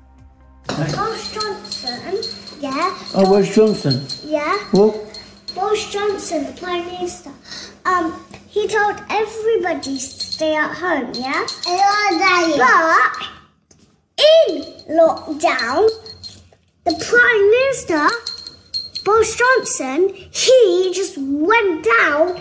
Boris 0.66 1.30
Johnson, 1.34 2.14
yeah. 2.60 2.88
Oh, 3.14 3.26
Boris 3.28 3.50
Johnson. 3.54 4.00
Yeah. 4.28 4.42
Boris 4.72 5.86
Johnson, 5.92 6.44
the 6.46 6.60
Prime 6.60 6.84
Minister. 6.86 7.32
Um, 7.86 8.12
he 8.54 8.68
told 8.68 9.02
everybody 9.10 9.80
to 9.80 9.98
stay 9.98 10.54
at 10.54 10.72
home, 10.74 11.10
yeah? 11.12 11.44
But 12.56 13.28
in 14.16 14.96
lockdown, 14.96 15.88
the 16.84 16.94
Prime 17.04 17.50
Minister, 17.50 18.06
Boris 19.04 19.36
Johnson, 19.36 20.14
he 20.30 20.92
just 20.94 21.18
went 21.18 21.84
down 21.84 22.40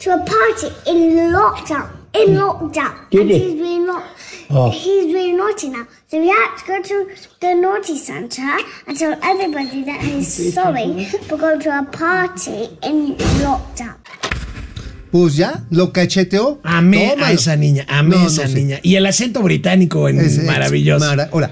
to 0.00 0.14
a 0.14 0.18
party 0.18 0.66
in 0.86 1.32
lockdown. 1.32 1.90
In 2.12 2.34
mm. 2.34 2.36
lockdown. 2.36 3.08
Did 3.08 3.22
and 3.22 3.30
he? 3.30 3.38
he's 3.38 3.54
being 3.54 3.86
not 3.86 4.04
Oh. 4.54 4.70
he's 4.70 5.10
being 5.10 5.38
naughty 5.38 5.70
now. 5.70 5.86
So 6.08 6.20
we 6.20 6.28
had 6.28 6.56
to 6.56 6.66
go 6.66 6.82
to 6.82 7.16
the 7.40 7.54
naughty 7.54 7.96
centre 7.96 8.58
and 8.86 8.98
tell 8.98 9.18
everybody 9.22 9.82
that 9.84 10.02
he's 10.02 10.52
sorry 10.54 11.06
for 11.06 11.38
going 11.38 11.60
to 11.60 11.78
a 11.78 11.84
party 11.84 12.76
in 12.82 13.16
lockdown. 13.40 14.01
Pues 15.12 15.36
ya, 15.36 15.62
lo 15.70 15.92
cacheteó. 15.92 16.58
Amé 16.64 17.14
a 17.22 17.30
esa 17.32 17.54
niña, 17.54 17.84
amé 17.88 18.16
No, 18.16 18.22
a 18.24 18.26
esa 18.26 18.48
no, 18.48 18.54
niña. 18.54 18.80
Y 18.82 18.96
el 18.96 19.06
acento 19.06 19.42
británico 19.42 20.08
en 20.08 20.18
Es- 20.18 20.42
maravilloso. 20.42 21.04
mara- 21.06 21.28
Ahora, 21.32 21.50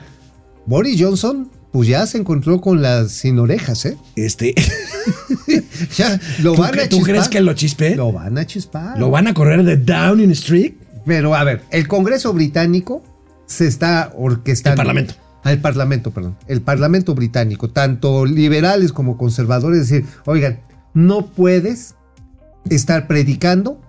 Boris 0.67 0.97
Johnson, 1.01 1.51
pues 1.71 1.87
ya 1.89 2.07
se 2.07 2.19
encontró 2.19 2.61
con 2.61 2.81
las 2.83 3.13
sin 3.13 3.39
orejas, 3.39 3.85
¿eh? 3.87 3.97
este, 4.17 4.55
Ya, 5.97 6.19
lo 6.43 6.55
¿tú, 6.55 6.63
van 6.63 6.71
a 6.79 6.83
tú 6.85 6.97
chispar. 6.97 7.05
crees 7.05 7.29
que 7.29 7.41
lo 7.41 7.53
chispe? 7.55 7.97
Lo 7.97 8.13
van 8.13 8.39
a 8.39 8.47
chispar. 8.47 8.99
¿Lo 8.99 9.11
van 9.11 9.27
a 9.29 9.35
correr 9.35 9.63
de 9.65 9.77
Downing 9.77 10.31
Street? 10.33 10.73
Pero 11.07 11.35
a 11.35 11.45
ver, 11.45 11.63
el 11.71 11.87
Congreso 11.89 12.33
británico 12.33 13.03
se 13.47 13.67
está 13.67 14.13
orquestando. 14.17 14.81
El 14.81 14.87
Parlamento. 14.87 15.15
El 15.45 15.59
Parlamento, 15.61 16.11
perdón. 16.11 16.37
El 16.47 16.61
Parlamento 16.63 17.15
británico, 17.15 17.69
tanto 17.71 18.27
liberales 18.27 18.93
como 18.93 19.17
conservadores, 19.17 19.81
decir, 19.89 20.05
oigan, 20.27 20.61
no 20.93 21.27
puedes 21.29 21.95
estar 22.69 23.07
predicando 23.07 23.81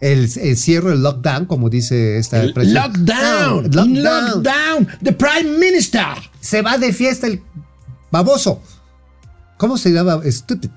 el, 0.00 0.28
el 0.40 0.56
cierre, 0.56 0.92
el 0.92 1.02
lockdown, 1.02 1.46
como 1.46 1.70
dice 1.70 2.18
esta 2.18 2.42
El 2.42 2.52
presidenta. 2.52 2.88
Lockdown, 2.88 3.70
No, 3.70 3.84
lockdown. 3.84 4.02
lockdown, 4.42 4.88
the 5.02 5.12
Prime 5.12 5.58
Minister. 5.58 6.04
Se 6.40 6.62
va 6.62 6.76
de 6.78 6.92
fiesta 6.92 7.26
el 7.26 7.40
baboso. 8.10 8.60
¿Cómo 9.56 9.76
se 9.78 9.90
llama? 9.92 10.20
Stupid. 10.30 10.70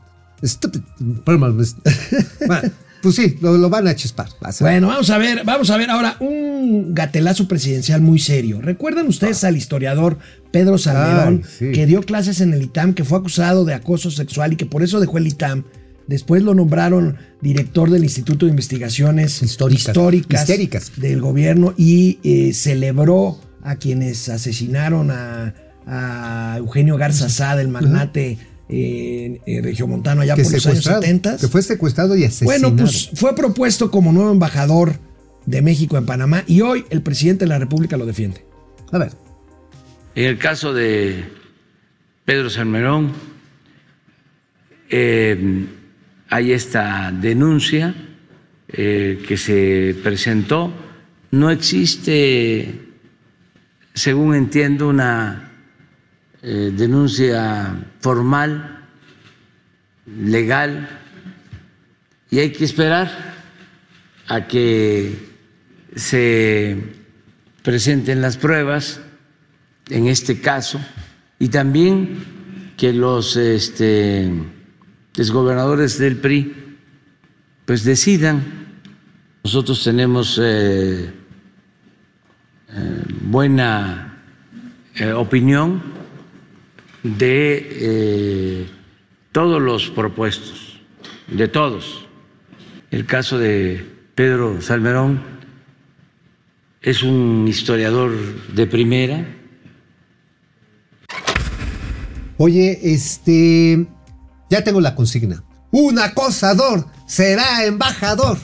Stupid. 0.44 0.82
Bueno, 2.48 2.72
pues 3.02 3.16
sí, 3.16 3.38
lo, 3.42 3.58
lo 3.58 3.70
van 3.70 3.88
a 3.88 3.96
chispar. 3.96 4.28
va 4.44 4.50
a 4.50 4.52
ser. 4.52 4.66
Bueno, 4.66 4.88
vamos 4.88 5.10
a 5.10 5.18
ver, 5.18 5.44
vamos 5.46 5.70
a 5.70 5.78
ver 5.78 5.90
ahora 5.90 6.18
un 6.20 6.94
gatelazo 6.96 7.48
presidencial 7.48 8.02
muy 8.02 8.20
serio. 8.20 8.60
¿Recuerdan 8.62 9.08
ustedes 9.08 9.44
al 9.44 9.56
historiador 9.58 10.18
Pedro 10.52 10.78
Salmerón, 10.78 11.44
sí. 11.58 11.72
que 11.74 11.86
dio 11.86 12.02
clases 12.02 12.42
en 12.42 12.54
el 12.54 12.64
ITAM, 12.64 12.94
que 12.94 13.04
fue 13.04 13.18
acusado 13.20 13.66
de 13.66 13.74
acoso 13.74 14.10
sexual 14.12 14.54
y 14.54 14.56
que 14.56 14.66
por 14.66 14.84
eso 14.84 15.00
dejó 15.00 15.18
el 15.18 15.28
ITAM? 15.28 15.66
Después 16.08 16.42
lo 16.42 16.54
nombraron 16.56 17.18
director 17.42 17.90
del 17.90 18.04
Instituto 18.04 18.46
de 18.46 18.52
Investigaciones 18.52 19.42
Históricas. 19.42 19.88
Históricas, 19.90 20.42
Histéricas. 20.42 20.92
del 20.96 21.22
gobierno 21.22 21.74
y 21.78 22.20
eh, 22.24 22.54
celebró 22.54 23.40
a 23.62 23.76
quienes 23.76 24.30
asesinaron 24.30 25.12
a, 25.12 25.54
a 25.86 26.56
Eugenio 26.58 26.98
Garza 26.98 27.30
Sada, 27.30 27.62
el 27.62 27.68
magnate 27.68 28.38
eh, 28.70 29.42
eh, 29.46 29.62
regiomontano 29.62 30.22
allá 30.22 30.36
que 30.36 30.44
por 30.44 30.52
los 30.54 30.66
años 30.66 30.84
secuestrado, 30.84 31.02
70. 31.02 31.38
que 31.38 31.48
fue 31.48 31.62
secuestrado 31.62 32.18
y 32.18 32.24
asesinado. 32.24 32.72
Bueno, 32.72 32.76
pues 32.84 33.10
fue 33.14 33.36
propuesto 33.36 33.92
como 33.92 34.12
nuevo 34.12 34.32
embajador 34.32 35.00
de 35.46 35.62
México 35.62 35.98
en 35.98 36.06
Panamá 36.06 36.44
y 36.48 36.62
hoy 36.62 36.86
el 36.90 37.02
presidente 37.02 37.46
de 37.46 37.50
la 37.50 37.60
República 37.60 37.98
lo 37.98 38.06
defiende. 38.06 38.46
A 38.92 38.98
ver, 38.98 39.12
En 40.16 40.26
el 40.26 40.38
caso 40.38 40.74
de 40.74 41.26
Pedro 42.26 42.50
Salmerón, 42.50 43.14
eh, 44.90 45.66
hay 46.30 46.52
esta 46.52 47.12
denuncia 47.12 47.94
eh, 48.68 49.24
que 49.28 49.38
se 49.38 49.96
presentó. 50.04 50.74
No 51.32 51.50
existe, 51.50 52.74
según 53.94 54.36
entiendo, 54.36 54.90
una 54.90 55.52
eh, 56.42 56.72
denuncia 56.74 57.76
formal, 58.00 58.86
legal, 60.06 60.90
y 62.30 62.40
hay 62.40 62.52
que 62.52 62.66
esperar 62.66 63.36
a 64.28 64.48
que 64.48 65.16
se 65.96 66.78
presenten 67.64 68.22
las 68.22 68.38
pruebas 68.38 69.02
en 69.90 70.08
este 70.08 70.40
caso 70.42 70.80
y 71.40 71.50
también 71.50 72.74
que 72.78 72.94
los 72.94 73.36
este, 73.36 74.30
exgobernadores 75.18 75.98
del 75.98 76.18
PRI 76.18 76.54
pues 77.66 77.84
decidan. 77.84 78.44
Nosotros 79.44 79.84
tenemos 79.84 80.40
eh, 80.42 81.12
eh, 82.70 83.04
buena 83.22 84.22
eh, 84.96 85.12
opinión 85.12 85.82
de 87.04 88.68
todos 89.32 89.62
los 89.62 89.90
propuestos, 89.90 90.80
de 91.28 91.48
todos. 91.48 92.06
El 92.92 93.06
caso 93.06 93.38
de 93.38 93.86
Pedro 94.16 94.62
Salmerón 94.62 95.22
es 96.82 97.04
un 97.04 97.46
historiador 97.48 98.12
de 98.54 98.68
primera, 98.68 99.26
Oye, 102.38 102.80
este. 102.84 103.88
Ya 104.50 104.64
tengo 104.64 104.82
la 104.82 104.96
consigna. 104.96 105.44
Un 105.72 106.00
acosador 106.00 106.88
será 107.08 107.66
embajador. 107.66 108.38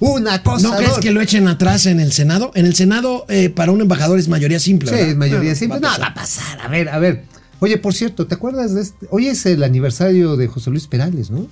Un 0.00 0.28
acosador. 0.28 0.72
¿No 0.72 0.84
crees 0.84 0.98
que 0.98 1.10
lo 1.10 1.20
echen 1.20 1.48
atrás 1.48 1.86
en 1.86 2.00
el 2.00 2.12
Senado? 2.12 2.50
En 2.54 2.66
el 2.66 2.74
Senado, 2.74 3.24
eh, 3.28 3.48
para 3.48 3.72
un 3.72 3.80
embajador 3.80 4.18
es 4.18 4.28
mayoría 4.28 4.58
simple. 4.60 4.88
Sí, 4.90 4.94
¿verdad? 4.94 5.10
es 5.10 5.16
mayoría 5.16 5.50
No, 5.50 5.56
simple. 5.56 5.78
va 5.80 5.88
a 5.88 5.92
No, 5.96 6.00
va 6.02 6.06
a 6.08 6.14
pasar. 6.14 6.60
A 6.60 6.68
ver, 6.68 6.88
a 6.88 6.98
ver. 6.98 7.24
Oye, 7.60 7.78
por 7.78 7.94
cierto, 7.94 8.26
¿te 8.26 8.34
acuerdas 8.34 8.74
de 8.74 8.82
este? 8.82 9.06
Hoy 9.10 9.28
es 9.28 9.46
el 9.46 9.62
aniversario 9.62 10.36
de 10.36 10.48
José 10.48 10.70
Luis 10.70 10.86
Perales, 10.86 11.30
¿no? 11.30 11.46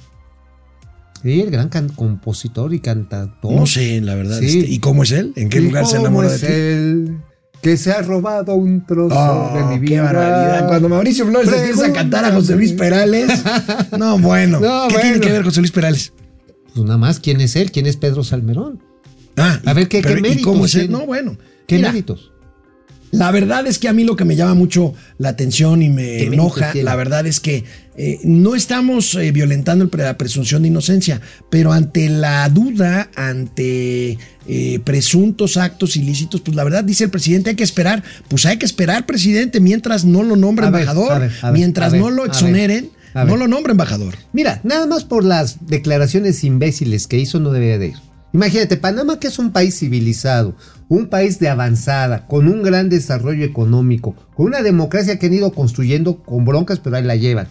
Sí, 1.23 1.41
el 1.41 1.51
gran 1.51 1.71
compositor 1.89 2.75
y 2.75 2.81
cantautor. 2.81 3.53
No 3.53 3.65
sé, 3.67 4.03
la 4.03 4.15
verdad. 4.15 4.39
Sí. 4.41 4.59
este, 4.59 4.71
¿Y 4.71 4.79
cómo 4.81 5.05
es 5.05 5.13
él? 5.13 5.33
¿En 5.37 5.49
qué 5.49 5.59
¿Y 5.59 5.63
lugar 5.63 5.87
se 5.87 5.93
cómo 5.97 6.03
enamoró 6.09 6.31
de 6.31 6.73
él 6.75 7.19
que 7.65 7.77
se 7.79 7.91
ha 7.93 8.03
robado 8.03 8.55
un 8.55 8.85
trozo 8.87 9.17
Oh, 9.17 9.57
de 9.57 9.65
mi 9.65 9.87
qué 9.87 9.95
vida? 9.95 10.03
barbaridad. 10.03 10.69
Cuando 10.69 10.89
Mauricio 10.89 11.27
Flores 11.27 11.51
empieza 11.53 11.87
a 11.87 11.93
cantar 11.93 12.25
a 12.27 12.33
José 12.33 12.55
Luis 12.57 12.73
Perales. 12.73 13.31
No, 13.99 14.19
bueno. 14.19 14.61
No, 14.61 14.89
¿Qué 14.89 14.95
bueno. 14.95 15.01
tiene 15.01 15.21
que 15.21 15.33
ver 15.33 15.43
José 15.43 15.61
Luis 15.61 15.73
Perales? 15.73 16.13
Pues 16.75 16.85
nada 16.85 16.99
más, 16.99 17.21
¿quién 17.21 17.41
es 17.41 17.57
él? 17.57 17.73
¿Quién 17.73 17.87
es 17.87 17.97
Pedro 17.97 18.23
Salmerón? 18.23 18.83
Ah, 19.37 19.61
A 19.65 19.73
ver, 19.73 19.89
¿qué- 19.89 20.03
qué 20.03 20.09
pero, 20.09 20.19
¿y 20.19 20.23
méritos 20.23 20.45
cómo 20.45 20.67
es 20.67 20.75
él? 20.75 20.83
tiene? 20.89 20.99
No, 20.99 21.07
bueno. 21.07 21.37
¿Qué 21.67 21.77
Mira, 21.77 21.89
méritos? 21.91 22.33
La 23.13 23.31
verdad 23.31 23.65
es 23.69 23.79
que 23.79 23.89
a 23.89 23.93
mí 23.93 24.03
lo 24.03 24.17
que 24.17 24.25
me 24.25 24.35
llama 24.35 24.55
mucho 24.55 24.93
la 25.19 25.29
atención 25.31 25.83
y 25.83 25.89
me 25.89 26.03
¿Qué 26.17 26.25
enoja, 26.27 26.73
la 26.75 26.97
verdad 26.97 27.27
es 27.29 27.39
que 27.39 27.63
eh, 27.97 28.19
no 28.25 28.57
estamos 28.57 29.15
eh, 29.15 29.31
violentando 29.31 29.89
la 29.97 30.19
presunción 30.19 30.63
de 30.63 30.69
inocencia, 30.69 31.21
pero 31.49 31.73
ante 31.73 32.09
la 32.09 32.49
duda, 32.49 33.11
ante 33.15 34.19
eh, 34.47 34.81
presuntos 34.85 35.57
actos 35.57 35.97
ilícitos, 35.97 36.41
pues 36.41 36.57
la 36.57 36.65
verdad 36.65 36.85
dice 36.85 37.05
el 37.05 37.11
presidente 37.11 37.51
hay 37.51 37.57
que 37.57 37.65
esperar, 37.65 38.03
pues 38.29 38.47
hay 38.47 38.59
que 38.59 38.67
esperar, 38.67 39.07
presidente, 39.07 39.61
mientras 39.61 40.05
no 40.05 40.23
lo 40.23 40.37
nombre 40.37 40.67
A 40.67 40.71
ver, 40.71 40.83
embajador, 40.83 41.13
a 41.13 41.19
ver, 41.19 41.33
a 41.43 41.51
ver, 41.51 41.59
mientras 41.59 41.93
no 41.95 42.11
lo 42.11 42.25
exoneren, 42.25 42.91
no 43.15 43.37
lo 43.37 43.49
nombre 43.49 43.73
embajador. 43.73 44.15
Mira, 44.33 44.61
nada 44.65 44.87
más 44.87 45.05
por 45.05 45.25
las 45.25 45.67
declaraciones 45.67 46.45
imbéciles 46.45 47.07
que 47.07 47.19
hizo 47.19 47.41
no 47.41 47.51
debería 47.51 47.79
de 47.79 47.87
ir. 47.89 47.97
Imagínate, 48.35 48.77
Panamá 48.77 49.21
que 49.21 49.29
es 49.29 49.39
un 49.39 49.53
país 49.53 49.79
civilizado, 49.79 50.57
un 50.89 51.07
país 51.07 51.39
de 51.39 51.49
avanzada, 51.49 52.27
con 52.27 52.49
un 52.49 52.63
gran 52.63 52.89
desarrollo 52.89 53.45
económico, 53.45 54.17
con 54.35 54.47
una 54.47 54.61
democracia 54.61 55.21
que 55.21 55.27
han 55.27 55.35
ido 55.35 55.53
construyendo 55.53 56.19
con 56.19 56.45
broncas, 56.45 56.81
pero 56.81 56.97
ahí 56.97 57.05
la 57.05 57.15
llevan. 57.15 57.47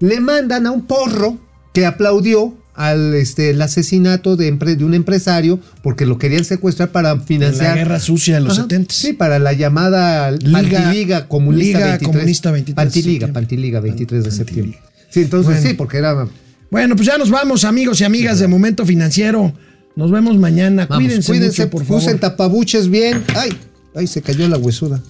Le 0.00 0.18
mandan 0.20 0.66
a 0.66 0.70
un 0.70 0.86
porro 0.86 1.38
que 1.74 1.84
aplaudió 1.84 2.56
al 2.74 3.14
este, 3.14 3.50
el 3.50 3.60
asesinato 3.60 4.36
de, 4.36 4.50
de 4.50 4.84
un 4.84 4.94
empresario 4.94 5.60
porque 5.82 6.06
lo 6.06 6.16
querían 6.18 6.44
secuestrar 6.44 6.90
para 6.90 7.20
financiar 7.20 7.70
la 7.70 7.74
guerra 7.76 8.00
sucia 8.00 8.34
de 8.36 8.40
los 8.40 8.54
Ajá, 8.54 8.62
70. 8.62 8.94
Sí, 8.94 9.12
para 9.12 9.38
la 9.38 9.52
llamada 9.52 10.30
Liga- 10.30 10.52
Pantiliga 10.52 11.28
Comunista 11.28 11.78
Liga 11.78 11.86
23. 11.90 12.08
Comunista 12.16 12.50
23 12.50 12.74
de 12.76 12.82
Pantiliga, 12.82 13.10
septiembre. 13.26 13.32
Pantiliga 13.32 13.80
23 13.80 14.24
de 14.24 14.30
septiembre. 14.30 14.78
Sí, 15.10 15.20
entonces 15.20 15.52
Bueno. 15.54 15.68
sí, 15.68 15.74
porque 15.74 15.98
era... 15.98 16.26
Bueno, 16.70 16.96
pues 16.96 17.06
ya 17.06 17.18
nos 17.18 17.28
vamos, 17.28 17.64
amigos 17.64 18.00
y 18.00 18.04
amigas 18.04 18.38
de 18.38 18.48
Momento 18.48 18.86
Financiero. 18.86 19.52
Nos 19.94 20.10
vemos 20.10 20.38
mañana. 20.38 20.86
Vamos, 20.86 21.04
cuídense, 21.04 21.30
cuídense, 21.30 21.62
mucho, 21.64 21.70
por 21.70 21.84
favor. 21.84 22.02
usen 22.02 22.18
tapabuches 22.18 22.88
bien. 22.88 23.22
Ay, 23.36 23.50
ay, 23.94 24.06
se 24.06 24.22
cayó 24.22 24.48
la 24.48 24.56
huesuda. 24.56 25.02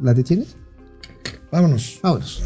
¿La 0.00 0.14
detienes? 0.14 0.54
Vámonos. 1.50 1.98
Vámonos. 2.00 2.42